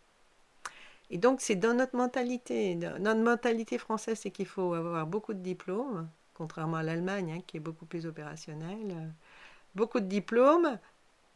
Et 1.09 1.17
donc, 1.17 1.41
c'est 1.41 1.55
dans 1.55 1.73
notre 1.73 1.95
mentalité. 1.95 2.75
Notre 2.75 3.19
mentalité 3.19 3.79
française, 3.79 4.19
c'est 4.19 4.29
qu'il 4.29 4.45
faut 4.45 4.75
avoir 4.75 5.07
beaucoup 5.07 5.33
de 5.33 5.39
diplômes, 5.39 6.07
contrairement 6.35 6.77
à 6.77 6.83
l'Allemagne, 6.83 7.31
hein, 7.31 7.41
qui 7.47 7.57
est 7.57 7.59
beaucoup 7.59 7.85
plus 7.85 8.05
opérationnelle. 8.05 9.11
Beaucoup 9.73 9.99
de 9.99 10.05
diplômes, 10.05 10.77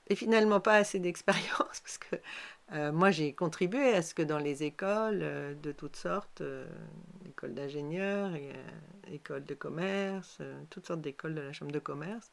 et 0.08 0.16
finalement 0.16 0.60
pas 0.60 0.76
assez 0.76 0.99
d'expérience, 0.99 1.80
parce 1.82 1.97
que 1.97 2.18
euh, 2.74 2.91
moi, 2.91 3.10
j'ai 3.10 3.34
contribué 3.34 3.95
à 3.95 4.03
ce 4.03 4.14
que 4.14 4.22
dans 4.22 4.39
les 4.39 4.62
écoles 4.62 5.22
euh, 5.24 5.56
de 5.56 5.72
toutes 5.72 5.95
sortes, 5.95 6.41
euh, 6.41 6.68
écoles 7.28 7.56
d'ingénieurs, 7.56 8.32
écoles 9.12 9.45
de 9.45 9.56
commerce, 9.56 10.39
toutes 10.70 10.86
sortes 10.86 11.01
d'écoles 11.01 11.34
de 11.34 11.41
la 11.41 11.53
chambre 11.53 11.72
de 11.72 11.80
commerce, 11.80 12.32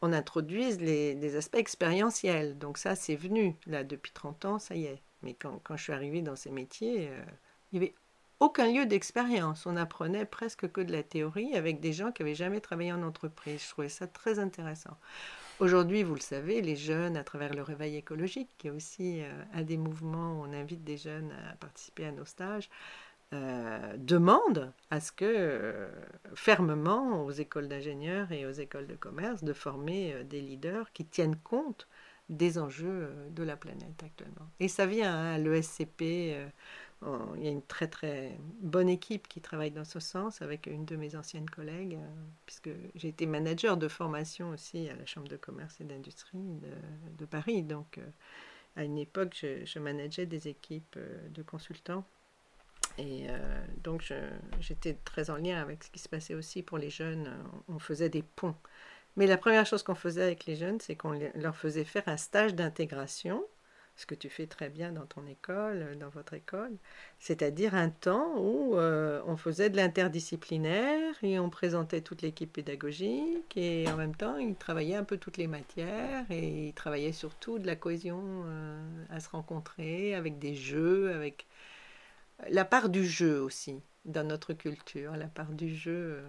on 0.00 0.12
introduise 0.12 0.80
les, 0.80 1.36
aspects 1.36 1.56
expérientiels. 1.56 2.58
Donc 2.58 2.78
ça, 2.78 2.94
c'est 2.94 3.16
venu. 3.16 3.56
Là, 3.66 3.84
depuis 3.84 4.12
30 4.12 4.44
ans, 4.44 4.58
ça 4.58 4.74
y 4.74 4.84
est. 4.84 5.02
Mais 5.22 5.34
quand, 5.34 5.60
je 5.76 5.82
suis 5.82 5.92
arrivée 5.92 6.22
dans 6.22 6.36
ces 6.36 6.50
métiers, 6.50 7.08
euh, 7.08 7.24
il 7.72 7.80
n'y 7.80 7.86
avait 7.86 7.94
aucun 8.40 8.70
lieu 8.70 8.86
d'expérience. 8.86 9.66
On 9.66 9.76
apprenait 9.76 10.24
presque 10.24 10.70
que 10.70 10.80
de 10.80 10.92
la 10.92 11.02
théorie 11.02 11.56
avec 11.56 11.80
des 11.80 11.92
gens 11.92 12.12
qui 12.12 12.22
n'avaient 12.22 12.36
jamais 12.36 12.60
travaillé 12.60 12.92
en 12.92 13.02
entreprise. 13.02 13.64
Je 13.64 13.68
trouvais 13.70 13.88
ça 13.88 14.06
très 14.06 14.38
intéressant. 14.38 14.96
Aujourd'hui, 15.58 16.04
vous 16.04 16.14
le 16.14 16.20
savez, 16.20 16.62
les 16.62 16.76
jeunes, 16.76 17.16
à 17.16 17.24
travers 17.24 17.52
le 17.52 17.62
réveil 17.62 17.96
écologique, 17.96 18.48
qui 18.58 18.68
est 18.68 18.70
aussi 18.70 19.22
euh, 19.22 19.42
un 19.52 19.62
des 19.62 19.76
mouvements 19.76 20.38
où 20.38 20.44
on 20.44 20.52
invite 20.52 20.84
des 20.84 20.96
jeunes 20.96 21.32
à 21.50 21.56
participer 21.56 22.06
à 22.06 22.12
nos 22.12 22.24
stages, 22.24 22.70
euh, 23.34 23.94
demande 23.98 24.72
à 24.90 25.00
ce 25.00 25.12
que, 25.12 25.26
euh, 25.26 25.90
fermement, 26.34 27.26
aux 27.26 27.30
écoles 27.30 27.68
d'ingénieurs 27.68 28.32
et 28.32 28.46
aux 28.46 28.52
écoles 28.52 28.86
de 28.86 28.94
commerce, 28.94 29.44
de 29.44 29.52
former 29.52 30.14
euh, 30.14 30.24
des 30.24 30.40
leaders 30.40 30.90
qui 30.94 31.04
tiennent 31.04 31.36
compte 31.36 31.88
des 32.30 32.58
enjeux 32.58 33.10
de 33.30 33.42
la 33.42 33.58
planète 33.58 34.02
actuellement. 34.02 34.48
Et 34.60 34.68
ça 34.68 34.86
vient 34.86 35.14
hein, 35.14 35.34
à 35.34 35.38
l'ESCP. 35.38 36.00
il 36.00 37.42
y 37.42 37.48
a 37.48 37.50
une 37.50 37.62
très 37.62 37.88
très 37.88 38.38
bonne 38.60 38.88
équipe 38.88 39.28
qui 39.28 39.42
travaille 39.42 39.72
dans 39.72 39.84
ce 39.84 40.00
sens 40.00 40.40
avec 40.40 40.66
une 40.66 40.86
de 40.86 40.96
mes 40.96 41.14
anciennes 41.14 41.48
collègues, 41.50 41.98
puisque 42.46 42.70
j'ai 42.94 43.08
été 43.08 43.26
manager 43.26 43.76
de 43.76 43.88
formation 43.88 44.50
aussi 44.50 44.88
à 44.88 44.96
la 44.96 45.04
Chambre 45.06 45.28
de 45.28 45.36
commerce 45.36 45.80
et 45.80 45.84
d'industrie 45.84 46.38
de, 47.18 47.24
Paris. 47.26 47.62
Donc, 47.62 47.98
à 48.76 48.84
une 48.84 48.98
époque, 48.98 49.34
je, 49.38 49.64
je 49.64 49.78
manageais 49.78 50.26
des 50.26 50.48
équipes 50.48 50.98
de 51.30 51.42
consultants 51.42 52.04
et 52.98 53.26
euh, 53.28 53.64
donc 53.82 54.12
j'étais 54.60 54.94
très 55.04 55.30
en 55.30 55.36
lien 55.36 55.60
avec 55.60 55.84
ce 55.84 55.90
qui 55.90 55.98
se 55.98 56.08
passait 56.08 56.34
aussi 56.34 56.62
pour 56.62 56.78
les 56.78 56.90
jeunes. 56.90 57.32
On 57.68 57.78
faisait 57.78 58.08
des 58.08 58.22
ponts. 58.22 58.56
Mais 59.16 59.26
la 59.26 59.36
première 59.36 59.66
chose 59.66 59.82
qu'on 59.82 59.94
faisait 59.94 60.22
avec 60.22 60.46
les 60.46 60.56
jeunes, 60.56 60.80
c'est 60.80 60.94
qu'on 60.94 61.18
leur 61.34 61.56
faisait 61.56 61.84
faire 61.84 62.04
un 62.06 62.16
stage 62.16 62.54
d'intégration, 62.54 63.44
ce 63.98 64.06
que 64.06 64.14
tu 64.14 64.28
fais 64.28 64.46
très 64.46 64.68
bien 64.68 64.92
dans 64.92 65.06
ton 65.06 65.26
école, 65.26 65.98
dans 65.98 66.08
votre 66.08 66.34
école, 66.34 66.70
c'est-à-dire 67.18 67.74
un 67.74 67.90
temps 67.90 68.36
où 68.38 68.76
euh, 68.76 69.20
on 69.26 69.36
faisait 69.36 69.70
de 69.70 69.76
l'interdisciplinaire 69.76 71.14
et 71.24 71.40
on 71.40 71.50
présentait 71.50 72.00
toute 72.00 72.22
l'équipe 72.22 72.52
pédagogique 72.52 73.56
et 73.56 73.88
en 73.88 73.96
même 73.96 74.14
temps 74.14 74.36
ils 74.36 74.54
travaillaient 74.54 74.94
un 74.94 75.04
peu 75.04 75.16
toutes 75.16 75.36
les 75.36 75.48
matières 75.48 76.24
et 76.30 76.68
ils 76.68 76.74
travaillaient 76.74 77.10
surtout 77.10 77.58
de 77.58 77.66
la 77.66 77.74
cohésion 77.74 78.22
euh, 78.46 79.04
à 79.10 79.18
se 79.18 79.28
rencontrer 79.30 80.14
avec 80.14 80.38
des 80.38 80.54
jeux, 80.54 81.12
avec 81.12 81.48
la 82.48 82.64
part 82.64 82.88
du 82.88 83.06
jeu 83.06 83.40
aussi 83.40 83.80
dans 84.04 84.26
notre 84.26 84.52
culture. 84.52 85.16
La 85.16 85.26
part 85.26 85.52
du 85.52 85.74
jeu, 85.74 85.92
euh, 85.92 86.28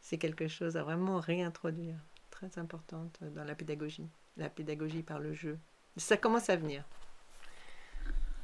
c'est 0.00 0.18
quelque 0.18 0.48
chose 0.48 0.76
à 0.76 0.82
vraiment 0.82 1.18
réintroduire, 1.18 1.96
très 2.30 2.58
importante 2.58 3.18
dans 3.34 3.44
la 3.44 3.54
pédagogie. 3.54 4.08
La 4.36 4.48
pédagogie 4.48 5.02
par 5.02 5.18
le 5.18 5.32
jeu. 5.32 5.58
Ça 5.96 6.16
commence 6.16 6.48
à 6.48 6.56
venir. 6.56 6.84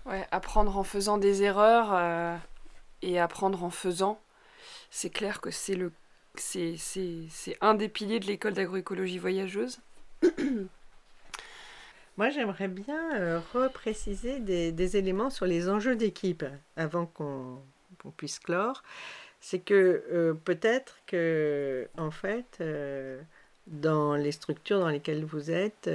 Ouais, 0.06 0.26
apprendre 0.32 0.76
en 0.76 0.84
faisant 0.84 1.18
des 1.18 1.42
erreurs 1.42 1.94
euh, 1.94 2.36
et 3.00 3.18
apprendre 3.18 3.62
en 3.62 3.70
faisant, 3.70 4.20
c'est 4.90 5.10
clair 5.10 5.40
que 5.40 5.50
c'est 5.50 5.76
le 5.76 5.92
c'est 6.36 7.56
un 7.60 7.74
des 7.74 7.88
piliers 7.88 8.18
de 8.18 8.26
l'école 8.26 8.54
d'agroécologie 8.54 9.18
voyageuse. 9.18 9.78
Moi, 12.16 12.30
j'aimerais 12.30 12.68
bien 12.68 13.16
euh, 13.16 13.40
repréciser 13.52 14.38
des, 14.38 14.96
éléments 14.96 15.30
sur 15.30 15.46
les 15.46 15.68
enjeux 15.68 15.96
d'équipe 15.96 16.44
avant 16.76 17.06
qu'on 17.06 17.60
puisse 18.16 18.38
clore. 18.38 18.82
C'est 19.40 19.58
que 19.58 20.04
euh, 20.12 20.32
peut-être 20.32 20.98
que, 21.06 21.88
en 21.98 22.12
fait, 22.12 22.58
euh, 22.60 23.20
dans 23.66 24.14
les 24.14 24.30
structures 24.30 24.78
dans 24.78 24.88
lesquelles 24.88 25.24
vous 25.24 25.50
êtes, 25.50 25.90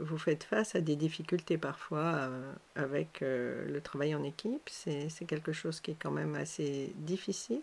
vous 0.00 0.18
faites 0.18 0.44
face 0.44 0.74
à 0.74 0.80
des 0.80 0.96
difficultés 0.96 1.56
parfois 1.56 2.30
avec 2.74 3.20
le 3.20 3.80
travail 3.80 4.14
en 4.14 4.24
équipe. 4.24 4.68
C'est 4.68 5.24
quelque 5.26 5.52
chose 5.52 5.80
qui 5.80 5.92
est 5.92 5.96
quand 6.00 6.10
même 6.10 6.34
assez 6.34 6.92
difficile. 6.96 7.62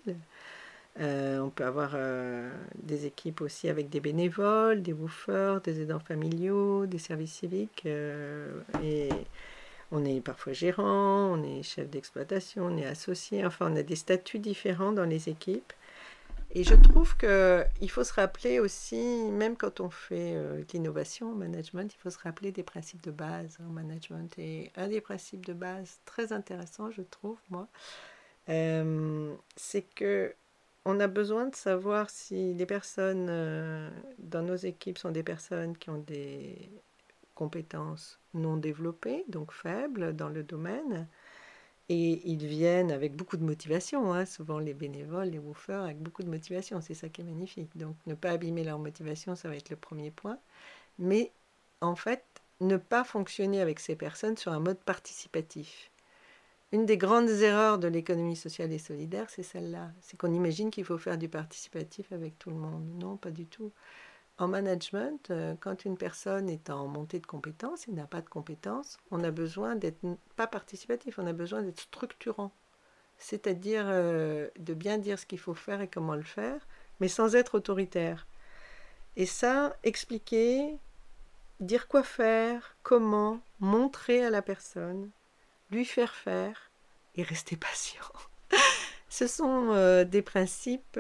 Euh, 1.00 1.40
on 1.40 1.50
peut 1.50 1.66
avoir 1.66 1.92
euh, 1.94 2.50
des 2.82 3.06
équipes 3.06 3.42
aussi 3.42 3.70
avec 3.70 3.90
des 3.90 4.00
bénévoles, 4.00 4.82
des 4.82 4.94
woofers, 4.94 5.62
des 5.62 5.82
aidants 5.82 6.00
familiaux, 6.00 6.88
des 6.88 6.98
services 6.98 7.34
civiques. 7.34 7.84
Euh, 7.86 8.62
et 8.84 9.10
on 9.92 10.04
est 10.06 10.22
parfois 10.22 10.54
gérant, 10.54 11.30
on 11.32 11.44
est 11.44 11.62
chef 11.62 11.90
d'exploitation, 11.90 12.66
on 12.66 12.78
est 12.78 12.86
associé. 12.86 13.46
Enfin, 13.46 13.72
on 13.72 13.76
a 13.76 13.84
des 13.84 13.96
statuts 13.96 14.40
différents 14.40 14.92
dans 14.92 15.06
les 15.06 15.30
équipes. 15.30 15.72
Et 16.52 16.64
je 16.64 16.74
trouve 16.74 17.16
qu'il 17.18 17.92
faut 17.92 18.06
se 18.06 18.14
rappeler 18.14 18.60
aussi, 18.60 19.30
même 19.32 19.58
quand 19.58 19.82
on 19.82 19.90
fait 19.90 20.34
l'innovation 20.74 21.32
en 21.32 21.36
management, 21.36 21.94
il 21.94 21.98
faut 21.98 22.10
se 22.10 22.18
rappeler 22.20 22.54
des 22.54 22.64
principes 22.64 23.04
de 23.04 23.12
base 23.12 23.58
en 23.60 23.70
management. 23.70 24.34
Et 24.40 24.72
un 24.78 24.88
des 24.88 25.02
principes 25.02 25.46
de 25.46 25.52
base 25.52 26.00
très 26.06 26.32
intéressant, 26.32 26.90
je 26.90 27.02
trouve, 27.02 27.38
moi, 27.50 27.68
c'est 28.48 29.82
que 29.94 30.34
on 30.88 31.02
a 31.02 31.08
besoin 31.08 31.48
de 31.48 31.56
savoir 31.56 32.10
si 32.10 32.54
les 32.54 32.66
personnes 32.66 33.28
euh, 33.30 33.90
dans 34.20 34.42
nos 34.42 34.56
équipes 34.56 34.98
sont 34.98 35.12
des 35.12 35.22
personnes 35.22 35.78
qui 35.78 35.90
ont 35.90 35.98
des 36.00 36.72
compétences 37.36 38.20
non 38.34 38.56
développées, 38.56 39.26
donc 39.28 39.52
faibles 39.52 40.16
dans 40.16 40.30
le 40.30 40.44
domaine. 40.44 41.08
Et 41.90 42.22
ils 42.30 42.46
viennent 42.48 42.92
avec 42.92 43.16
beaucoup 43.16 43.38
de 43.38 43.44
motivation, 43.44 44.14
hein. 44.14 44.26
souvent 44.26 44.60
les 44.60 44.74
bénévoles, 44.74 45.30
les 45.30 45.40
woofers, 45.40 45.84
avec 45.84 46.00
beaucoup 46.00 46.24
de 46.24 46.30
motivation, 46.30 46.80
c'est 46.82 46.94
ça 46.94 47.10
qui 47.10 47.22
est 47.22 47.26
magnifique. 47.26 47.76
Donc 47.78 47.96
ne 48.06 48.16
pas 48.16 48.32
abîmer 48.32 48.64
leur 48.64 48.80
motivation, 48.80 49.36
ça 49.36 49.50
va 49.50 49.58
être 49.58 49.70
le 49.70 49.78
premier 49.78 50.12
point. 50.12 50.40
Mais 51.00 51.32
en 51.82 51.96
fait, 51.96 52.24
ne 52.62 52.78
pas 52.78 53.04
fonctionner 53.04 53.62
avec 53.62 53.80
ces 53.82 53.96
personnes 53.98 54.38
sur 54.38 54.54
un 54.54 54.60
mode 54.60 54.80
participatif. 54.80 55.92
Une 56.72 56.86
des 56.86 56.98
grandes 56.98 57.30
erreurs 57.30 57.80
de 57.80 57.88
l'économie 57.88 58.36
sociale 58.36 58.74
et 58.74 58.80
solidaire, 58.80 59.30
c'est 59.30 59.44
celle-là. 59.44 59.92
C'est 60.02 60.18
qu'on 60.18 60.34
imagine 60.34 60.70
qu'il 60.70 60.84
faut 60.84 60.98
faire 60.98 61.18
du 61.18 61.30
participatif 61.30 62.12
avec 62.12 62.38
tout 62.38 62.50
le 62.50 62.58
monde. 62.58 62.86
Non, 63.00 63.16
pas 63.16 63.32
du 63.32 63.46
tout. 63.46 63.72
En 64.38 64.48
management, 64.48 65.32
euh, 65.32 65.56
quand 65.60 65.86
une 65.86 65.98
personne 65.98 66.50
est 66.50 66.70
en 66.70 66.88
montée 66.88 67.20
de 67.20 67.26
compétences 67.26 67.88
et 67.88 67.92
n'a 67.92 68.06
pas 68.06 68.22
de 68.22 68.30
compétences, 68.30 68.98
on 69.10 69.24
a 69.24 69.32
besoin 69.32 69.76
d'être 69.76 70.06
pas 70.36 70.46
participatif, 70.46 71.18
on 71.18 71.26
a 71.26 71.34
besoin 71.34 71.64
d'être 71.64 71.80
structurant. 71.80 72.52
C'est-à-dire 73.18 73.86
euh, 73.88 74.48
de 74.60 74.74
bien 74.76 75.00
dire 75.00 75.18
ce 75.18 75.26
qu'il 75.26 75.40
faut 75.40 75.56
faire 75.56 75.82
et 75.82 75.88
comment 75.88 76.16
le 76.16 76.22
faire, 76.22 76.68
mais 77.00 77.08
sans 77.08 77.36
être 77.36 77.56
autoritaire. 77.56 78.28
Et 79.16 79.26
ça, 79.26 79.76
expliquer, 79.84 80.78
dire 81.60 81.88
quoi 81.88 82.04
faire, 82.04 82.76
comment, 82.84 83.40
montrer 83.60 84.24
à 84.24 84.30
la 84.30 84.44
personne, 84.44 85.10
lui 85.72 85.86
faire 85.86 86.16
faire 86.16 86.72
et 87.16 87.24
rester 87.24 87.56
patient. 87.56 88.06
Ce 89.10 89.28
sont 89.28 89.70
euh, 89.72 90.04
des 90.04 90.22
principes 90.22 91.00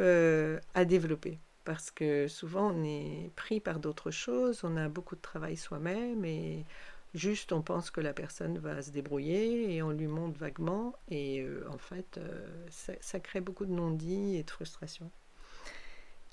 à 0.74 0.86
développer 0.86 1.40
parce 1.68 1.92
que 1.92 2.30
souvent 2.30 2.72
on 2.74 2.84
est 2.86 3.30
pris 3.36 3.60
par 3.60 3.80
d'autres 3.80 4.10
choses, 4.10 4.64
on 4.64 4.78
a 4.78 4.88
beaucoup 4.88 5.18
de 5.18 5.22
travail 5.22 5.58
soi-même 5.58 6.24
et 6.24 6.66
juste 7.14 7.52
on 7.52 7.62
pense 7.62 7.92
que 7.92 8.00
la 8.00 8.14
personne 8.14 8.58
va 8.58 8.82
se 8.82 8.90
débrouiller 8.92 9.76
et 9.76 9.84
on 9.84 9.92
lui 9.92 10.08
montre 10.08 10.40
vaguement 10.40 10.94
et 11.10 11.42
euh, 11.42 11.68
en 11.70 11.78
fait 11.78 12.18
euh, 12.18 12.66
ça, 12.70 13.20
crée 13.20 13.42
beaucoup 13.42 13.66
de 13.66 13.74
non-dits 13.74 14.38
et 14.38 14.44
de 14.44 14.50
frustration. 14.50 15.12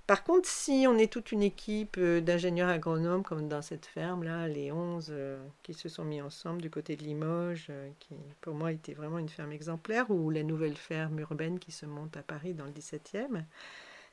Par 0.07 0.23
contre, 0.23 0.49
si 0.49 0.87
on 0.89 0.99
est 0.99 1.11
toute 1.11 1.33
une 1.33 1.43
équipe 1.43 1.97
euh, 1.99 2.21
d'ingénieurs 2.21 2.69
agronomes 2.69 3.23
comme 3.23 3.49
dans 3.49 3.63
cette 3.63 3.87
ferme-là, 3.87 4.49
les 4.49 4.71
11 4.71 5.13
qui 5.63 5.75
se 5.75 5.89
sont 5.89 6.05
mis 6.05 6.21
ensemble 6.21 6.61
du 6.61 6.71
côté 6.71 6.97
de 6.97 7.03
Limoges, 7.03 7.73
qui 8.01 8.15
pour 8.41 8.55
moi 8.55 8.73
était 8.73 8.95
vraiment 8.95 9.19
une 9.19 9.29
ferme 9.29 9.53
exemplaire, 9.53 10.11
ou 10.11 10.31
la 10.31 10.43
nouvelle 10.43 10.77
ferme 10.77 11.19
urbaine 11.21 11.59
qui 11.59 11.73
se 11.73 11.87
monte 11.87 12.17
à 12.17 12.23
Paris 12.23 12.53
dans 12.53 12.67
le 12.67 12.73
17e, 12.73 13.45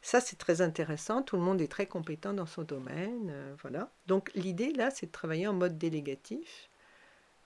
ça, 0.01 0.19
c'est 0.19 0.37
très 0.37 0.61
intéressant. 0.61 1.21
Tout 1.21 1.35
le 1.35 1.43
monde 1.43 1.61
est 1.61 1.71
très 1.71 1.85
compétent 1.85 2.33
dans 2.33 2.47
son 2.47 2.63
domaine. 2.63 3.29
Euh, 3.29 3.55
voilà. 3.61 3.91
Donc, 4.07 4.31
l'idée, 4.33 4.73
là, 4.73 4.89
c'est 4.89 5.05
de 5.07 5.11
travailler 5.11 5.47
en 5.47 5.53
mode 5.53 5.77
délégatif 5.77 6.70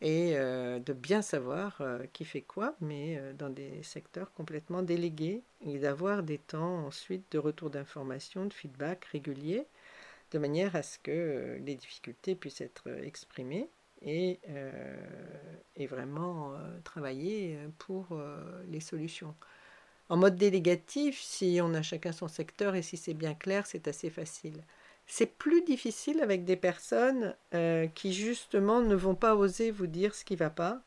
et 0.06 0.34
euh, 0.38 0.80
de 0.80 0.94
bien 0.94 1.22
savoir 1.24 1.78
euh, 1.82 2.06
qui 2.14 2.26
fait 2.26 2.42
quoi, 2.44 2.76
mais 2.82 3.22
dans 3.40 3.50
des 3.50 3.84
secteurs 3.84 4.32
complètement 4.34 4.84
délégués 4.84 5.44
et 5.66 5.80
d'avoir 5.80 6.24
des 6.24 6.38
temps 6.40 6.86
ensuite 6.88 7.26
de 7.34 7.40
retour 7.40 7.72
d'information, 7.72 8.46
de 8.46 8.54
feedback 8.54 9.06
régulier, 9.06 9.66
de 10.32 10.40
manière 10.40 10.76
à 10.76 10.84
ce 10.84 11.00
que 11.00 11.60
les 11.66 11.76
difficultés 11.76 12.36
puissent 12.36 12.62
être 12.62 12.90
exprimées 13.04 13.70
et, 14.04 14.40
et 15.76 15.88
vraiment 15.88 16.54
travailler 16.84 17.58
pour 17.80 18.08
les 18.70 18.82
solutions. 18.82 19.36
En 20.10 20.18
mode 20.18 20.38
délégatif, 20.38 21.22
si 21.22 21.60
on 21.64 21.74
a 21.76 21.82
chacun 21.84 22.12
son 22.12 22.28
secteur 22.28 22.76
et 22.76 22.82
si 22.84 22.98
c'est 22.98 23.14
bien 23.16 23.36
clair, 23.36 23.68
c'est 23.68 23.88
assez 23.88 24.10
facile. 24.10 24.64
C'est 25.08 25.28
plus 25.28 25.62
difficile 25.62 26.22
avec 26.22 26.46
des 26.46 26.56
personnes 26.56 27.36
euh, 27.54 27.88
qui 27.88 28.14
justement 28.14 28.82
ne 28.82 28.96
vont 28.96 29.16
pas 29.16 29.36
oser 29.36 29.72
vous 29.72 29.88
dire 29.88 30.16
ce 30.16 30.26
qui 30.26 30.34
ne 30.34 30.40
va 30.40 30.50
pas. 30.50 30.82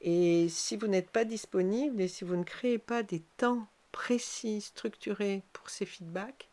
Et 0.00 0.48
si 0.48 0.76
vous 0.76 0.86
n'êtes 0.86 1.10
pas 1.10 1.24
disponible 1.24 2.00
et 2.00 2.08
si 2.08 2.24
vous 2.24 2.36
ne 2.36 2.44
créez 2.44 2.78
pas 2.78 3.02
des 3.02 3.20
temps 3.36 3.66
précis, 3.92 4.60
structurés 4.60 5.42
pour 5.52 5.70
ces 5.70 5.86
feedbacks, 5.86 6.48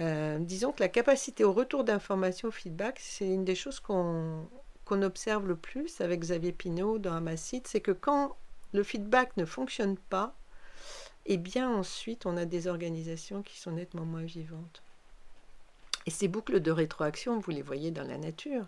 euh, 0.00 0.38
disons 0.38 0.72
que 0.72 0.80
la 0.80 0.88
capacité 0.88 1.44
au 1.44 1.52
retour 1.52 1.84
d'information, 1.84 2.50
feedback, 2.50 2.98
c'est 3.00 3.26
une 3.28 3.44
des 3.44 3.54
choses 3.54 3.80
qu'on 3.80 4.48
observe 4.90 5.46
le 5.46 5.56
plus 5.56 6.00
avec 6.00 6.20
Xavier 6.20 6.52
Pinault 6.52 6.98
dans 6.98 7.14
Amacite, 7.14 7.68
c'est 7.68 7.80
que 7.80 7.92
quand 7.92 8.36
le 8.72 8.82
feedback 8.82 9.36
ne 9.36 9.44
fonctionne 9.44 9.96
pas, 9.96 10.34
et 11.26 11.36
bien 11.36 11.70
ensuite 11.70 12.26
on 12.26 12.36
a 12.36 12.44
des 12.44 12.66
organisations 12.66 13.42
qui 13.42 13.58
sont 13.58 13.72
nettement 13.72 14.04
moins 14.04 14.24
vivantes. 14.24 14.83
Et 16.06 16.10
ces 16.10 16.28
boucles 16.28 16.60
de 16.60 16.70
rétroaction, 16.70 17.38
vous 17.38 17.50
les 17.50 17.62
voyez 17.62 17.90
dans 17.90 18.06
la 18.06 18.18
nature, 18.18 18.66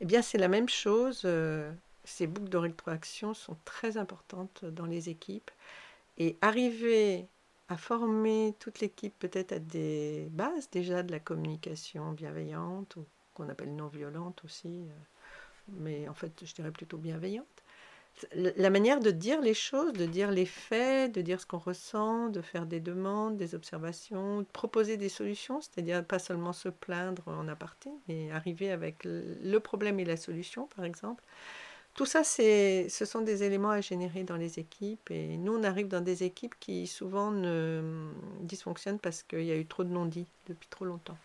eh 0.00 0.04
bien 0.04 0.22
c'est 0.22 0.38
la 0.38 0.48
même 0.48 0.68
chose. 0.68 1.22
Euh, 1.24 1.70
ces 2.04 2.26
boucles 2.26 2.48
de 2.48 2.56
rétroaction 2.56 3.34
sont 3.34 3.56
très 3.64 3.98
importantes 3.98 4.64
dans 4.64 4.86
les 4.86 5.08
équipes. 5.08 5.50
Et 6.16 6.36
arriver 6.40 7.26
à 7.68 7.76
former 7.76 8.54
toute 8.58 8.80
l'équipe 8.80 9.14
peut-être 9.18 9.52
à 9.52 9.58
des 9.58 10.28
bases 10.30 10.70
déjà 10.70 11.02
de 11.02 11.12
la 11.12 11.20
communication 11.20 12.12
bienveillante, 12.12 12.96
ou 12.96 13.04
qu'on 13.34 13.48
appelle 13.48 13.74
non 13.76 13.88
violente 13.88 14.42
aussi, 14.44 14.68
euh, 14.68 14.92
mais 15.68 16.08
en 16.08 16.14
fait 16.14 16.32
je 16.44 16.54
dirais 16.54 16.72
plutôt 16.72 16.96
bienveillante, 16.96 17.46
la 18.32 18.70
manière 18.70 19.00
de 19.00 19.10
dire 19.10 19.40
les 19.40 19.54
choses, 19.54 19.92
de 19.92 20.06
dire 20.06 20.30
les 20.30 20.46
faits, 20.46 21.12
de 21.12 21.20
dire 21.20 21.40
ce 21.40 21.46
qu'on 21.46 21.58
ressent, 21.58 22.28
de 22.28 22.40
faire 22.40 22.66
des 22.66 22.80
demandes, 22.80 23.36
des 23.36 23.54
observations, 23.54 24.40
de 24.40 24.46
proposer 24.52 24.96
des 24.96 25.08
solutions, 25.08 25.60
c'est-à-dire 25.60 26.04
pas 26.04 26.18
seulement 26.18 26.52
se 26.52 26.68
plaindre 26.68 27.22
en 27.26 27.48
aparté, 27.48 27.90
mais 28.08 28.30
arriver 28.30 28.70
avec 28.70 29.02
le 29.04 29.58
problème 29.58 30.00
et 30.00 30.04
la 30.04 30.16
solution, 30.16 30.68
par 30.74 30.84
exemple. 30.84 31.22
Tout 31.98 32.06
ça, 32.06 32.22
ce 32.22 32.86
sont 32.88 33.22
des 33.22 33.42
éléments 33.42 33.70
à 33.70 33.80
générer 33.80 34.22
dans 34.22 34.36
les 34.36 34.60
équipes. 34.60 35.10
Et 35.10 35.36
nous, 35.36 35.56
on 35.56 35.64
arrive 35.64 35.88
dans 35.88 36.00
des 36.00 36.22
équipes 36.22 36.54
qui 36.60 36.86
souvent 36.86 37.32
ne 37.32 38.12
dysfonctionnent 38.42 39.00
parce 39.00 39.24
qu'il 39.24 39.42
y 39.42 39.50
a 39.50 39.56
eu 39.56 39.66
trop 39.66 39.82
de 39.82 39.88
non-dits 39.88 40.28
depuis 40.46 40.68
trop 40.68 40.84
longtemps. 40.84 41.18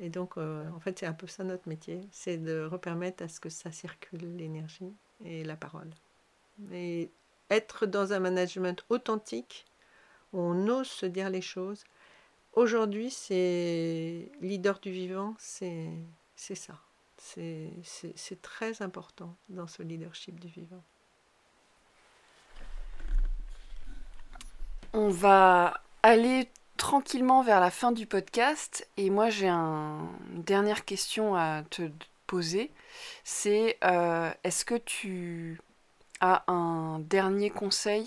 Et 0.00 0.10
donc, 0.10 0.36
euh, 0.36 0.68
en 0.76 0.80
fait, 0.80 0.98
c'est 0.98 1.06
un 1.06 1.14
peu 1.14 1.26
ça 1.26 1.44
notre 1.44 1.66
métier, 1.66 2.02
c'est 2.12 2.36
de 2.36 2.64
repermettre 2.64 3.22
à 3.24 3.28
ce 3.28 3.40
que 3.40 3.48
ça 3.48 3.72
circule 3.72 4.36
l'énergie 4.36 4.92
et 5.24 5.44
la 5.44 5.56
parole. 5.56 5.90
Et 6.72 7.10
être 7.50 7.86
dans 7.86 8.12
un 8.12 8.20
management 8.20 8.84
authentique, 8.88 9.66
on 10.32 10.68
ose 10.68 10.88
se 10.88 11.06
dire 11.06 11.30
les 11.30 11.42
choses. 11.42 11.84
Aujourd'hui, 12.52 13.10
c'est 13.10 14.30
leader 14.40 14.78
du 14.78 14.92
vivant, 14.92 15.34
c'est 15.38 15.90
ça. 16.36 16.78
C'est 17.16 18.42
très 18.42 18.82
important 18.82 19.34
dans 19.48 19.66
ce 19.66 19.82
leadership 19.82 20.38
du 20.38 20.48
vivant. 20.48 20.82
On 24.92 25.08
va 25.08 25.80
aller 26.02 26.48
tranquillement 26.76 27.42
vers 27.42 27.60
la 27.60 27.70
fin 27.70 27.92
du 27.92 28.06
podcast 28.06 28.88
et 28.96 29.10
moi 29.10 29.30
j'ai 29.30 29.48
une 29.48 30.08
dernière 30.42 30.84
question 30.84 31.34
à 31.34 31.62
te 31.70 31.90
C'est 33.24 33.78
euh, 33.84 34.30
est-ce 34.44 34.64
que 34.64 34.74
tu 34.74 35.60
as 36.20 36.44
un 36.50 36.98
dernier 37.00 37.50
conseil? 37.50 38.06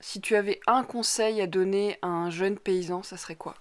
Si 0.00 0.20
tu 0.20 0.36
avais 0.36 0.60
un 0.66 0.84
conseil 0.84 1.40
à 1.40 1.46
donner 1.46 1.98
à 2.02 2.08
un 2.08 2.30
jeune 2.30 2.58
paysan, 2.58 3.02
ça 3.02 3.16
serait 3.16 3.36
quoi? 3.36 3.54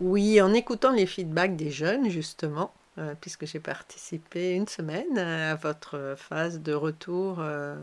Oui, 0.00 0.40
en 0.40 0.52
écoutant 0.52 0.92
les 0.92 1.06
feedbacks 1.06 1.56
des 1.56 1.70
jeunes 1.70 2.10
justement. 2.10 2.72
Euh, 2.98 3.14
puisque 3.20 3.44
j'ai 3.44 3.60
participé 3.60 4.54
une 4.54 4.66
semaine 4.66 5.18
à 5.18 5.54
votre 5.54 6.14
phase 6.16 6.60
de 6.62 6.72
retour 6.72 7.40
euh, 7.40 7.76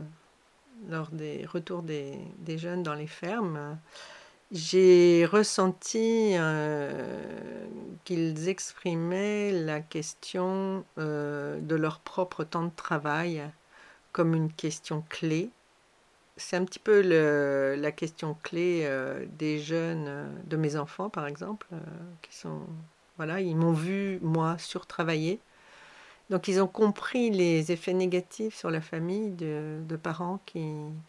lors 0.88 1.08
des 1.12 1.46
retours 1.46 1.82
des, 1.82 2.18
jeunes 2.48 2.82
dans 2.82 2.94
les 2.94 3.06
fermes, 3.06 3.78
j'ai 4.54 5.26
ressenti 5.26 6.34
euh, 6.34 7.66
qu'ils 8.04 8.48
exprimaient 8.48 9.50
la 9.50 9.80
question 9.80 10.84
euh, 10.98 11.58
de 11.60 11.74
leur 11.74 11.98
propre 11.98 12.44
temps 12.44 12.62
de 12.62 12.70
travail 12.74 13.42
comme 14.12 14.34
une 14.34 14.52
question 14.52 15.04
clé. 15.08 15.50
C'est 16.36 16.56
un 16.56 16.64
petit 16.64 16.78
peu 16.78 17.00
la 17.00 17.92
question 17.92 18.36
clé 18.44 18.82
euh, 18.84 19.26
des 19.38 19.58
jeunes, 19.58 20.30
de 20.46 20.56
mes 20.56 20.76
enfants 20.76 21.10
par 21.10 21.26
exemple, 21.26 21.66
qui 22.22 22.36
sont, 22.36 22.60
voilà, 23.16 23.40
ils 23.40 23.56
m'ont 23.56 23.72
vu, 23.72 24.20
moi, 24.22 24.56
surtravailler 24.58 25.40
donc 26.30 26.48
ils 26.48 26.60
ont 26.62 26.66
compris 26.66 27.30
les 27.30 27.70
effets 27.70 27.92
négatifs 27.92 28.54
sur 28.56 28.70
la 28.70 28.80
famille 28.80 29.30
de, 29.30 29.96
parents 30.02 30.40
qui, 30.46 30.62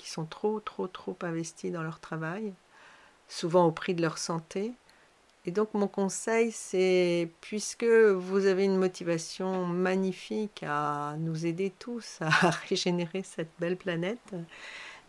sont 0.04 0.26
trop, 0.26 0.60
trop, 0.60 0.88
trop 0.88 1.18
investis 1.22 1.72
dans 1.72 1.84
leur 1.84 2.00
travail, 2.00 2.54
souvent 3.28 3.66
au 3.66 3.72
prix 3.72 3.94
de 3.94 4.02
leur 4.02 4.18
santé. 4.18 4.74
Et 5.46 5.52
donc 5.52 5.74
mon 5.74 5.88
conseil, 5.88 6.52
c'est, 6.52 7.30
puisque 7.42 7.84
vous 7.84 8.46
avez 8.48 8.66
une 8.66 8.78
motivation 8.78 9.66
magnifique 9.66 10.64
à 10.68 11.16
nous 11.20 11.46
aider 11.46 11.72
tous 11.78 12.18
à 12.22 12.50
régénérer 12.70 13.24
cette 13.24 13.52
belle 13.60 13.78
planète 13.78 14.34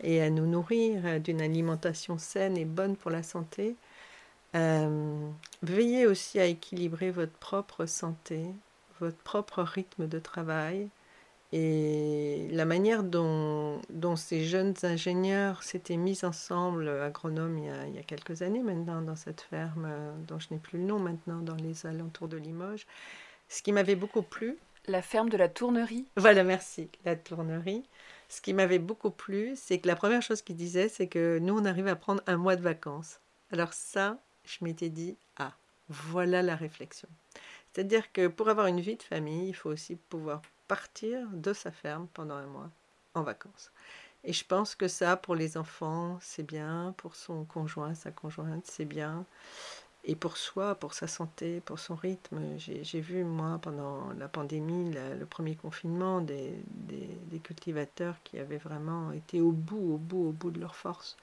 et 0.01 0.21
à 0.21 0.29
nous 0.29 0.45
nourrir 0.45 1.19
d'une 1.19 1.41
alimentation 1.41 2.17
saine 2.19 2.55
et 2.57 2.65
bonne 2.65 2.95
pour 2.95 3.09
la 3.09 3.23
santé, 3.23 3.75
euh, 4.55 5.29
veillez 5.63 6.05
aussi 6.05 6.39
à 6.39 6.45
équilibrer 6.45 7.09
votre 7.09 7.33
propre 7.33 7.85
santé 7.87 8.45
votre 8.99 9.17
propre 9.17 9.63
rythme 9.63 10.07
de 10.07 10.19
travail 10.19 10.89
et 11.53 12.49
la 12.51 12.65
manière 12.65 13.03
dont, 13.03 13.79
dont 13.89 14.17
ces 14.17 14.43
jeunes 14.43 14.73
ingénieurs 14.83 15.63
s'étaient 15.63 15.95
mis 15.95 16.25
ensemble, 16.25 16.89
agronomes, 16.89 17.57
il 17.57 17.65
y, 17.65 17.69
a, 17.69 17.87
il 17.87 17.95
y, 17.95 17.99
a, 17.99 18.03
quelques 18.03 18.41
années 18.41 18.61
maintenant, 18.61 19.01
dans 19.01 19.15
cette 19.15 19.41
ferme, 19.41 19.87
dont 20.27 20.39
je 20.39 20.47
n'ai 20.51 20.59
plus 20.59 20.77
le 20.77 20.83
nom 20.83 20.99
maintenant, 20.99 21.39
dans 21.39 21.55
les 21.55 21.85
alentours 21.85 22.27
de 22.27 22.37
Limoges, 22.37 22.85
ce 23.47 23.61
qui 23.61 23.71
m'avait 23.71 23.95
beaucoup 23.95 24.23
plu, 24.23 24.57
La 24.87 25.01
ferme 25.01 25.29
de 25.29 25.37
la 25.37 25.47
tournerie. 25.49 26.05
Voilà, 26.17 26.43
merci, 26.43 26.89
la 27.05 27.15
tournerie. 27.15 27.83
Ce 28.29 28.41
qui 28.41 28.53
m'avait 28.53 28.79
beaucoup 28.79 29.11
plu, 29.11 29.53
c'est 29.55 29.79
que 29.79 29.87
la 29.87 29.95
première 29.95 30.21
chose 30.21 30.41
qu'il 30.41 30.57
disait, 30.57 30.89
c'est 30.89 31.07
que 31.07 31.39
nous, 31.39 31.57
on 31.57 31.65
arrive 31.65 31.87
à 31.87 31.95
prendre 31.95 32.21
un 32.27 32.37
mois 32.37 32.57
de 32.57 32.61
vacances. 32.61 33.19
Alors 33.51 33.73
ça, 33.73 34.17
je 34.43 34.57
m'étais 34.63 34.89
dit, 34.89 35.15
ah, 35.37 35.53
voilà 35.87 36.41
la 36.41 36.55
réflexion. 36.55 37.07
C'est-à-dire 37.71 38.11
que 38.11 38.27
pour 38.27 38.49
avoir 38.49 38.67
une 38.67 38.81
vie 38.81 38.97
de 38.97 39.03
famille, 39.03 39.49
il 39.49 39.53
faut 39.53 39.69
aussi 39.69 39.95
pouvoir 39.95 40.41
partir 40.67 41.27
de 41.31 41.53
sa 41.53 41.71
ferme 41.71 42.07
pendant 42.13 42.35
un 42.35 42.47
mois 42.47 42.69
en 43.13 43.23
vacances. 43.23 43.71
Et 44.23 44.33
je 44.33 44.43
pense 44.45 44.75
que 44.75 44.87
ça, 44.87 45.15
pour 45.15 45.35
les 45.35 45.57
enfants, 45.57 46.17
c'est 46.21 46.43
bien, 46.43 46.93
pour 46.97 47.15
son 47.15 47.45
conjoint, 47.45 47.93
sa 47.93 48.11
conjointe, 48.11 48.65
c'est 48.65 48.85
bien. 48.85 49.25
Et 50.03 50.15
pour 50.15 50.37
soi, 50.37 50.75
pour 50.75 50.93
sa 50.93 51.07
santé, 51.07 51.61
pour 51.65 51.79
son 51.79 51.95
rythme, 51.95 52.39
j'ai 52.57 53.01
vu, 53.01 53.23
moi, 53.23 53.59
pendant 53.61 54.13
la 54.17 54.27
pandémie, 54.27 54.93
le 54.93 55.25
premier 55.25 55.55
confinement, 55.55 56.21
des, 56.21 56.53
des, 56.67 57.39
cultivateurs 57.39 58.15
qui 58.23 58.39
avaient 58.39 58.57
vraiment 58.57 59.11
été 59.11 59.41
au 59.41 59.51
bout, 59.51 59.93
au 59.93 59.97
bout, 59.97 60.29
au 60.29 60.31
bout 60.31 60.51
de 60.51 60.59
leur 60.59 60.75
force. 60.75 61.17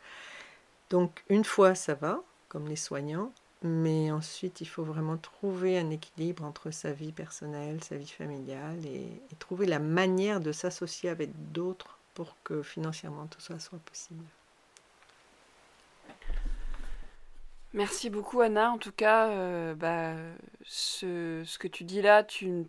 Donc, 0.91 1.25
une 1.29 1.45
fois, 1.45 1.75
ça 1.75 1.95
va, 1.95 2.23
comme 2.49 2.69
les 2.69 2.77
soignants, 2.77 3.33
mais 3.65 4.11
ensuite, 4.11 4.61
il 4.61 4.67
faut 4.67 4.85
vraiment 4.85 5.17
trouver 5.17 5.79
un 5.79 5.89
équilibre 5.89 6.45
entre 6.45 6.71
sa 6.71 6.93
vie 6.93 7.13
personnelle, 7.13 7.83
sa 7.83 7.97
vie 7.97 8.07
familiale, 8.07 8.85
et, 8.85 9.23
trouver 9.39 9.65
la 9.65 9.79
manière 9.79 10.41
de 10.41 10.53
s'associer 10.53 11.09
avec 11.09 11.31
d'autres 11.53 11.99
pour 12.13 12.37
que 12.45 12.63
financièrement 12.63 13.27
tout 13.27 13.41
ça 13.41 13.59
soit 13.59 13.79
possible. 13.79 14.25
Merci 17.73 18.11
beaucoup 18.11 18.43
Anna. 18.43 18.71
En 18.71 18.79
tout 18.79 18.93
cas, 18.93 19.31
euh, 19.31 19.75
bah, 19.75 20.15
ce, 20.65 21.59
que 21.59 21.67
tu 21.67 21.85
dis 21.85 22.03
là, 22.03 22.23
tu, 22.23 22.67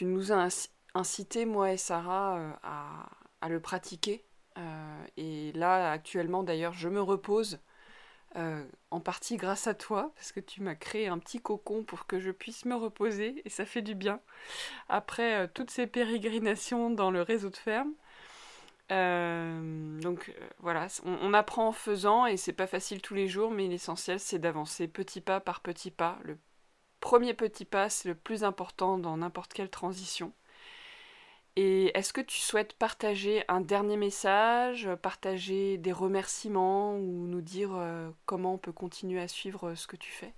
nous 0.00 0.32
as 0.32 0.68
incité, 0.94 1.44
moi 1.44 1.72
et 1.72 1.76
Sarah, 1.76 2.38
euh, 2.38 2.50
à, 2.62 3.10
à, 3.42 3.48
le 3.50 3.60
pratiquer. 3.60 4.24
Euh, 4.58 5.04
et 5.18 5.52
là, 5.52 5.92
actuellement, 5.92 6.42
d'ailleurs, 6.42 6.72
je 6.72 6.88
me 6.88 7.00
repose 7.00 7.60
en 8.36 9.00
partie 9.00 9.36
grâce 9.36 9.66
à 9.66 9.74
toi, 9.74 10.12
parce 10.14 10.32
que 10.32 10.40
tu 10.40 10.62
m'as 10.62 10.74
créé 10.74 11.08
un 11.08 11.18
petit 11.18 11.40
cocon 11.40 11.82
pour 11.82 12.06
que 12.06 12.20
je 12.20 12.30
puisse 12.30 12.64
me 12.64 12.74
reposer, 12.74 13.42
et 13.44 13.50
ça 13.50 13.64
fait 13.64 13.82
du 13.82 13.94
bien. 13.94 14.20
Après 14.88 15.48
toutes 15.48 15.70
ces 15.70 15.86
pérégrinations 15.86 16.90
dans 16.90 17.10
le 17.10 17.22
réseau 17.22 17.50
de 17.50 17.56
ferme, 17.56 17.92
euh, 18.90 20.00
donc 20.00 20.28
euh, 20.28 20.48
voilà, 20.58 20.88
on, 21.04 21.32
apprend 21.32 21.68
en 21.68 21.72
faisant 21.72 22.26
et 22.26 22.36
c'est 22.36 22.52
pas 22.52 22.66
facile 22.66 23.00
tous 23.00 23.14
les 23.14 23.28
jours, 23.28 23.50
mais 23.50 23.68
l'essentiel 23.68 24.18
c'est 24.18 24.38
d'avancer 24.40 24.88
petit 24.88 25.20
pas 25.20 25.38
par 25.40 25.60
petit 25.60 25.92
pas. 25.92 26.18
Le 26.24 26.38
premier 26.98 27.34
petit 27.34 27.64
pas 27.64 27.88
c'est 27.88 28.08
le 28.08 28.14
plus 28.16 28.42
important 28.42 28.98
dans 28.98 29.16
n'importe 29.16 29.52
quelle 29.52 29.70
transition. 29.70 30.32
Et 31.62 31.90
est-ce 31.94 32.14
que 32.14 32.22
tu 32.22 32.38
souhaites 32.38 32.72
partager 32.72 33.44
un 33.48 33.60
dernier 33.60 33.98
message, 33.98 34.88
partager 35.02 35.76
des 35.76 35.92
remerciements 35.92 36.96
ou 36.96 37.26
nous 37.26 37.42
dire 37.42 37.72
euh, 37.74 38.08
comment 38.24 38.54
on 38.54 38.58
peut 38.58 38.72
continuer 38.72 39.20
à 39.20 39.28
suivre 39.28 39.74
ce 39.74 39.86
que 39.86 39.96
tu 39.96 40.10
fais? 40.10 40.32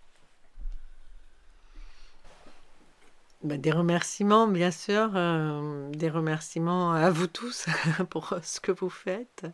Bah, 3.44 3.56
des 3.56 3.70
remerciements, 3.70 4.48
bien 4.48 4.72
sûr, 4.72 5.12
euh, 5.14 5.88
des 5.90 6.10
remerciements 6.10 6.90
à 6.90 7.10
vous 7.10 7.28
tous 7.28 7.66
pour 8.10 8.34
ce 8.42 8.58
que 8.58 8.72
vous 8.72 8.90
faites, 8.90 9.46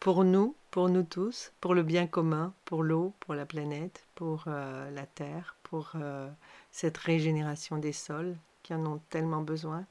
pour 0.00 0.24
nous, 0.24 0.56
pour 0.72 0.88
nous 0.88 1.04
tous, 1.04 1.52
pour 1.60 1.74
le 1.74 1.84
bien 1.84 2.08
commun, 2.08 2.52
pour 2.64 2.82
l'eau, 2.82 3.12
pour 3.20 3.34
la 3.34 3.46
planète, 3.46 4.04
pour 4.16 4.46
euh, 4.48 4.90
la 4.90 5.06
terre, 5.06 5.56
pour 5.62 5.92
euh, 5.94 6.28
cette 6.72 6.98
régénération 6.98 7.78
des 7.78 7.92
sols 7.92 8.36
qui 8.64 8.74
en 8.74 8.84
ont 8.84 9.00
tellement 9.10 9.42
besoin. 9.42 9.84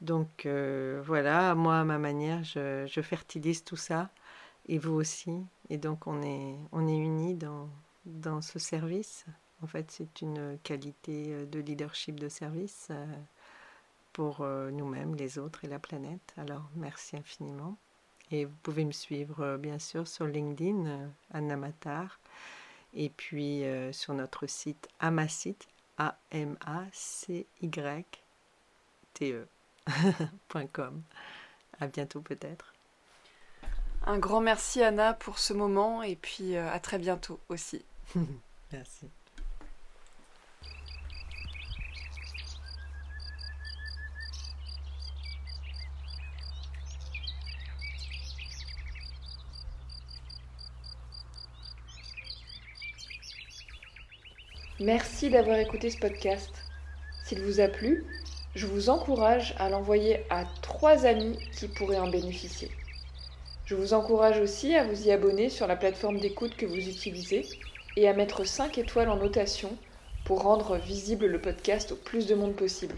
Donc 0.00 0.46
voilà, 0.46 1.54
moi 1.54 1.80
à 1.80 1.84
ma 1.84 1.98
manière, 1.98 2.42
je, 2.44 3.00
fertilise 3.02 3.64
tout 3.64 3.76
ça, 3.76 4.10
et 4.68 4.78
vous 4.78 4.94
aussi. 4.94 5.44
Et 5.68 5.78
donc 5.78 6.06
on 6.06 6.22
est, 6.22 6.56
unis 6.72 7.34
dans, 7.34 8.40
ce 8.40 8.58
service. 8.58 9.26
En 9.62 9.66
fait, 9.66 9.90
c'est 9.90 10.22
une 10.22 10.58
qualité 10.62 11.26
euh, 11.28 11.44
de 11.44 11.60
leadership 11.60 12.18
de 12.18 12.30
service 12.30 12.88
euh, 12.90 13.06
pour 14.14 14.40
euh, 14.40 14.70
nous-mêmes, 14.70 15.14
les 15.14 15.38
autres 15.38 15.64
et 15.64 15.68
la 15.68 15.78
planète. 15.78 16.32
Alors, 16.38 16.62
merci 16.76 17.16
infiniment. 17.16 17.76
Et 18.30 18.46
vous 18.46 18.56
pouvez 18.62 18.86
me 18.86 18.92
suivre, 18.92 19.58
bien 19.58 19.78
sûr, 19.78 20.08
sur 20.08 20.24
LinkedIn, 20.24 21.10
Anna 21.32 21.56
Matar, 21.56 22.20
et 22.94 23.10
puis 23.10 23.64
sur 23.90 24.14
notre 24.14 24.46
site 24.46 24.88
Amacite, 25.00 25.66
A-M-A-C-Y-T-E.com. 29.86 31.02
à 31.80 31.86
bientôt, 31.86 32.20
peut-être. 32.20 32.74
Un 34.06 34.18
grand 34.18 34.40
merci, 34.40 34.82
Anna, 34.82 35.12
pour 35.14 35.38
ce 35.38 35.52
moment, 35.52 36.02
et 36.02 36.16
puis 36.16 36.56
à 36.56 36.78
très 36.78 36.98
bientôt 36.98 37.38
aussi. 37.48 37.84
merci. 38.72 39.08
Merci 54.80 55.28
d'avoir 55.28 55.58
écouté 55.58 55.90
ce 55.90 55.98
podcast. 55.98 56.50
S'il 57.24 57.42
vous 57.42 57.60
a 57.60 57.68
plu, 57.68 58.02
je 58.56 58.66
vous 58.66 58.90
encourage 58.90 59.54
à 59.58 59.70
l'envoyer 59.70 60.24
à 60.28 60.44
trois 60.60 61.06
amis 61.06 61.38
qui 61.56 61.68
pourraient 61.68 62.00
en 62.00 62.10
bénéficier. 62.10 62.68
Je 63.64 63.76
vous 63.76 63.94
encourage 63.94 64.40
aussi 64.40 64.74
à 64.74 64.82
vous 64.82 65.06
y 65.06 65.12
abonner 65.12 65.50
sur 65.50 65.68
la 65.68 65.76
plateforme 65.76 66.18
d'écoute 66.18 66.56
que 66.56 66.66
vous 66.66 66.88
utilisez 66.88 67.48
et 67.96 68.08
à 68.08 68.12
mettre 68.12 68.44
5 68.44 68.76
étoiles 68.78 69.08
en 69.08 69.16
notation 69.16 69.76
pour 70.24 70.42
rendre 70.42 70.76
visible 70.78 71.26
le 71.26 71.40
podcast 71.40 71.92
au 71.92 71.96
plus 71.96 72.26
de 72.26 72.34
monde 72.34 72.56
possible. 72.56 72.96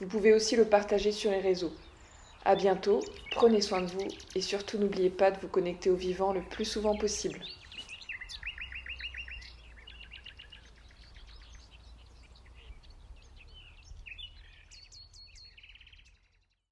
Vous 0.00 0.06
pouvez 0.06 0.32
aussi 0.32 0.56
le 0.56 0.64
partager 0.64 1.12
sur 1.12 1.30
les 1.30 1.40
réseaux. 1.40 1.72
A 2.46 2.56
bientôt, 2.56 3.00
prenez 3.32 3.60
soin 3.60 3.82
de 3.82 3.90
vous 3.90 4.08
et 4.34 4.40
surtout 4.40 4.78
n'oubliez 4.78 5.10
pas 5.10 5.30
de 5.30 5.38
vous 5.40 5.48
connecter 5.48 5.90
au 5.90 5.96
vivant 5.96 6.32
le 6.32 6.40
plus 6.40 6.64
souvent 6.64 6.96
possible. 6.96 7.40